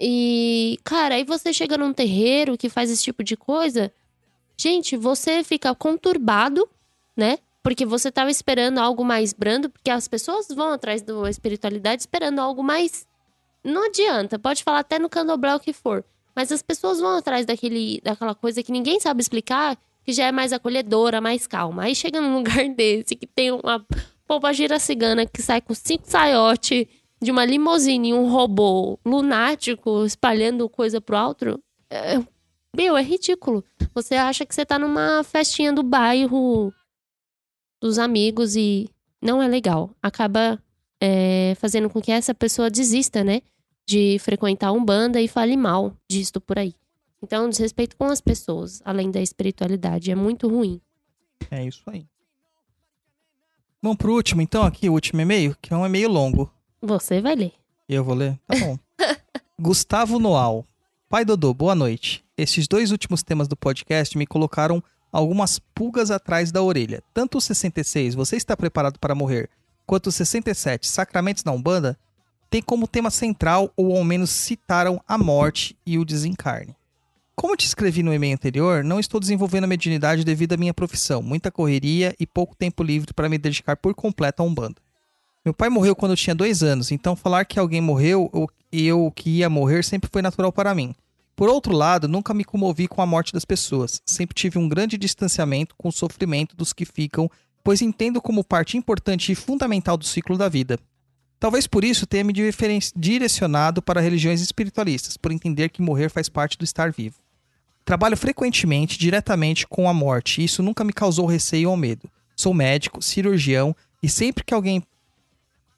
E, 0.00 0.78
cara, 0.84 1.16
aí 1.16 1.24
você 1.24 1.52
chega 1.52 1.76
num 1.76 1.92
terreiro 1.92 2.56
que 2.56 2.68
faz 2.68 2.90
esse 2.90 3.02
tipo 3.02 3.24
de 3.24 3.36
coisa, 3.36 3.92
gente, 4.56 4.96
você 4.96 5.42
fica 5.42 5.74
conturbado, 5.74 6.68
né? 7.16 7.38
Porque 7.62 7.84
você 7.84 8.10
tava 8.10 8.30
esperando 8.30 8.78
algo 8.78 9.04
mais 9.04 9.32
brando, 9.32 9.68
porque 9.68 9.90
as 9.90 10.06
pessoas 10.06 10.46
vão 10.48 10.72
atrás 10.72 11.02
da 11.02 11.28
espiritualidade 11.28 12.02
esperando 12.02 12.38
algo 12.38 12.62
mais. 12.62 13.06
Não 13.64 13.86
adianta, 13.86 14.38
pode 14.38 14.62
falar 14.62 14.78
até 14.80 14.98
no 14.98 15.08
candomblé 15.08 15.54
o 15.54 15.60
que 15.60 15.72
for. 15.72 16.04
Mas 16.34 16.52
as 16.52 16.62
pessoas 16.62 17.00
vão 17.00 17.16
atrás 17.16 17.44
daquele, 17.44 18.00
daquela 18.02 18.34
coisa 18.34 18.62
que 18.62 18.70
ninguém 18.70 19.00
sabe 19.00 19.20
explicar, 19.20 19.76
que 20.08 20.14
já 20.14 20.24
é 20.24 20.32
mais 20.32 20.54
acolhedora, 20.54 21.20
mais 21.20 21.46
calma. 21.46 21.82
Aí 21.82 21.94
chega 21.94 22.18
num 22.18 22.32
lugar 22.40 22.66
desse 22.70 23.14
que 23.14 23.26
tem 23.26 23.52
uma 23.52 23.84
pombagira 24.26 24.78
cigana 24.78 25.26
que 25.26 25.42
sai 25.42 25.60
com 25.60 25.74
cinco 25.74 26.08
saiotes 26.08 26.86
de 27.20 27.30
uma 27.30 27.44
limusine 27.44 28.08
e 28.08 28.14
um 28.14 28.30
robô 28.30 28.98
lunático 29.04 30.06
espalhando 30.06 30.66
coisa 30.66 30.98
pro 30.98 31.14
alto. 31.14 31.62
É, 31.90 32.18
meu, 32.74 32.96
é 32.96 33.02
ridículo. 33.02 33.62
Você 33.94 34.14
acha 34.14 34.46
que 34.46 34.54
você 34.54 34.64
tá 34.64 34.78
numa 34.78 35.22
festinha 35.24 35.74
do 35.74 35.82
bairro 35.82 36.72
dos 37.78 37.98
amigos 37.98 38.56
e 38.56 38.88
não 39.20 39.42
é 39.42 39.46
legal. 39.46 39.90
Acaba 40.02 40.58
é, 41.02 41.54
fazendo 41.56 41.90
com 41.90 42.00
que 42.00 42.12
essa 42.12 42.34
pessoa 42.34 42.70
desista, 42.70 43.22
né? 43.22 43.42
De 43.86 44.18
frequentar 44.20 44.72
um 44.72 44.82
banda 44.82 45.20
e 45.20 45.28
fale 45.28 45.54
mal 45.54 45.94
disto 46.10 46.40
por 46.40 46.58
aí. 46.58 46.74
Então, 47.22 47.48
desrespeito 47.48 47.96
com 47.96 48.04
as 48.04 48.20
pessoas, 48.20 48.80
além 48.84 49.10
da 49.10 49.20
espiritualidade, 49.20 50.10
é 50.10 50.14
muito 50.14 50.48
ruim. 50.48 50.80
É 51.50 51.64
isso 51.64 51.82
aí. 51.86 52.06
Vamos 53.82 53.98
pro 53.98 54.14
último, 54.14 54.40
então, 54.40 54.62
aqui, 54.62 54.88
o 54.88 54.92
último 54.92 55.20
e-mail, 55.20 55.56
que 55.60 55.72
é 55.72 55.76
um 55.76 55.86
e-mail 55.86 56.08
longo. 56.10 56.50
Você 56.80 57.20
vai 57.20 57.34
ler. 57.34 57.52
Eu 57.88 58.04
vou 58.04 58.14
ler? 58.14 58.38
Tá 58.46 58.56
bom. 58.58 58.78
Gustavo 59.60 60.18
Noal. 60.18 60.64
Pai 61.08 61.24
Dodô, 61.24 61.52
boa 61.54 61.74
noite. 61.74 62.24
Esses 62.36 62.68
dois 62.68 62.92
últimos 62.92 63.22
temas 63.22 63.48
do 63.48 63.56
podcast 63.56 64.16
me 64.16 64.26
colocaram 64.26 64.82
algumas 65.10 65.58
pulgas 65.58 66.10
atrás 66.10 66.52
da 66.52 66.62
orelha. 66.62 67.02
Tanto 67.12 67.38
o 67.38 67.40
66, 67.40 68.14
Você 68.14 68.36
está 68.36 68.56
preparado 68.56 68.98
para 68.98 69.14
morrer, 69.14 69.48
quanto 69.86 70.08
o 70.08 70.12
67, 70.12 70.86
Sacramentos 70.86 71.44
na 71.44 71.52
Umbanda, 71.52 71.98
tem 72.50 72.62
como 72.62 72.88
tema 72.88 73.10
central, 73.10 73.72
ou 73.76 73.96
ao 73.96 74.04
menos 74.04 74.30
citaram 74.30 75.02
a 75.06 75.18
morte 75.18 75.76
e 75.84 75.98
o 75.98 76.04
desencarne. 76.04 76.74
Como 77.38 77.54
te 77.54 77.66
escrevi 77.66 78.02
no 78.02 78.12
e-mail 78.12 78.34
anterior, 78.34 78.82
não 78.82 78.98
estou 78.98 79.20
desenvolvendo 79.20 79.62
a 79.62 79.68
mediunidade 79.68 80.24
devido 80.24 80.54
à 80.54 80.56
minha 80.56 80.74
profissão, 80.74 81.22
muita 81.22 81.52
correria 81.52 82.12
e 82.18 82.26
pouco 82.26 82.56
tempo 82.56 82.82
livre 82.82 83.14
para 83.14 83.28
me 83.28 83.38
dedicar 83.38 83.76
por 83.76 83.94
completo 83.94 84.42
à 84.42 84.44
Umbanda. 84.44 84.74
Meu 85.44 85.54
pai 85.54 85.68
morreu 85.68 85.94
quando 85.94 86.10
eu 86.10 86.16
tinha 86.16 86.34
dois 86.34 86.64
anos, 86.64 86.90
então 86.90 87.14
falar 87.14 87.44
que 87.44 87.56
alguém 87.56 87.80
morreu 87.80 88.28
ou 88.32 88.50
eu 88.72 89.12
que 89.14 89.30
ia 89.30 89.48
morrer 89.48 89.84
sempre 89.84 90.10
foi 90.12 90.20
natural 90.20 90.52
para 90.52 90.74
mim. 90.74 90.96
Por 91.36 91.48
outro 91.48 91.72
lado, 91.72 92.08
nunca 92.08 92.34
me 92.34 92.42
comovi 92.42 92.88
com 92.88 93.00
a 93.00 93.06
morte 93.06 93.32
das 93.32 93.44
pessoas. 93.44 94.02
Sempre 94.04 94.34
tive 94.34 94.58
um 94.58 94.68
grande 94.68 94.98
distanciamento 94.98 95.76
com 95.78 95.90
o 95.90 95.92
sofrimento 95.92 96.56
dos 96.56 96.72
que 96.72 96.84
ficam, 96.84 97.30
pois 97.62 97.80
entendo 97.80 98.20
como 98.20 98.42
parte 98.42 98.76
importante 98.76 99.30
e 99.30 99.36
fundamental 99.36 99.96
do 99.96 100.04
ciclo 100.04 100.36
da 100.36 100.48
vida. 100.48 100.76
Talvez 101.38 101.68
por 101.68 101.84
isso 101.84 102.04
tenha 102.04 102.24
me 102.24 102.32
direcionado 102.96 103.80
para 103.80 104.00
religiões 104.00 104.40
espiritualistas, 104.40 105.16
por 105.16 105.30
entender 105.30 105.68
que 105.68 105.80
morrer 105.80 106.10
faz 106.10 106.28
parte 106.28 106.58
do 106.58 106.64
estar 106.64 106.90
vivo. 106.90 107.14
Trabalho 107.88 108.18
frequentemente, 108.18 108.98
diretamente 108.98 109.66
com 109.66 109.88
a 109.88 109.94
morte, 109.94 110.42
e 110.42 110.44
isso 110.44 110.62
nunca 110.62 110.84
me 110.84 110.92
causou 110.92 111.24
receio 111.24 111.70
ou 111.70 111.74
medo. 111.74 112.06
Sou 112.36 112.52
médico, 112.52 113.00
cirurgião, 113.00 113.74
e 114.02 114.10
sempre 114.10 114.44
que 114.44 114.52
alguém 114.52 114.82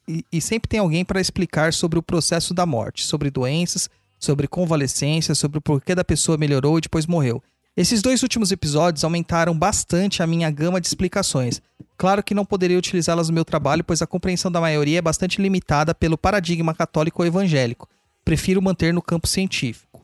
e, 0.05 0.25
e 0.29 0.41
sempre 0.41 0.67
tem 0.67 0.81
alguém 0.81 1.05
para 1.05 1.21
explicar 1.21 1.71
sobre 1.71 1.97
o 1.97 2.03
processo 2.03 2.53
da 2.53 2.65
morte, 2.65 3.05
sobre 3.05 3.31
doenças, 3.31 3.89
sobre 4.19 4.45
convalescência, 4.45 5.33
sobre 5.33 5.59
o 5.59 5.61
porquê 5.61 5.95
da 5.95 6.03
pessoa 6.03 6.37
melhorou 6.37 6.77
e 6.77 6.81
depois 6.81 7.07
morreu. 7.07 7.41
Esses 7.77 8.01
dois 8.01 8.21
últimos 8.23 8.51
episódios 8.51 9.05
aumentaram 9.05 9.57
bastante 9.57 10.21
a 10.21 10.27
minha 10.27 10.51
gama 10.51 10.81
de 10.81 10.87
explicações. 10.87 11.61
Claro 11.95 12.21
que 12.21 12.33
não 12.33 12.43
poderia 12.43 12.77
utilizá-las 12.77 13.29
no 13.29 13.35
meu 13.35 13.45
trabalho, 13.45 13.85
pois 13.85 14.01
a 14.01 14.05
compreensão 14.05 14.51
da 14.51 14.59
maioria 14.59 14.97
é 14.97 15.01
bastante 15.01 15.41
limitada 15.41 15.95
pelo 15.95 16.17
paradigma 16.17 16.73
católico 16.73 17.21
ou 17.21 17.25
evangélico. 17.25 17.87
Prefiro 18.25 18.61
manter 18.61 18.93
no 18.93 19.01
campo 19.01 19.29
científico. 19.29 20.00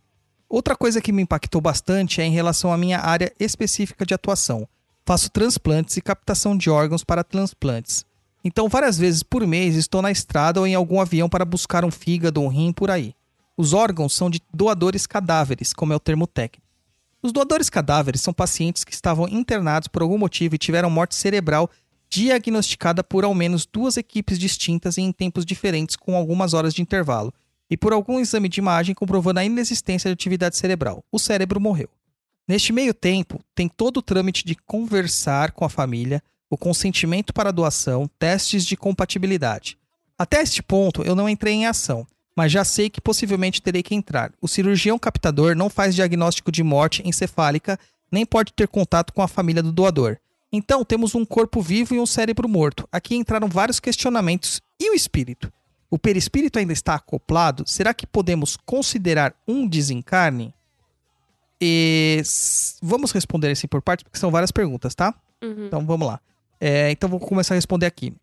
Outra 0.50 0.76
coisa 0.78 1.02
que 1.02 1.12
me 1.12 1.22
impactou 1.22 1.60
bastante 1.60 2.22
é 2.22 2.26
em 2.26 2.32
relação 2.32 2.72
à 2.72 2.78
minha 2.78 3.00
área 3.00 3.34
específica 3.38 4.06
de 4.06 4.14
atuação. 4.14 4.68
Faço 5.06 5.30
transplantes 5.30 5.98
e 5.98 6.02
captação 6.02 6.58
de 6.58 6.70
órgãos 6.70 7.04
para 7.04 7.24
transplantes. 7.24 8.06
Então, 8.44 8.70
várias 8.70 8.98
vezes 8.98 9.24
por 9.24 9.46
mês 9.46 9.76
estou 9.76 10.02
na 10.02 10.10
estrada 10.10 10.62
ou 10.62 10.68
em 10.68 10.74
algum 10.74 11.02
avião 11.02 11.28
para 11.28 11.44
buscar 11.44 11.84
um 11.84 11.92
fígado 11.92 12.42
ou 12.42 12.48
um 12.48 12.50
rim 12.50 12.72
por 12.72 12.90
aí. 12.90 13.14
Os 13.58 13.74
órgãos 13.74 14.14
são 14.14 14.30
de 14.30 14.42
doadores 14.54 15.06
cadáveres, 15.06 15.74
como 15.74 15.92
é 15.92 15.96
o 15.96 16.00
termo 16.00 16.26
técnico. 16.26 16.66
Os 17.22 17.34
doadores 17.34 17.70
cadáveres 17.70 18.22
são 18.22 18.34
pacientes 18.34 18.86
que 18.86 18.94
estavam 18.94 19.28
internados 19.28 19.90
por 19.90 20.02
algum 20.02 20.18
motivo 20.18 20.56
e 20.56 20.60
tiveram 20.60 20.90
morte 20.90 21.16
cerebral 21.16 21.70
diagnosticada 22.10 23.04
por 23.04 23.26
ao 23.26 23.34
menos 23.34 23.66
duas 23.66 23.98
equipes 23.98 24.40
distintas 24.40 24.98
e 24.98 25.02
em 25.02 25.12
tempos 25.12 25.46
diferentes 25.46 25.98
com 25.98 26.16
algumas 26.16 26.54
horas 26.54 26.74
de 26.74 26.82
intervalo, 26.82 27.34
e 27.70 27.78
por 27.78 27.94
algum 27.94 28.20
exame 28.20 28.50
de 28.50 28.60
imagem 28.60 28.96
comprovando 28.96 29.40
a 29.40 29.46
inexistência 29.46 30.10
de 30.10 30.14
atividade 30.14 30.58
cerebral. 30.58 31.04
O 31.12 31.20
cérebro 31.20 31.60
morreu. 31.60 31.90
Neste 32.48 32.72
meio 32.72 32.94
tempo, 32.94 33.42
tem 33.54 33.68
todo 33.68 33.98
o 33.98 34.02
trâmite 34.02 34.46
de 34.46 34.56
conversar 34.56 35.52
com 35.52 35.66
a 35.66 35.70
família, 35.70 36.24
o 36.50 36.58
consentimento 36.58 37.34
para 37.34 37.50
a 37.50 37.52
doação, 37.52 38.10
testes 38.18 38.66
de 38.66 38.78
compatibilidade. 38.78 39.78
Até 40.18 40.42
este 40.42 40.64
ponto, 40.64 41.04
eu 41.04 41.14
não 41.14 41.28
entrei 41.28 41.54
em 41.54 41.66
ação, 41.66 42.08
mas 42.36 42.52
já 42.52 42.64
sei 42.64 42.90
que 42.90 43.02
possivelmente 43.02 43.62
terei 43.62 43.84
que 43.84 43.94
entrar. 43.94 44.32
O 44.42 44.48
cirurgião 44.48 44.98
captador 44.98 45.56
não 45.56 45.70
faz 45.70 45.94
diagnóstico 45.94 46.52
de 46.52 46.64
morte 46.64 47.02
encefálica, 47.06 47.78
nem 48.10 48.26
pode 48.26 48.54
ter 48.54 48.68
contato 48.68 49.12
com 49.12 49.22
a 49.22 49.28
família 49.28 49.62
do 49.62 49.72
doador. 49.72 50.18
Então, 50.52 50.86
temos 50.86 51.14
um 51.14 51.26
corpo 51.26 51.62
vivo 51.62 51.94
e 51.94 52.00
um 52.00 52.06
cérebro 52.06 52.48
morto. 52.48 52.88
Aqui 52.90 53.16
entraram 53.16 53.50
vários 53.50 53.80
questionamentos. 53.82 54.62
E 54.80 54.90
o 54.90 54.94
espírito? 54.94 55.52
O 55.90 55.98
perispírito 55.98 56.60
ainda 56.60 56.74
está 56.74 56.96
acoplado? 56.96 57.64
Será 57.66 57.94
que 57.94 58.06
podemos 58.06 58.58
considerar 58.58 59.34
um 59.48 59.68
desencarne? 59.68 60.54
E... 61.62 62.22
Vamos 62.82 63.12
responder 63.12 63.50
assim 63.52 63.68
por 63.68 63.82
partes, 63.82 64.04
porque 64.04 64.20
são 64.20 64.30
várias 64.32 64.52
perguntas, 64.52 64.94
tá? 64.94 65.14
Uhum. 65.42 65.68
Então 65.68 65.86
vamos 65.86 66.08
lá. 66.08 66.20
É, 66.60 66.92
então 66.92 67.10
vou 67.10 67.20
começar 67.20 67.54
a 67.54 67.58
responder 67.58 67.86
aqui. 67.86 68.14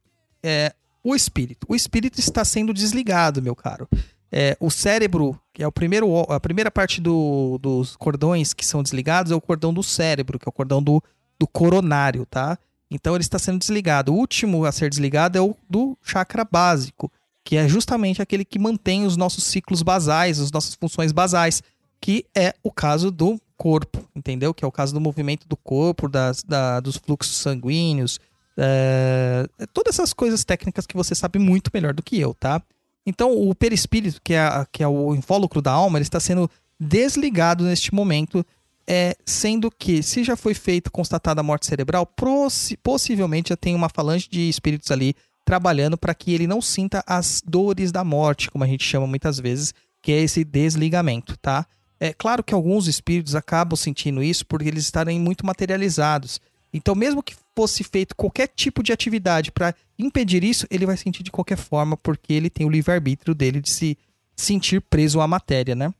É, 0.42 0.72
o 1.02 1.14
espírito. 1.14 1.66
O 1.68 1.74
espírito 1.74 2.18
está 2.18 2.44
sendo 2.44 2.72
desligado, 2.72 3.40
meu 3.42 3.54
caro. 3.56 3.88
É, 4.30 4.56
o 4.58 4.70
cérebro, 4.70 5.38
que 5.52 5.62
é 5.62 5.66
o 5.66 5.72
primeiro, 5.72 6.20
a 6.30 6.40
primeira 6.40 6.70
parte 6.70 7.00
do- 7.00 7.58
dos 7.62 7.94
cordões 7.96 8.52
que 8.52 8.66
são 8.66 8.82
desligados, 8.82 9.30
é 9.30 9.34
o 9.34 9.40
cordão 9.40 9.72
do 9.72 9.82
cérebro, 9.82 10.38
que 10.38 10.48
é 10.48 10.50
o 10.50 10.52
cordão 10.52 10.82
do, 10.82 11.02
do 11.38 11.46
coronário, 11.46 12.26
tá? 12.26 12.58
Então 12.90 13.14
ele 13.14 13.22
está 13.22 13.38
sendo 13.38 13.58
desligado. 13.58 14.12
O 14.12 14.16
último 14.16 14.64
a 14.64 14.72
ser 14.72 14.90
desligado 14.90 15.38
é 15.38 15.40
o 15.40 15.56
do 15.70 15.96
chakra 16.02 16.44
básico, 16.44 17.10
que 17.44 17.56
é 17.56 17.68
justamente 17.68 18.22
aquele 18.22 18.44
que 18.44 18.58
mantém 18.58 19.04
os 19.04 19.16
nossos 19.16 19.44
ciclos 19.44 19.82
basais, 19.82 20.40
as 20.40 20.50
nossas 20.50 20.74
funções 20.74 21.12
basais, 21.12 21.62
que 22.00 22.24
é 22.34 22.54
o 22.62 22.70
caso 22.70 23.10
do 23.10 23.38
corpo, 23.56 24.02
entendeu? 24.16 24.52
Que 24.54 24.64
é 24.64 24.68
o 24.68 24.72
caso 24.72 24.92
do 24.94 25.00
movimento 25.00 25.46
do 25.46 25.56
corpo, 25.56 26.08
das, 26.08 26.42
da- 26.42 26.80
dos 26.80 26.96
fluxos 26.96 27.36
sanguíneos, 27.36 28.18
é, 28.56 29.46
todas 29.72 29.94
essas 29.94 30.12
coisas 30.12 30.44
técnicas 30.44 30.86
que 30.86 30.96
você 30.96 31.14
sabe 31.14 31.38
muito 31.38 31.70
melhor 31.72 31.92
do 31.92 32.02
que 32.02 32.18
eu, 32.18 32.34
tá? 32.34 32.62
Então, 33.06 33.32
o 33.36 33.54
perispírito, 33.54 34.20
que 34.22 34.32
é, 34.34 34.66
que 34.72 34.82
é 34.82 34.88
o 34.88 35.14
invólucro 35.14 35.60
da 35.60 35.72
alma, 35.72 35.98
ele 35.98 36.04
está 36.04 36.18
sendo 36.20 36.50
desligado 36.80 37.64
neste 37.64 37.94
momento, 37.94 38.44
é, 38.86 39.14
sendo 39.24 39.70
que, 39.70 40.02
se 40.02 40.24
já 40.24 40.36
foi 40.36 40.54
feito, 40.54 40.90
constatada 40.90 41.40
a 41.40 41.44
morte 41.44 41.66
cerebral, 41.66 42.06
possi- 42.06 42.76
possivelmente 42.78 43.50
já 43.50 43.56
tem 43.56 43.74
uma 43.74 43.88
falange 43.88 44.28
de 44.28 44.48
espíritos 44.48 44.90
ali 44.90 45.14
trabalhando 45.44 45.96
para 45.98 46.14
que 46.14 46.32
ele 46.32 46.46
não 46.46 46.60
sinta 46.62 47.04
as 47.06 47.42
dores 47.44 47.92
da 47.92 48.02
morte, 48.02 48.50
como 48.50 48.64
a 48.64 48.66
gente 48.66 48.84
chama 48.84 49.06
muitas 49.06 49.38
vezes, 49.38 49.74
que 50.00 50.12
é 50.12 50.20
esse 50.20 50.44
desligamento, 50.44 51.36
tá? 51.38 51.66
É 52.00 52.12
claro 52.12 52.42
que 52.42 52.54
alguns 52.54 52.86
espíritos 52.86 53.34
acabam 53.34 53.76
sentindo 53.76 54.22
isso 54.22 54.46
porque 54.46 54.68
eles 54.68 54.84
estarem 54.84 55.18
muito 55.18 55.46
materializados. 55.46 56.40
Então, 56.72 56.94
mesmo 56.94 57.22
que 57.22 57.36
fosse 57.54 57.84
feito 57.84 58.16
qualquer 58.16 58.48
tipo 58.48 58.82
de 58.82 58.92
atividade 58.92 59.52
para 59.52 59.74
impedir 59.98 60.42
isso, 60.42 60.66
ele 60.70 60.86
vai 60.86 60.96
sentir 60.96 61.22
de 61.22 61.30
qualquer 61.30 61.56
forma 61.56 61.96
porque 61.96 62.32
ele 62.32 62.50
tem 62.50 62.66
o 62.66 62.70
livre-arbítrio 62.70 63.34
dele 63.34 63.60
de 63.60 63.70
se 63.70 63.96
sentir 64.34 64.80
preso 64.80 65.20
à 65.20 65.28
matéria, 65.28 65.74
né? 65.74 65.94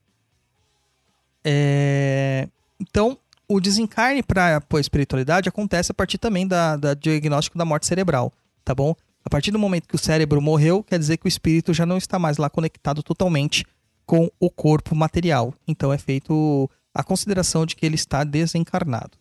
É... 1.45 2.49
Então, 2.81 3.17
o 3.47 3.61
desencarne 3.61 4.23
para 4.23 4.61
a 4.69 4.81
espiritualidade 4.81 5.49
acontece 5.49 5.93
a 5.93 5.95
partir 5.95 6.19
também 6.19 6.47
da, 6.47 6.77
da 6.77 6.95
diagnóstico 6.95 7.57
da 7.57 7.65
morte 7.65 7.87
cerebral, 7.87 8.33
tá 8.65 8.75
bom? 8.75 8.97
A 9.25 9.31
partir 9.31 9.51
do 9.51 9.59
momento 9.59 9.89
que 9.89 9.95
o 9.95 9.99
cérebro 9.99 10.41
morreu, 10.41 10.83
quer 10.83 10.99
dizer 10.99 11.17
que 11.17 11.27
o 11.27 11.29
espírito 11.29 11.73
já 11.73 11.87
não 11.87 11.97
está 11.97 12.19
mais 12.19 12.37
lá 12.37 12.51
conectado 12.51 13.03
totalmente 13.03 13.65
com 14.05 14.31
o 14.39 14.51
corpo 14.51 14.95
material. 14.95 15.55
Então 15.67 15.93
é 15.93 15.99
feito 15.99 16.71
a 16.93 17.03
consideração 17.03 17.65
de 17.65 17.75
que 17.75 17.87
ele 17.87 17.95
está 17.95 18.23
desencarnado. 18.23 19.17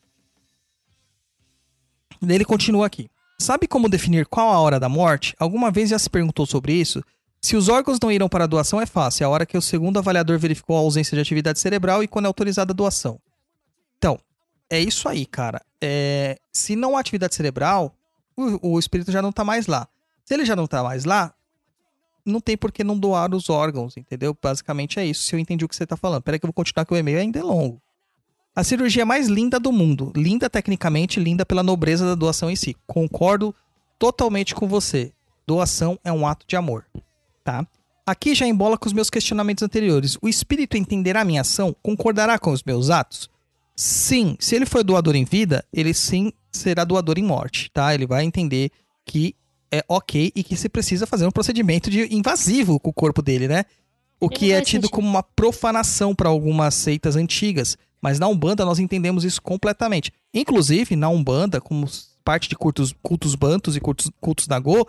Ele 2.22 2.46
continua 2.46 2.86
aqui. 2.86 3.10
Sabe 3.40 3.68
como 3.68 3.90
definir 3.90 4.26
qual 4.26 4.52
a 4.52 4.60
hora 4.60 4.80
da 4.80 4.88
morte? 4.88 5.36
Alguma 5.40 5.72
vez 5.72 5.90
já 5.90 6.00
se 6.00 6.10
perguntou 6.10 6.46
sobre 6.46 6.74
isso? 6.74 7.04
Se 7.42 7.58
os 7.58 7.68
órgãos 7.68 8.00
não 8.02 8.12
irão 8.12 8.30
para 8.30 8.46
a 8.46 8.48
doação, 8.48 8.80
é 8.80 8.86
fácil. 8.86 9.24
É 9.24 9.26
a 9.26 9.30
hora 9.30 9.46
que 9.46 9.58
o 9.58 9.62
segundo 9.62 10.00
avaliador 10.00 10.40
verificou 10.40 10.78
a 10.78 10.80
ausência 10.80 11.16
de 11.16 11.22
atividade 11.22 11.60
cerebral 11.60 12.02
e 12.02 12.08
quando 12.08 12.26
é 12.26 12.28
autorizada 12.28 12.72
a 12.72 12.76
doação. 12.76 13.20
Então, 13.98 14.18
é 14.70 14.80
isso 14.80 15.10
aí, 15.10 15.26
cara. 15.26 15.62
É, 15.82 16.38
se 16.54 16.76
não 16.76 16.96
há 16.96 17.02
atividade 17.02 17.36
cerebral, 17.36 17.94
o, 18.36 18.74
o 18.74 18.80
espírito 18.80 19.12
já 19.12 19.22
não 19.22 19.30
está 19.30 19.44
mais 19.44 19.68
lá. 19.68 19.88
Se 20.26 20.34
ele 20.34 20.46
já 20.46 20.56
não 20.56 20.66
está 20.66 20.84
mais 20.84 21.06
lá, 21.06 21.34
não 22.26 22.40
tem 22.40 22.58
por 22.58 22.72
que 22.72 22.84
não 22.84 22.98
doar 22.98 23.34
os 23.34 23.50
órgãos, 23.50 23.98
entendeu? 23.98 24.36
Basicamente 24.42 25.00
é 25.00 25.06
isso, 25.06 25.24
se 25.24 25.36
eu 25.36 25.40
entendi 25.40 25.66
o 25.66 25.70
que 25.70 25.76
você 25.76 25.84
está 25.84 25.98
falando. 25.98 26.22
Peraí 26.22 26.40
que 26.40 26.46
eu 26.46 26.50
vou 26.50 26.54
continuar 26.54 26.86
que 26.86 26.94
o 26.94 26.98
e-mail 26.98 27.20
ainda 27.20 27.40
é 27.40 27.44
longo. 27.44 27.82
A 28.56 28.64
cirurgia 28.64 29.06
mais 29.06 29.28
linda 29.28 29.60
do 29.60 29.72
mundo. 29.72 30.14
Linda 30.16 30.50
tecnicamente, 30.50 31.20
linda 31.20 31.46
pela 31.46 31.64
nobreza 31.64 32.06
da 32.06 32.16
doação 32.16 32.50
em 32.52 32.56
si. 32.56 32.76
Concordo 32.86 33.54
totalmente 33.98 34.54
com 34.54 34.68
você. 34.68 35.12
Doação 35.46 36.00
é 36.04 36.12
um 36.12 36.26
ato 36.26 36.46
de 36.48 36.56
amor, 36.56 36.86
tá? 37.44 37.68
Aqui 38.06 38.36
já 38.36 38.46
embola 38.46 38.78
com 38.78 38.86
os 38.86 38.94
meus 38.94 39.10
questionamentos 39.10 39.64
anteriores. 39.64 40.18
O 40.22 40.30
espírito 40.30 40.78
entenderá 40.78 41.22
a 41.22 41.26
minha 41.26 41.42
ação? 41.42 41.76
Concordará 41.82 42.38
com 42.38 42.52
os 42.52 42.64
meus 42.64 42.90
atos? 42.90 43.30
Sim, 43.76 44.38
se 44.40 44.56
ele 44.56 44.66
for 44.66 44.84
doador 44.84 45.16
em 45.16 45.26
vida, 45.26 45.66
ele 45.74 45.94
sim 45.94 46.32
será 46.54 46.84
doador 46.84 47.18
em 47.18 47.24
morte, 47.24 47.70
tá? 47.72 47.94
Ele 47.94 48.06
vai 48.06 48.24
entender 48.24 48.72
que 49.06 49.36
é 49.72 49.84
ok 49.88 50.32
e 50.36 50.44
que 50.44 50.56
se 50.56 50.70
precisa 50.70 51.08
fazer 51.08 51.26
um 51.26 51.32
procedimento 51.32 51.90
de 51.90 52.14
invasivo 52.16 52.80
com 52.80 52.92
o 52.92 52.94
corpo 52.94 53.22
dele, 53.22 53.48
né? 53.48 53.66
O 54.20 54.30
que 54.30 54.54
é 54.54 54.62
tido 54.62 54.90
como 54.90 55.08
uma 55.08 55.24
profanação 55.24 56.16
para 56.16 56.30
algumas 56.30 56.76
seitas 56.76 57.16
antigas. 57.16 57.78
Mas 58.02 58.20
na 58.20 58.28
Umbanda 58.28 58.64
nós 58.64 58.80
entendemos 58.80 59.26
isso 59.26 59.42
completamente. 59.42 60.12
Inclusive, 60.34 60.96
na 60.96 61.10
Umbanda, 61.10 61.60
como 61.60 61.90
parte 62.24 62.48
de 62.48 62.56
cultos, 62.56 62.94
cultos 63.02 63.36
bantos 63.36 63.76
e 63.76 63.82
cultos, 63.82 64.10
cultos 64.22 64.48
nagô, 64.48 64.88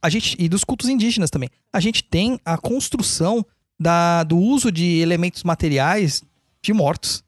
a 0.00 0.08
gente, 0.08 0.34
e 0.38 0.48
dos 0.48 0.64
cultos 0.64 0.88
indígenas 0.88 1.28
também, 1.28 1.50
a 1.72 1.80
gente 1.80 2.02
tem 2.02 2.40
a 2.44 2.56
construção 2.56 3.44
da, 3.78 4.22
do 4.24 4.38
uso 4.38 4.70
de 4.70 4.98
elementos 4.98 5.42
materiais 5.42 6.22
de 6.62 6.72
mortos 6.72 7.22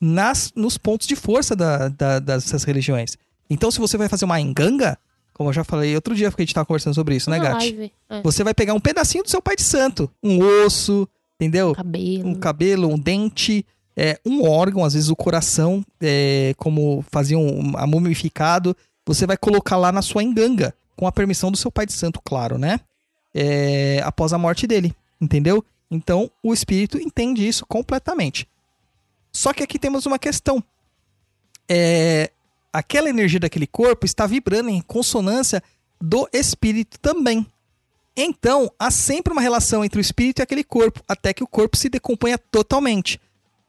nas, 0.00 0.52
nos 0.54 0.78
pontos 0.78 1.06
de 1.06 1.16
força 1.16 1.54
da, 1.56 1.88
da, 1.88 2.18
dessas 2.18 2.64
religiões. 2.64 3.16
Então, 3.50 3.70
se 3.70 3.78
você 3.78 3.96
vai 3.96 4.08
fazer 4.08 4.24
uma 4.24 4.40
enganga, 4.40 4.98
como 5.34 5.48
eu 5.50 5.52
já 5.54 5.64
falei 5.64 5.94
outro 5.94 6.14
dia, 6.14 6.30
porque 6.30 6.42
a 6.42 6.44
gente 6.44 6.54
tava 6.54 6.66
conversando 6.66 6.94
sobre 6.94 7.16
isso, 7.16 7.30
né, 7.30 7.38
Uma 7.38 7.44
Gati? 7.50 7.72
live, 7.72 7.92
é. 8.10 8.22
Você 8.22 8.44
vai 8.44 8.52
pegar 8.54 8.74
um 8.74 8.80
pedacinho 8.80 9.24
do 9.24 9.30
seu 9.30 9.40
pai 9.40 9.56
de 9.56 9.62
santo, 9.62 10.10
um 10.22 10.38
osso, 10.64 11.08
entendeu? 11.40 11.74
Cabelo. 11.74 12.28
Um 12.28 12.34
cabelo, 12.34 12.88
um 12.88 12.98
dente, 12.98 13.64
é, 13.96 14.18
um 14.24 14.44
órgão, 14.48 14.84
às 14.84 14.94
vezes 14.94 15.08
o 15.08 15.16
coração, 15.16 15.84
é, 16.00 16.54
como 16.58 17.04
faziam 17.10 17.40
um- 17.44 17.76
a 17.76 17.86
mumificado, 17.86 18.76
você 19.06 19.26
vai 19.26 19.36
colocar 19.36 19.76
lá 19.76 19.90
na 19.90 20.02
sua 20.02 20.22
enganga, 20.22 20.74
com 20.96 21.06
a 21.06 21.12
permissão 21.12 21.50
do 21.50 21.56
seu 21.56 21.70
pai 21.70 21.86
de 21.86 21.92
santo, 21.92 22.20
claro, 22.24 22.58
né? 22.58 22.80
É, 23.34 24.00
após 24.04 24.32
a 24.32 24.38
morte 24.38 24.66
dele, 24.66 24.92
entendeu? 25.20 25.64
Então 25.90 26.30
o 26.42 26.52
espírito 26.52 26.98
entende 26.98 27.46
isso 27.46 27.64
completamente. 27.66 28.46
Só 29.38 29.52
que 29.52 29.62
aqui 29.62 29.78
temos 29.78 30.04
uma 30.04 30.18
questão. 30.18 30.60
É, 31.70 32.32
aquela 32.72 33.08
energia 33.08 33.38
daquele 33.38 33.68
corpo 33.68 34.04
está 34.04 34.26
vibrando 34.26 34.68
em 34.68 34.80
consonância 34.80 35.62
do 36.00 36.28
espírito 36.32 36.98
também. 36.98 37.46
Então, 38.16 38.68
há 38.76 38.90
sempre 38.90 39.32
uma 39.32 39.40
relação 39.40 39.84
entre 39.84 40.00
o 40.00 40.02
espírito 40.02 40.40
e 40.40 40.42
aquele 40.42 40.64
corpo, 40.64 41.04
até 41.06 41.32
que 41.32 41.44
o 41.44 41.46
corpo 41.46 41.76
se 41.76 41.88
decomponha 41.88 42.36
totalmente. 42.36 43.20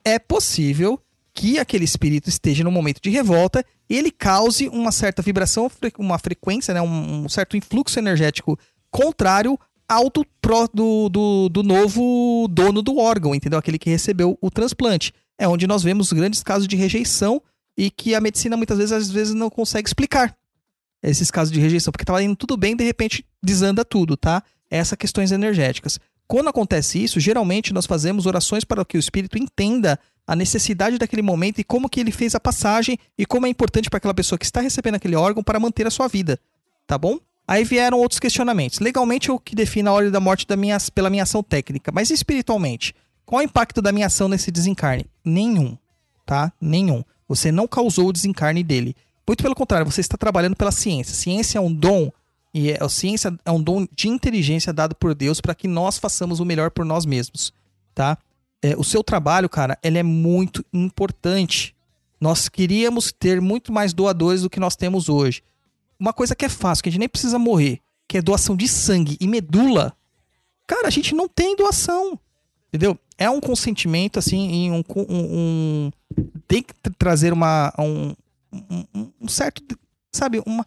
É 0.04 0.18
possível 0.18 1.00
que 1.36 1.60
aquele 1.60 1.86
espírito 1.86 2.30
esteja 2.30 2.64
num 2.64 2.72
momento 2.72 3.00
de 3.00 3.12
revolta 3.12 3.64
e 3.88 3.96
ele 3.96 4.10
cause 4.10 4.68
uma 4.70 4.92
certa 4.92 5.22
vibração, 5.22 5.70
uma 6.00 6.18
frequência, 6.18 6.74
né, 6.74 6.82
um, 6.82 7.30
certo 7.30 7.56
influxo 7.56 8.00
energético 8.00 8.58
contrário 8.90 9.56
ao 9.88 10.10
do, 10.10 10.26
do, 10.74 11.48
do 11.48 11.62
novo 11.62 12.48
dono 12.50 12.82
do 12.82 12.98
órgão, 12.98 13.36
entendeu? 13.36 13.60
Aquele 13.60 13.78
que 13.78 13.92
recebeu 13.92 14.36
o 14.42 14.50
transplante. 14.50 15.14
É 15.40 15.48
onde 15.48 15.66
nós 15.66 15.82
vemos 15.82 16.12
grandes 16.12 16.44
casos 16.44 16.68
de 16.68 16.76
rejeição 16.76 17.42
e 17.78 17.90
que 17.90 18.14
a 18.14 18.20
medicina 18.20 18.58
muitas 18.58 18.78
vezes, 18.78 18.92
às 18.92 19.10
vezes 19.10 19.34
não 19.34 19.50
consegue 19.50 19.88
explicar 19.88 20.36
esses 21.02 21.32
casos 21.32 21.52
de 21.52 21.62
rejeição, 21.62 21.92
porque 21.92 22.04
tava 22.04 22.22
indo 22.22 22.36
tudo 22.36 22.58
bem, 22.58 22.76
de 22.76 22.84
repente 22.84 23.26
desanda 23.42 23.86
tudo, 23.86 24.18
tá? 24.18 24.44
Essas 24.70 24.98
questões 24.98 25.32
energéticas. 25.32 25.98
Quando 26.28 26.50
acontece 26.50 27.02
isso, 27.02 27.20
geralmente 27.20 27.74
nós 27.74 27.86
fazemos 27.86 28.26
orações 28.26 28.66
para 28.66 28.84
que 28.84 28.98
o 28.98 29.00
espírito 29.00 29.38
entenda 29.38 29.98
a 30.28 30.36
necessidade 30.36 30.98
daquele 30.98 31.22
momento 31.22 31.60
e 31.60 31.64
como 31.64 31.90
que 31.90 32.00
ele 32.00 32.12
fez 32.12 32.36
a 32.36 32.40
passagem 32.40 33.00
e 33.18 33.26
como 33.26 33.48
é 33.48 33.50
importante 33.50 33.90
para 33.90 33.98
aquela 33.98 34.14
pessoa 34.14 34.38
que 34.38 34.46
está 34.46 34.62
recebendo 34.62 34.96
aquele 34.96 35.16
órgão 35.16 35.42
para 35.42 35.60
manter 35.60 35.88
a 35.88 35.90
sua 35.90 36.08
vida, 36.08 36.38
tá 36.86 36.98
bom? 36.98 37.18
Aí 37.48 37.64
vieram 37.64 37.98
outros 37.98 38.20
questionamentos. 38.20 38.78
Legalmente, 38.78 39.32
o 39.32 39.40
que 39.40 39.56
define 39.56 39.88
a 39.88 39.92
hora 39.92 40.12
da 40.12 40.20
morte 40.20 40.46
da 40.46 40.56
minha, 40.56 40.78
pela 40.94 41.10
minha 41.10 41.24
ação 41.24 41.42
técnica, 41.42 41.92
mas 41.92 42.12
espiritualmente, 42.12 42.94
qual 43.30 43.42
o 43.42 43.46
impacto 43.46 43.80
da 43.80 43.92
minha 43.92 44.08
ação 44.08 44.28
nesse 44.28 44.50
desencarne? 44.50 45.06
Nenhum, 45.24 45.78
tá? 46.26 46.52
Nenhum. 46.60 47.04
Você 47.28 47.52
não 47.52 47.68
causou 47.68 48.08
o 48.08 48.12
desencarne 48.12 48.64
dele. 48.64 48.96
Muito 49.28 49.44
pelo 49.44 49.54
contrário, 49.54 49.86
você 49.86 50.02
está 50.02 50.18
trabalhando 50.18 50.56
pela 50.56 50.72
ciência. 50.72 51.14
Ciência 51.14 51.60
é 51.60 51.62
um 51.62 51.72
dom 51.72 52.12
e 52.52 52.72
é, 52.72 52.84
a 52.84 52.90
ciência 52.90 53.32
é 53.46 53.52
um 53.52 53.62
dom 53.62 53.86
de 53.96 54.10
inteligência 54.10 54.74
dado 54.74 54.96
por 54.96 55.14
Deus 55.14 55.40
para 55.40 55.54
que 55.54 55.68
nós 55.68 56.00
façamos 56.00 56.40
o 56.40 56.46
melhor 56.46 56.72
por 56.72 56.84
nós 56.84 57.06
mesmos, 57.06 57.54
tá? 57.94 58.18
É, 58.64 58.76
o 58.76 58.84
seu 58.84 59.04
trabalho, 59.04 59.48
cara, 59.48 59.78
ele 59.84 60.00
é 60.00 60.04
muito 60.04 60.66
importante. 60.74 61.76
Nós 62.20 62.50
queríamos 62.50 63.12
ter 63.12 63.40
muito 63.40 63.72
mais 63.72 63.94
doadores 63.94 64.42
do 64.42 64.50
que 64.50 64.60
nós 64.60 64.76
temos 64.76 65.08
hoje. 65.08 65.44
Uma 66.00 66.14
coisa 66.14 66.36
que 66.36 66.46
é 66.46 66.50
fácil, 66.50 66.82
que 66.82 66.90
a 66.90 66.92
gente 66.92 67.02
nem 67.02 67.08
precisa 67.08 67.38
morrer, 67.38 67.80
que 68.08 68.18
é 68.18 68.24
doação 68.24 68.56
de 68.56 68.68
sangue 68.68 69.18
e 69.22 69.28
medula. 69.28 69.96
Cara, 70.66 70.88
a 70.88 70.92
gente 70.92 71.14
não 71.14 71.28
tem 71.30 71.56
doação. 71.56 72.20
Entendeu? 72.70 72.98
É 73.20 73.30
um 73.30 73.42
consentimento, 73.42 74.18
assim, 74.18 74.38
em 74.50 74.72
um. 74.72 74.82
um- 74.96 75.06
um- 75.10 75.92
tem 76.48 76.64
que 76.64 76.74
tra- 76.74 76.94
trazer 76.98 77.34
uma. 77.34 77.74
Um, 77.78 78.16
um- 78.54 79.12
um 79.22 79.28
certo. 79.28 79.78
Sabe? 80.12 80.42
Uma, 80.46 80.66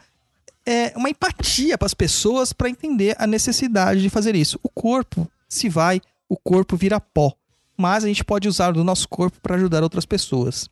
é, 0.66 0.92
uma 0.96 1.08
empatia 1.10 1.76
para 1.78 1.86
as 1.86 1.94
pessoas 1.94 2.52
para 2.52 2.68
entender 2.68 3.16
a 3.18 3.26
necessidade 3.26 4.02
de 4.02 4.10
fazer 4.10 4.36
isso. 4.36 4.60
O 4.62 4.68
corpo 4.68 5.26
se 5.48 5.68
vai, 5.68 6.00
o 6.28 6.36
corpo 6.36 6.76
vira 6.76 7.00
pó. 7.00 7.32
Mas 7.76 8.04
a 8.04 8.06
gente 8.06 8.22
pode 8.22 8.46
usar 8.46 8.72
do 8.72 8.84
nosso 8.84 9.08
corpo 9.08 9.40
para 9.40 9.56
ajudar 9.56 9.82
outras 9.82 10.04
pessoas. 10.04 10.68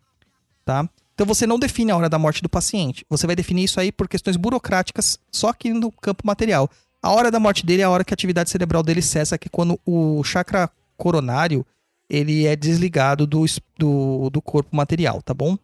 Tá? 0.65 0.89
Então 1.15 1.27
você 1.27 1.47
não 1.47 1.59
define 1.59 1.91
a 1.91 1.97
hora 1.97 2.09
da 2.09 2.19
morte 2.19 2.43
do 2.43 2.49
paciente. 2.49 3.05
Você 3.09 3.27
vai 3.27 3.35
definir 3.35 3.65
isso 3.65 3.81
aí 3.81 3.91
por 3.91 4.07
questões 4.07 4.37
burocráticas, 4.37 5.19
só 5.33 5.53
que 5.53 5.73
no 5.73 5.91
campo 5.91 6.27
material. 6.27 6.71
A 7.03 7.11
hora 7.11 7.31
da 7.31 7.41
morte 7.41 7.65
dele 7.65 7.83
é 7.83 7.85
a 7.87 7.91
hora 7.91 8.05
que 8.05 8.13
a 8.13 8.17
atividade 8.17 8.51
cerebral 8.51 8.83
dele 8.83 9.03
cessa, 9.03 9.37
que 9.39 9.49
é 9.49 9.51
quando 9.51 9.81
o 9.85 10.23
chakra 10.23 10.71
coronário 11.01 11.65
ele 12.11 12.45
é 12.45 12.57
desligado 12.57 13.27
do, 13.27 13.45
do, 13.79 14.31
do 14.31 14.43
corpo 14.43 14.77
material, 14.77 15.23
tá 15.23 15.33
bom? 15.33 15.57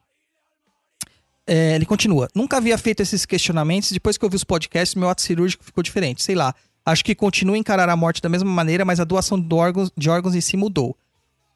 É, 1.45 1.75
ele 1.75 1.85
continua. 1.85 2.29
Nunca 2.35 2.57
havia 2.57 2.79
feito 2.79 3.03
esses 3.03 3.27
questionamentos. 3.27 3.91
Depois 3.91 4.17
que 4.17 4.25
eu 4.25 4.31
vi 4.31 4.37
os 4.37 4.45
podcasts, 4.45 4.95
meu 4.95 5.09
ato 5.09 5.23
cirúrgico 5.23 5.65
ficou 5.65 5.83
diferente. 5.83 6.23
Sei 6.23 6.35
lá. 6.35 6.55
Acho 6.85 7.05
que 7.05 7.17
continuo 7.17 7.57
a 7.57 7.59
encarar 7.59 7.89
a 7.89 7.97
morte 7.97 8.23
da 8.23 8.29
mesma 8.29 8.51
maneira, 8.51 8.85
mas 8.85 9.01
a 9.01 9.05
doação 9.05 9.41
de 9.41 9.53
órgãos, 9.53 9.91
de 9.97 10.09
órgãos 10.09 10.37
em 10.37 10.41
si 10.41 10.57
mudou. 10.57 10.97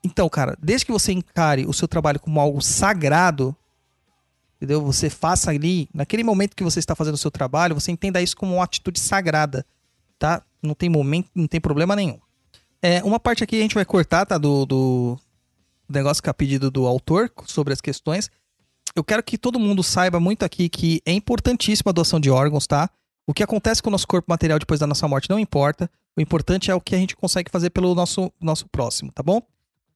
Então, 0.05 0.29
cara, 0.29 0.57
desde 0.61 0.87
que 0.87 0.93
você 0.93 1.13
encare 1.13 1.67
o 1.67 1.73
seu 1.73 1.87
trabalho 1.87 2.19
como 2.19 2.41
algo 2.41 2.61
sagrado, 2.61 3.55
entendeu? 4.57 4.83
Você 4.83 5.09
faça 5.09 5.51
ali, 5.51 5.89
naquele 5.95 6.25
momento 6.25 6.57
que 6.57 6.65
você 6.65 6.81
está 6.81 6.97
fazendo 6.97 7.15
o 7.15 7.19
seu 7.19 7.31
trabalho, 7.31 7.77
você 7.77 7.93
entenda 7.93 8.21
isso 8.21 8.37
como 8.37 8.57
uma 8.57 8.65
atitude 8.65 8.99
sagrada, 8.99 9.65
tá? 10.19 10.43
Não 10.61 10.75
tem 10.75 10.89
momento, 10.89 11.31
não 11.33 11.47
tem 11.47 11.61
problema 11.61 11.95
nenhum. 11.95 12.19
É, 12.83 13.03
uma 13.03 13.21
parte 13.21 13.45
aqui 13.45 13.57
a 13.57 13.63
gente 13.63 13.75
vai 13.75 13.85
cortar, 13.85 14.25
tá? 14.25 14.39
Do, 14.39 14.65
do 14.65 15.19
negócio 15.89 16.23
que 16.23 16.29
é 16.29 16.33
a 16.33 16.35
pedido 16.35 16.71
do 16.71 16.87
autor 16.87 17.31
sobre 17.47 17.73
as 17.73 17.81
questões. 17.81 18.31
Eu 18.95 19.05
quero 19.05 19.23
que 19.23 19.39
todo 19.39 19.59
mundo 19.59 19.83
saiba 19.83 20.19
muito 20.19 20.45
aqui 20.45 20.69
que 20.69 21.01
é 21.05 21.13
importantíssima 21.13 21.91
a 21.91 21.93
doação 21.93 22.19
de 22.19 22.31
órgãos, 22.31 22.67
tá? 22.67 22.91
O 23.27 23.35
que 23.35 23.43
acontece 23.43 23.83
com 23.83 23.89
o 23.89 23.93
nosso 23.93 24.07
corpo 24.07 24.31
material 24.31 24.59
depois 24.59 24.81
da 24.81 24.87
nossa 24.87 25.07
morte 25.07 25.31
não 25.31 25.39
importa. 25.39 25.89
O 26.17 26.21
importante 26.21 26.71
é 26.71 26.75
o 26.75 26.81
que 26.81 26.95
a 26.95 26.99
gente 26.99 27.15
consegue 27.15 27.51
fazer 27.51 27.71
pelo 27.71 27.95
nosso, 27.95 28.33
nosso 28.41 28.69
próximo, 28.69 29.13
tá 29.13 29.23
bom? 29.23 29.41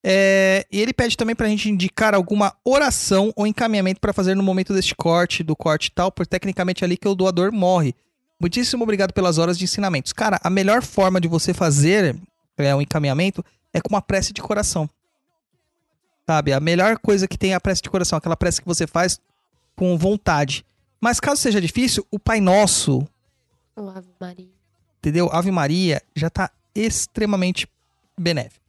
É, 0.07 0.67
e 0.71 0.81
ele 0.81 0.93
pede 0.93 1.17
também 1.17 1.35
pra 1.35 1.49
gente 1.49 1.71
indicar 1.71 2.15
alguma 2.15 2.55
oração 2.63 3.33
ou 3.35 3.47
encaminhamento 3.47 4.01
pra 4.01 4.13
fazer 4.13 4.37
no 4.37 4.43
momento 4.43 4.75
deste 4.75 4.95
corte, 4.95 5.43
do 5.43 5.57
corte 5.57 5.91
tal, 5.91 6.13
porque 6.13 6.29
tecnicamente 6.29 6.85
ali 6.85 6.97
que 6.97 7.09
o 7.09 7.15
doador 7.15 7.51
morre. 7.51 7.95
Muitíssimo 8.39 8.83
obrigado 8.83 9.13
pelas 9.13 9.39
horas 9.39 9.57
de 9.57 9.65
ensinamentos. 9.65 10.13
Cara, 10.13 10.39
a 10.43 10.51
melhor 10.51 10.83
forma 10.83 11.21
de 11.21 11.27
você 11.27 11.55
fazer 11.55 12.17
é, 12.59 12.75
um 12.75 12.81
encaminhamento 12.81 13.45
é 13.73 13.81
com 13.81 13.89
uma 13.89 14.03
prece 14.03 14.33
de 14.33 14.41
coração. 14.41 14.89
Sabe? 16.27 16.53
A 16.53 16.61
melhor 16.61 16.99
coisa 16.99 17.29
que 17.29 17.37
tem 17.37 17.53
é 17.53 17.55
a 17.55 17.61
prece 17.61 17.83
de 17.83 17.91
coração, 17.91 18.17
aquela 18.17 18.37
prece 18.37 18.61
que 18.61 18.67
você 18.67 18.87
faz 18.87 19.21
com 19.77 19.97
vontade. 19.99 20.65
Mas 21.01 21.21
caso 21.21 21.41
seja 21.41 21.61
difícil, 21.61 22.07
o 22.11 22.19
Pai 22.19 22.41
Nosso, 22.41 23.07
O 23.77 23.89
Ave 23.89 24.09
Maria. 24.21 24.49
entendeu? 24.99 25.29
Ave 25.33 25.51
Maria 25.51 26.03
já 26.15 26.31
tá 26.31 26.51
extremamente 26.75 27.69
benéfico. 28.19 28.65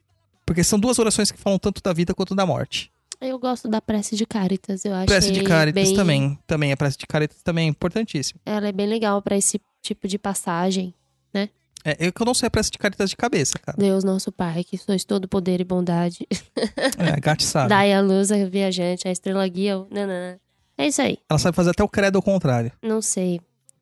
Porque 0.45 0.63
são 0.63 0.79
duas 0.79 0.99
orações 0.99 1.31
que 1.31 1.37
falam 1.37 1.57
tanto 1.57 1.81
da 1.81 1.93
vida 1.93 2.13
quanto 2.13 2.35
da 2.35 2.45
morte. 2.45 2.91
Eu 3.21 3.39
gosto 3.39 3.67
da 3.67 3.81
prece 3.81 4.15
de 4.15 4.25
Caritas, 4.25 4.83
eu 4.83 4.93
acho. 4.93 5.05
Prece 5.05 5.31
de 5.31 5.43
Caritas 5.43 5.87
bem... 5.87 5.95
também. 5.95 6.39
Também, 6.45 6.71
a 6.71 6.77
prece 6.77 6.97
de 6.97 7.07
Caritas 7.07 7.41
também 7.41 7.67
é 7.67 7.69
importantíssima. 7.69 8.39
Ela 8.45 8.67
é 8.67 8.71
bem 8.71 8.87
legal 8.87 9.21
pra 9.21 9.37
esse 9.37 9.59
tipo 9.81 10.07
de 10.07 10.19
passagem. 10.19 10.93
É, 11.85 11.95
eu 12.07 12.11
que 12.11 12.19
eu 12.21 12.25
não 12.25 12.33
sei 12.33 12.47
a 12.47 12.49
prece 12.49 12.71
de 12.71 12.79
Caritas 12.79 13.11
de 13.11 13.15
cabeça, 13.15 13.59
cara. 13.59 13.77
Deus, 13.77 14.03
nosso 14.03 14.31
Pai, 14.31 14.63
que 14.63 14.75
sois 14.77 15.03
todo 15.05 15.27
poder 15.27 15.61
e 15.61 15.63
bondade. 15.63 16.25
É, 16.97 17.09
a 17.15 17.19
Gatti 17.19 17.43
sabe. 17.43 17.69
Dai 17.69 17.93
a 17.93 18.01
luz 18.01 18.31
ao 18.31 18.49
viajante, 18.49 19.07
a 19.07 19.11
estrela 19.11 19.47
guia. 19.47 19.77
o- 19.79 19.87
Nanana. 19.91 20.39
É 20.77 20.87
isso 20.87 21.01
aí. 21.01 21.19
Ela 21.29 21.37
sabe 21.39 21.55
fazer 21.55 21.69
até 21.69 21.83
o 21.83 21.87
credo 21.87 22.15
ao 22.17 22.21
contrário. 22.23 22.71
Não 22.81 23.01
sei. 23.01 23.39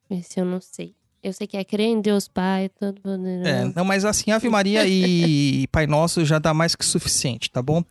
Esse 0.09 0.39
eu 0.39 0.45
não 0.45 0.59
sei. 0.61 0.93
Eu 1.23 1.31
sei 1.31 1.47
que 1.47 1.55
é 1.55 1.63
crer 1.63 1.87
em 1.87 2.01
Deus 2.01 2.27
Pai, 2.27 2.69
todo 2.77 2.99
poder. 3.01 3.45
É, 3.45 3.71
não, 3.73 3.85
mas 3.85 4.03
assim, 4.03 4.31
Ave 4.31 4.49
Maria 4.49 4.85
e 4.85 5.65
Pai 5.71 5.87
Nosso 5.87 6.25
já 6.25 6.37
dá 6.37 6.53
mais 6.53 6.75
que 6.75 6.83
suficiente, 6.85 7.49
tá 7.49 7.61
bom? 7.61 7.81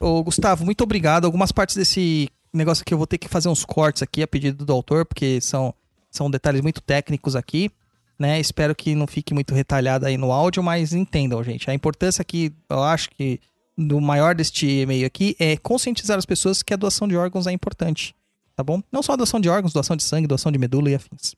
Ô, 0.00 0.22
Gustavo, 0.24 0.64
muito 0.64 0.82
obrigado. 0.82 1.24
Algumas 1.24 1.52
partes 1.52 1.76
desse 1.76 2.28
negócio 2.52 2.82
aqui 2.82 2.92
eu 2.92 2.98
vou 2.98 3.06
ter 3.06 3.18
que 3.18 3.28
fazer 3.28 3.48
uns 3.48 3.64
cortes 3.64 4.02
aqui 4.02 4.22
a 4.22 4.26
pedido 4.26 4.64
do 4.66 4.72
autor, 4.72 5.06
porque 5.06 5.40
são, 5.40 5.72
são 6.10 6.28
detalhes 6.28 6.60
muito 6.60 6.80
técnicos 6.80 7.36
aqui, 7.36 7.70
né? 8.18 8.38
Espero 8.40 8.74
que 8.74 8.94
não 8.94 9.06
fique 9.06 9.32
muito 9.34 9.54
retalhado 9.54 10.06
aí 10.06 10.16
no 10.16 10.32
áudio, 10.32 10.62
mas 10.62 10.92
entendam, 10.92 11.42
gente. 11.44 11.70
A 11.70 11.74
importância 11.74 12.22
aqui, 12.22 12.52
eu 12.68 12.82
acho 12.82 13.10
que 13.10 13.40
do 13.76 14.00
maior 14.00 14.34
deste 14.34 14.66
e-mail 14.66 15.06
aqui 15.06 15.36
é 15.38 15.56
conscientizar 15.56 16.16
as 16.16 16.24
pessoas 16.26 16.62
que 16.62 16.72
a 16.72 16.76
doação 16.76 17.06
de 17.06 17.16
órgãos 17.16 17.46
é 17.46 17.52
importante, 17.52 18.14
tá 18.54 18.62
bom? 18.64 18.82
Não 18.90 19.02
só 19.02 19.12
a 19.12 19.16
doação 19.16 19.38
de 19.38 19.48
órgãos, 19.48 19.72
doação 19.72 19.96
de 19.96 20.02
sangue, 20.02 20.26
doação 20.26 20.50
de 20.50 20.58
medula 20.58 20.90
e 20.90 20.94
afins. 20.94 21.34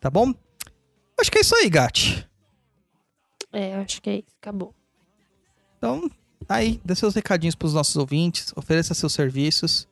Tá 0.00 0.08
bom? 0.10 0.32
Acho 1.20 1.30
que 1.30 1.38
é 1.38 1.40
isso 1.42 1.54
aí, 1.54 1.68
Gatti. 1.68 2.26
É, 3.52 3.74
acho 3.76 4.00
que 4.02 4.10
é 4.10 4.14
isso. 4.16 4.36
Acabou. 4.40 4.74
Então, 5.78 6.10
aí, 6.48 6.80
dê 6.84 6.94
seus 6.94 7.14
recadinhos 7.14 7.54
pros 7.54 7.74
nossos 7.74 7.96
ouvintes, 7.96 8.52
ofereça 8.56 8.94
seus 8.94 9.12
serviços. 9.12 9.86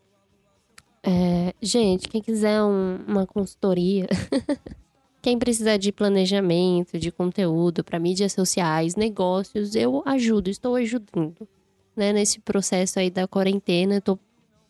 É, 1.02 1.52
gente, 1.60 2.08
quem 2.08 2.22
quiser 2.22 2.62
um- 2.62 2.96
uma 3.06 3.26
consultoria, 3.26 4.06
quem 5.24 5.38
precisar 5.38 5.78
de 5.78 5.90
planejamento, 5.90 6.98
de 6.98 7.10
conteúdo 7.10 7.82
para 7.82 7.98
mídias 7.98 8.34
sociais, 8.34 8.94
negócios, 8.94 9.74
eu 9.74 10.02
ajudo, 10.04 10.50
estou 10.50 10.76
ajudando. 10.76 11.48
Né, 11.96 12.12
nesse 12.12 12.40
processo 12.40 12.98
aí 12.98 13.08
da 13.08 13.26
quarentena, 13.26 13.96
estou 13.96 14.18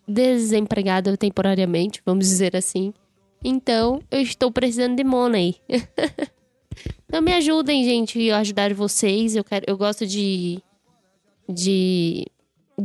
desempregada 0.07 1.16
temporariamente, 1.16 2.00
vamos 2.07 2.28
dizer 2.28 2.55
assim. 2.55 2.94
Então, 3.42 4.00
eu 4.12 4.20
estou 4.20 4.52
precisando 4.52 4.94
de 4.94 5.02
money. 5.02 5.57
então 7.05 7.20
me 7.20 7.32
ajudem, 7.32 7.82
gente, 7.82 8.22
eu 8.22 8.36
ajudar 8.36 8.72
vocês. 8.74 9.34
Eu 9.34 9.42
quero, 9.42 9.64
eu 9.66 9.76
gosto 9.76 10.07
de 10.07 10.62
de 11.48 12.26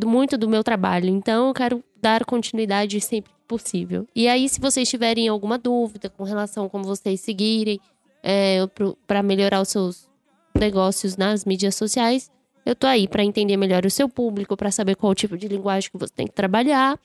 muito 0.06 0.38
do 0.38 0.50
meu 0.50 0.64
trabalho. 0.64 1.10
Então, 1.10 1.48
eu 1.48 1.54
quero 1.54 1.84
dar 2.02 2.26
continuidade 2.26 3.00
sempre 3.02 3.32
que 3.32 3.40
possível. 3.48 4.08
E 4.16 4.28
aí, 4.28 4.48
se 4.48 4.60
vocês 4.60 4.88
tiverem 4.88 5.28
alguma 5.28 5.58
dúvida 5.58 6.10
com 6.10 6.24
relação 6.24 6.66
a 6.66 6.70
como 6.70 6.84
vocês 6.84 7.20
seguirem 7.20 7.80
é, 8.22 8.60
para 9.08 9.24
melhorar 9.24 9.62
os 9.62 9.70
seus 9.70 10.10
negócios 10.54 11.18
nas 11.18 11.46
mídias 11.46 11.76
sociais, 11.76 12.30
eu 12.66 12.76
tô 12.76 12.86
aí 12.86 13.08
para 13.08 13.24
entender 13.24 13.58
melhor 13.58 13.86
o 13.86 13.90
seu 13.90 14.08
público, 14.08 14.56
para 14.56 14.70
saber 14.70 14.96
qual 14.96 15.16
tipo 15.16 15.38
de 15.38 15.48
linguagem 15.48 15.90
que 15.92 15.98
você 15.98 16.14
tem 16.14 16.28
que 16.28 16.34
trabalhar. 16.34 17.00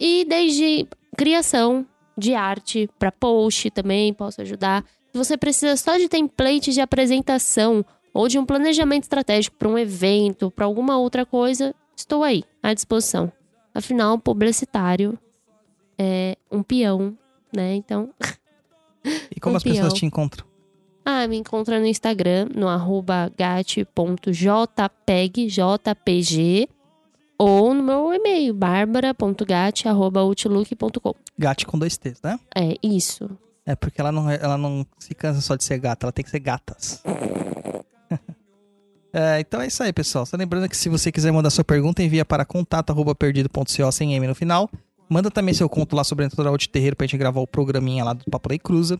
E 0.00 0.24
desde 0.24 0.88
criação 1.16 1.86
de 2.16 2.34
arte 2.34 2.88
para 2.98 3.12
post 3.12 3.70
também 3.70 4.14
posso 4.14 4.40
ajudar. 4.40 4.84
Se 5.12 5.18
você 5.18 5.36
precisa 5.36 5.76
só 5.76 5.98
de 5.98 6.08
templates 6.08 6.74
de 6.74 6.80
apresentação 6.80 7.84
ou 8.14 8.28
de 8.28 8.38
um 8.38 8.46
planejamento 8.46 9.04
estratégico 9.04 9.56
para 9.56 9.68
um 9.68 9.78
evento, 9.78 10.50
para 10.50 10.64
alguma 10.64 10.98
outra 10.98 11.26
coisa, 11.26 11.74
estou 12.02 12.22
aí, 12.24 12.44
à 12.62 12.74
disposição. 12.74 13.32
Afinal, 13.74 14.18
publicitário 14.18 15.18
é 15.98 16.36
um 16.50 16.62
peão, 16.62 17.16
né? 17.54 17.74
Então, 17.74 18.10
E 19.34 19.40
como 19.40 19.54
Um 19.54 19.56
as 19.56 19.62
pessoas 19.62 19.86
peão. 19.88 19.94
te 19.96 20.04
encontram? 20.06 20.46
ah, 21.04 21.26
me 21.26 21.36
encontra 21.36 21.80
no 21.80 21.86
Instagram, 21.86 22.48
no 22.54 22.68
arroba 22.68 23.30
gate.jpeg, 23.36 24.28
jpg, 25.48 26.68
ou 27.38 27.74
no 27.74 27.82
meu 27.82 28.12
e-mail, 28.14 28.54
barbara.gate.outlook.com. 28.54 31.14
Gatti 31.38 31.66
com 31.66 31.78
dois 31.78 31.96
T's, 31.98 32.20
né? 32.22 32.38
É 32.54 32.76
isso. 32.82 33.28
É 33.64 33.74
porque 33.74 34.00
ela 34.00 34.12
não, 34.12 34.30
ela 34.30 34.56
não 34.58 34.86
se 34.98 35.14
cansa 35.14 35.40
só 35.40 35.56
de 35.56 35.64
ser 35.64 35.78
gata, 35.78 36.04
ela 36.06 36.12
tem 36.12 36.24
que 36.24 36.30
ser 36.30 36.40
gatas. 36.40 37.02
É, 39.12 39.40
então 39.40 39.60
é 39.60 39.66
isso 39.66 39.82
aí, 39.82 39.92
pessoal. 39.92 40.24
Só 40.24 40.36
lembrando 40.36 40.68
que 40.68 40.76
se 40.76 40.88
você 40.88 41.12
quiser 41.12 41.30
mandar 41.32 41.50
sua 41.50 41.64
pergunta, 41.64 42.02
envia 42.02 42.24
para 42.24 42.44
contato.perdido.co 42.44 43.92
sem 43.92 44.14
M 44.14 44.26
no 44.26 44.34
final. 44.34 44.70
Manda 45.08 45.30
também 45.30 45.52
seu 45.52 45.68
conto 45.68 45.94
lá 45.94 46.02
sobre 46.02 46.24
a 46.24 46.28
natural 46.28 46.56
de 46.56 46.68
terreiro 46.68 46.96
pra 46.96 47.06
gente 47.06 47.18
gravar 47.18 47.40
o 47.40 47.46
programinha 47.46 48.02
lá 48.02 48.14
do 48.14 48.24
Papo 48.30 48.48
Lei 48.48 48.58
Cruza. 48.58 48.98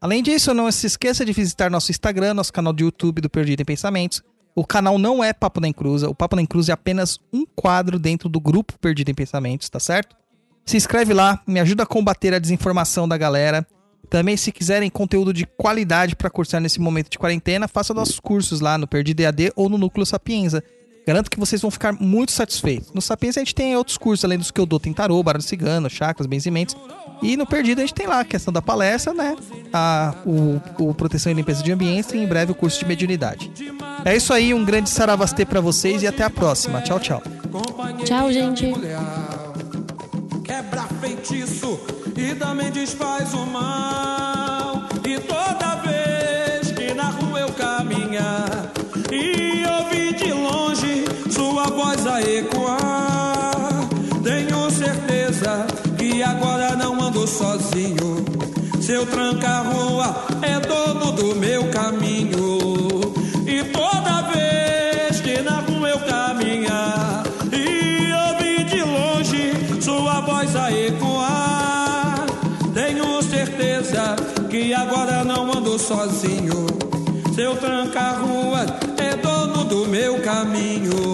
Além 0.00 0.22
disso, 0.22 0.52
não 0.52 0.70
se 0.70 0.86
esqueça 0.86 1.24
de 1.24 1.32
visitar 1.32 1.70
nosso 1.70 1.90
Instagram, 1.90 2.34
nosso 2.34 2.52
canal 2.52 2.74
do 2.74 2.82
YouTube 2.82 3.22
do 3.22 3.30
Perdido 3.30 3.62
em 3.62 3.64
Pensamentos. 3.64 4.22
O 4.54 4.66
canal 4.66 4.98
não 4.98 5.24
é 5.24 5.32
Papo 5.32 5.60
Nem 5.60 5.72
Cruza. 5.72 6.10
O 6.10 6.14
Papo 6.14 6.36
Nem 6.36 6.44
Cruza 6.44 6.72
é 6.72 6.74
apenas 6.74 7.18
um 7.32 7.46
quadro 7.46 7.98
dentro 7.98 8.28
do 8.28 8.38
grupo 8.38 8.78
Perdido 8.78 9.10
em 9.10 9.14
Pensamentos, 9.14 9.70
tá 9.70 9.80
certo? 9.80 10.14
Se 10.66 10.76
inscreve 10.76 11.14
lá, 11.14 11.42
me 11.46 11.58
ajuda 11.58 11.84
a 11.84 11.86
combater 11.86 12.34
a 12.34 12.38
desinformação 12.38 13.08
da 13.08 13.16
galera. 13.16 13.66
Também, 14.08 14.36
se 14.36 14.52
quiserem 14.52 14.90
conteúdo 14.90 15.32
de 15.32 15.46
qualidade 15.46 16.14
para 16.14 16.30
cursar 16.30 16.60
nesse 16.60 16.80
momento 16.80 17.10
de 17.10 17.18
quarentena, 17.18 17.66
faça 17.66 17.92
nossos 17.94 18.20
cursos 18.20 18.60
lá 18.60 18.78
no 18.78 18.86
Perdido 18.86 19.20
EAD 19.20 19.52
ou 19.56 19.68
no 19.68 19.78
Núcleo 19.78 20.06
Sapienza. 20.06 20.62
Garanto 21.06 21.30
que 21.30 21.38
vocês 21.38 21.60
vão 21.60 21.70
ficar 21.70 21.92
muito 21.92 22.32
satisfeitos. 22.32 22.90
No 22.92 23.02
Sapienza 23.02 23.38
a 23.38 23.44
gente 23.44 23.54
tem 23.54 23.76
outros 23.76 23.98
cursos, 23.98 24.24
além 24.24 24.38
dos 24.38 24.50
que 24.50 24.58
eu 24.58 24.64
dou, 24.64 24.80
tem 24.80 24.92
tarô, 24.92 25.22
baralho 25.22 25.42
cigano, 25.42 25.90
chakras, 25.90 26.26
benzimentos. 26.26 26.74
E 27.22 27.36
no 27.36 27.46
Perdido 27.46 27.78
a 27.78 27.82
gente 27.82 27.94
tem 27.94 28.06
lá 28.06 28.20
a 28.20 28.24
questão 28.24 28.52
da 28.52 28.62
palestra, 28.62 29.12
né? 29.12 29.36
A, 29.72 30.14
o, 30.24 30.60
o 30.78 30.94
Proteção 30.94 31.30
e 31.30 31.34
Limpeza 31.34 31.62
de 31.62 31.70
Ambiente 31.70 32.16
e 32.16 32.20
em 32.20 32.26
breve 32.26 32.52
o 32.52 32.54
curso 32.54 32.78
de 32.78 32.86
mediunidade. 32.86 33.52
É 34.04 34.16
isso 34.16 34.32
aí, 34.32 34.54
um 34.54 34.64
grande 34.64 34.88
saravastê 34.88 35.44
para 35.44 35.60
vocês 35.60 36.02
e 36.02 36.06
até 36.06 36.24
a 36.24 36.30
próxima. 36.30 36.80
Tchau, 36.80 36.98
tchau. 36.98 37.22
Tchau, 38.04 38.32
gente. 38.32 38.72
Quebra 40.42 40.82
feitiço 41.00 41.78
e 42.16 42.34
também 42.34 42.70
desfaz 42.70 43.32
o 43.34 43.46
mal. 43.46 44.82
E 45.04 45.18
toda 45.18 45.76
vez 45.76 46.72
que 46.72 46.94
na 46.94 47.10
rua 47.10 47.40
eu 47.40 47.52
caminhar 47.52 48.72
e 49.10 49.64
ouvir 49.66 50.14
de 50.14 50.32
longe 50.32 51.04
sua 51.30 51.64
voz 51.64 52.06
a 52.06 52.22
ecoar, 52.22 53.88
tenho 54.22 54.70
certeza 54.70 55.66
que 55.98 56.22
agora 56.22 56.76
não 56.76 57.00
ando 57.00 57.26
sozinho. 57.26 58.24
Seu 58.80 59.06
tranca-rua 59.06 60.14
é 60.42 60.60
dono 60.60 61.12
do 61.12 61.34
meu 61.34 61.70
caminho. 61.70 62.93
Não 75.94 76.00
ando 76.00 76.12
sozinho. 76.12 76.66
Seu 77.34 77.56
tranca-rua 77.56 78.66
é 78.98 79.16
dono 79.16 79.64
do 79.64 79.86
meu 79.86 80.20
caminho. 80.20 81.13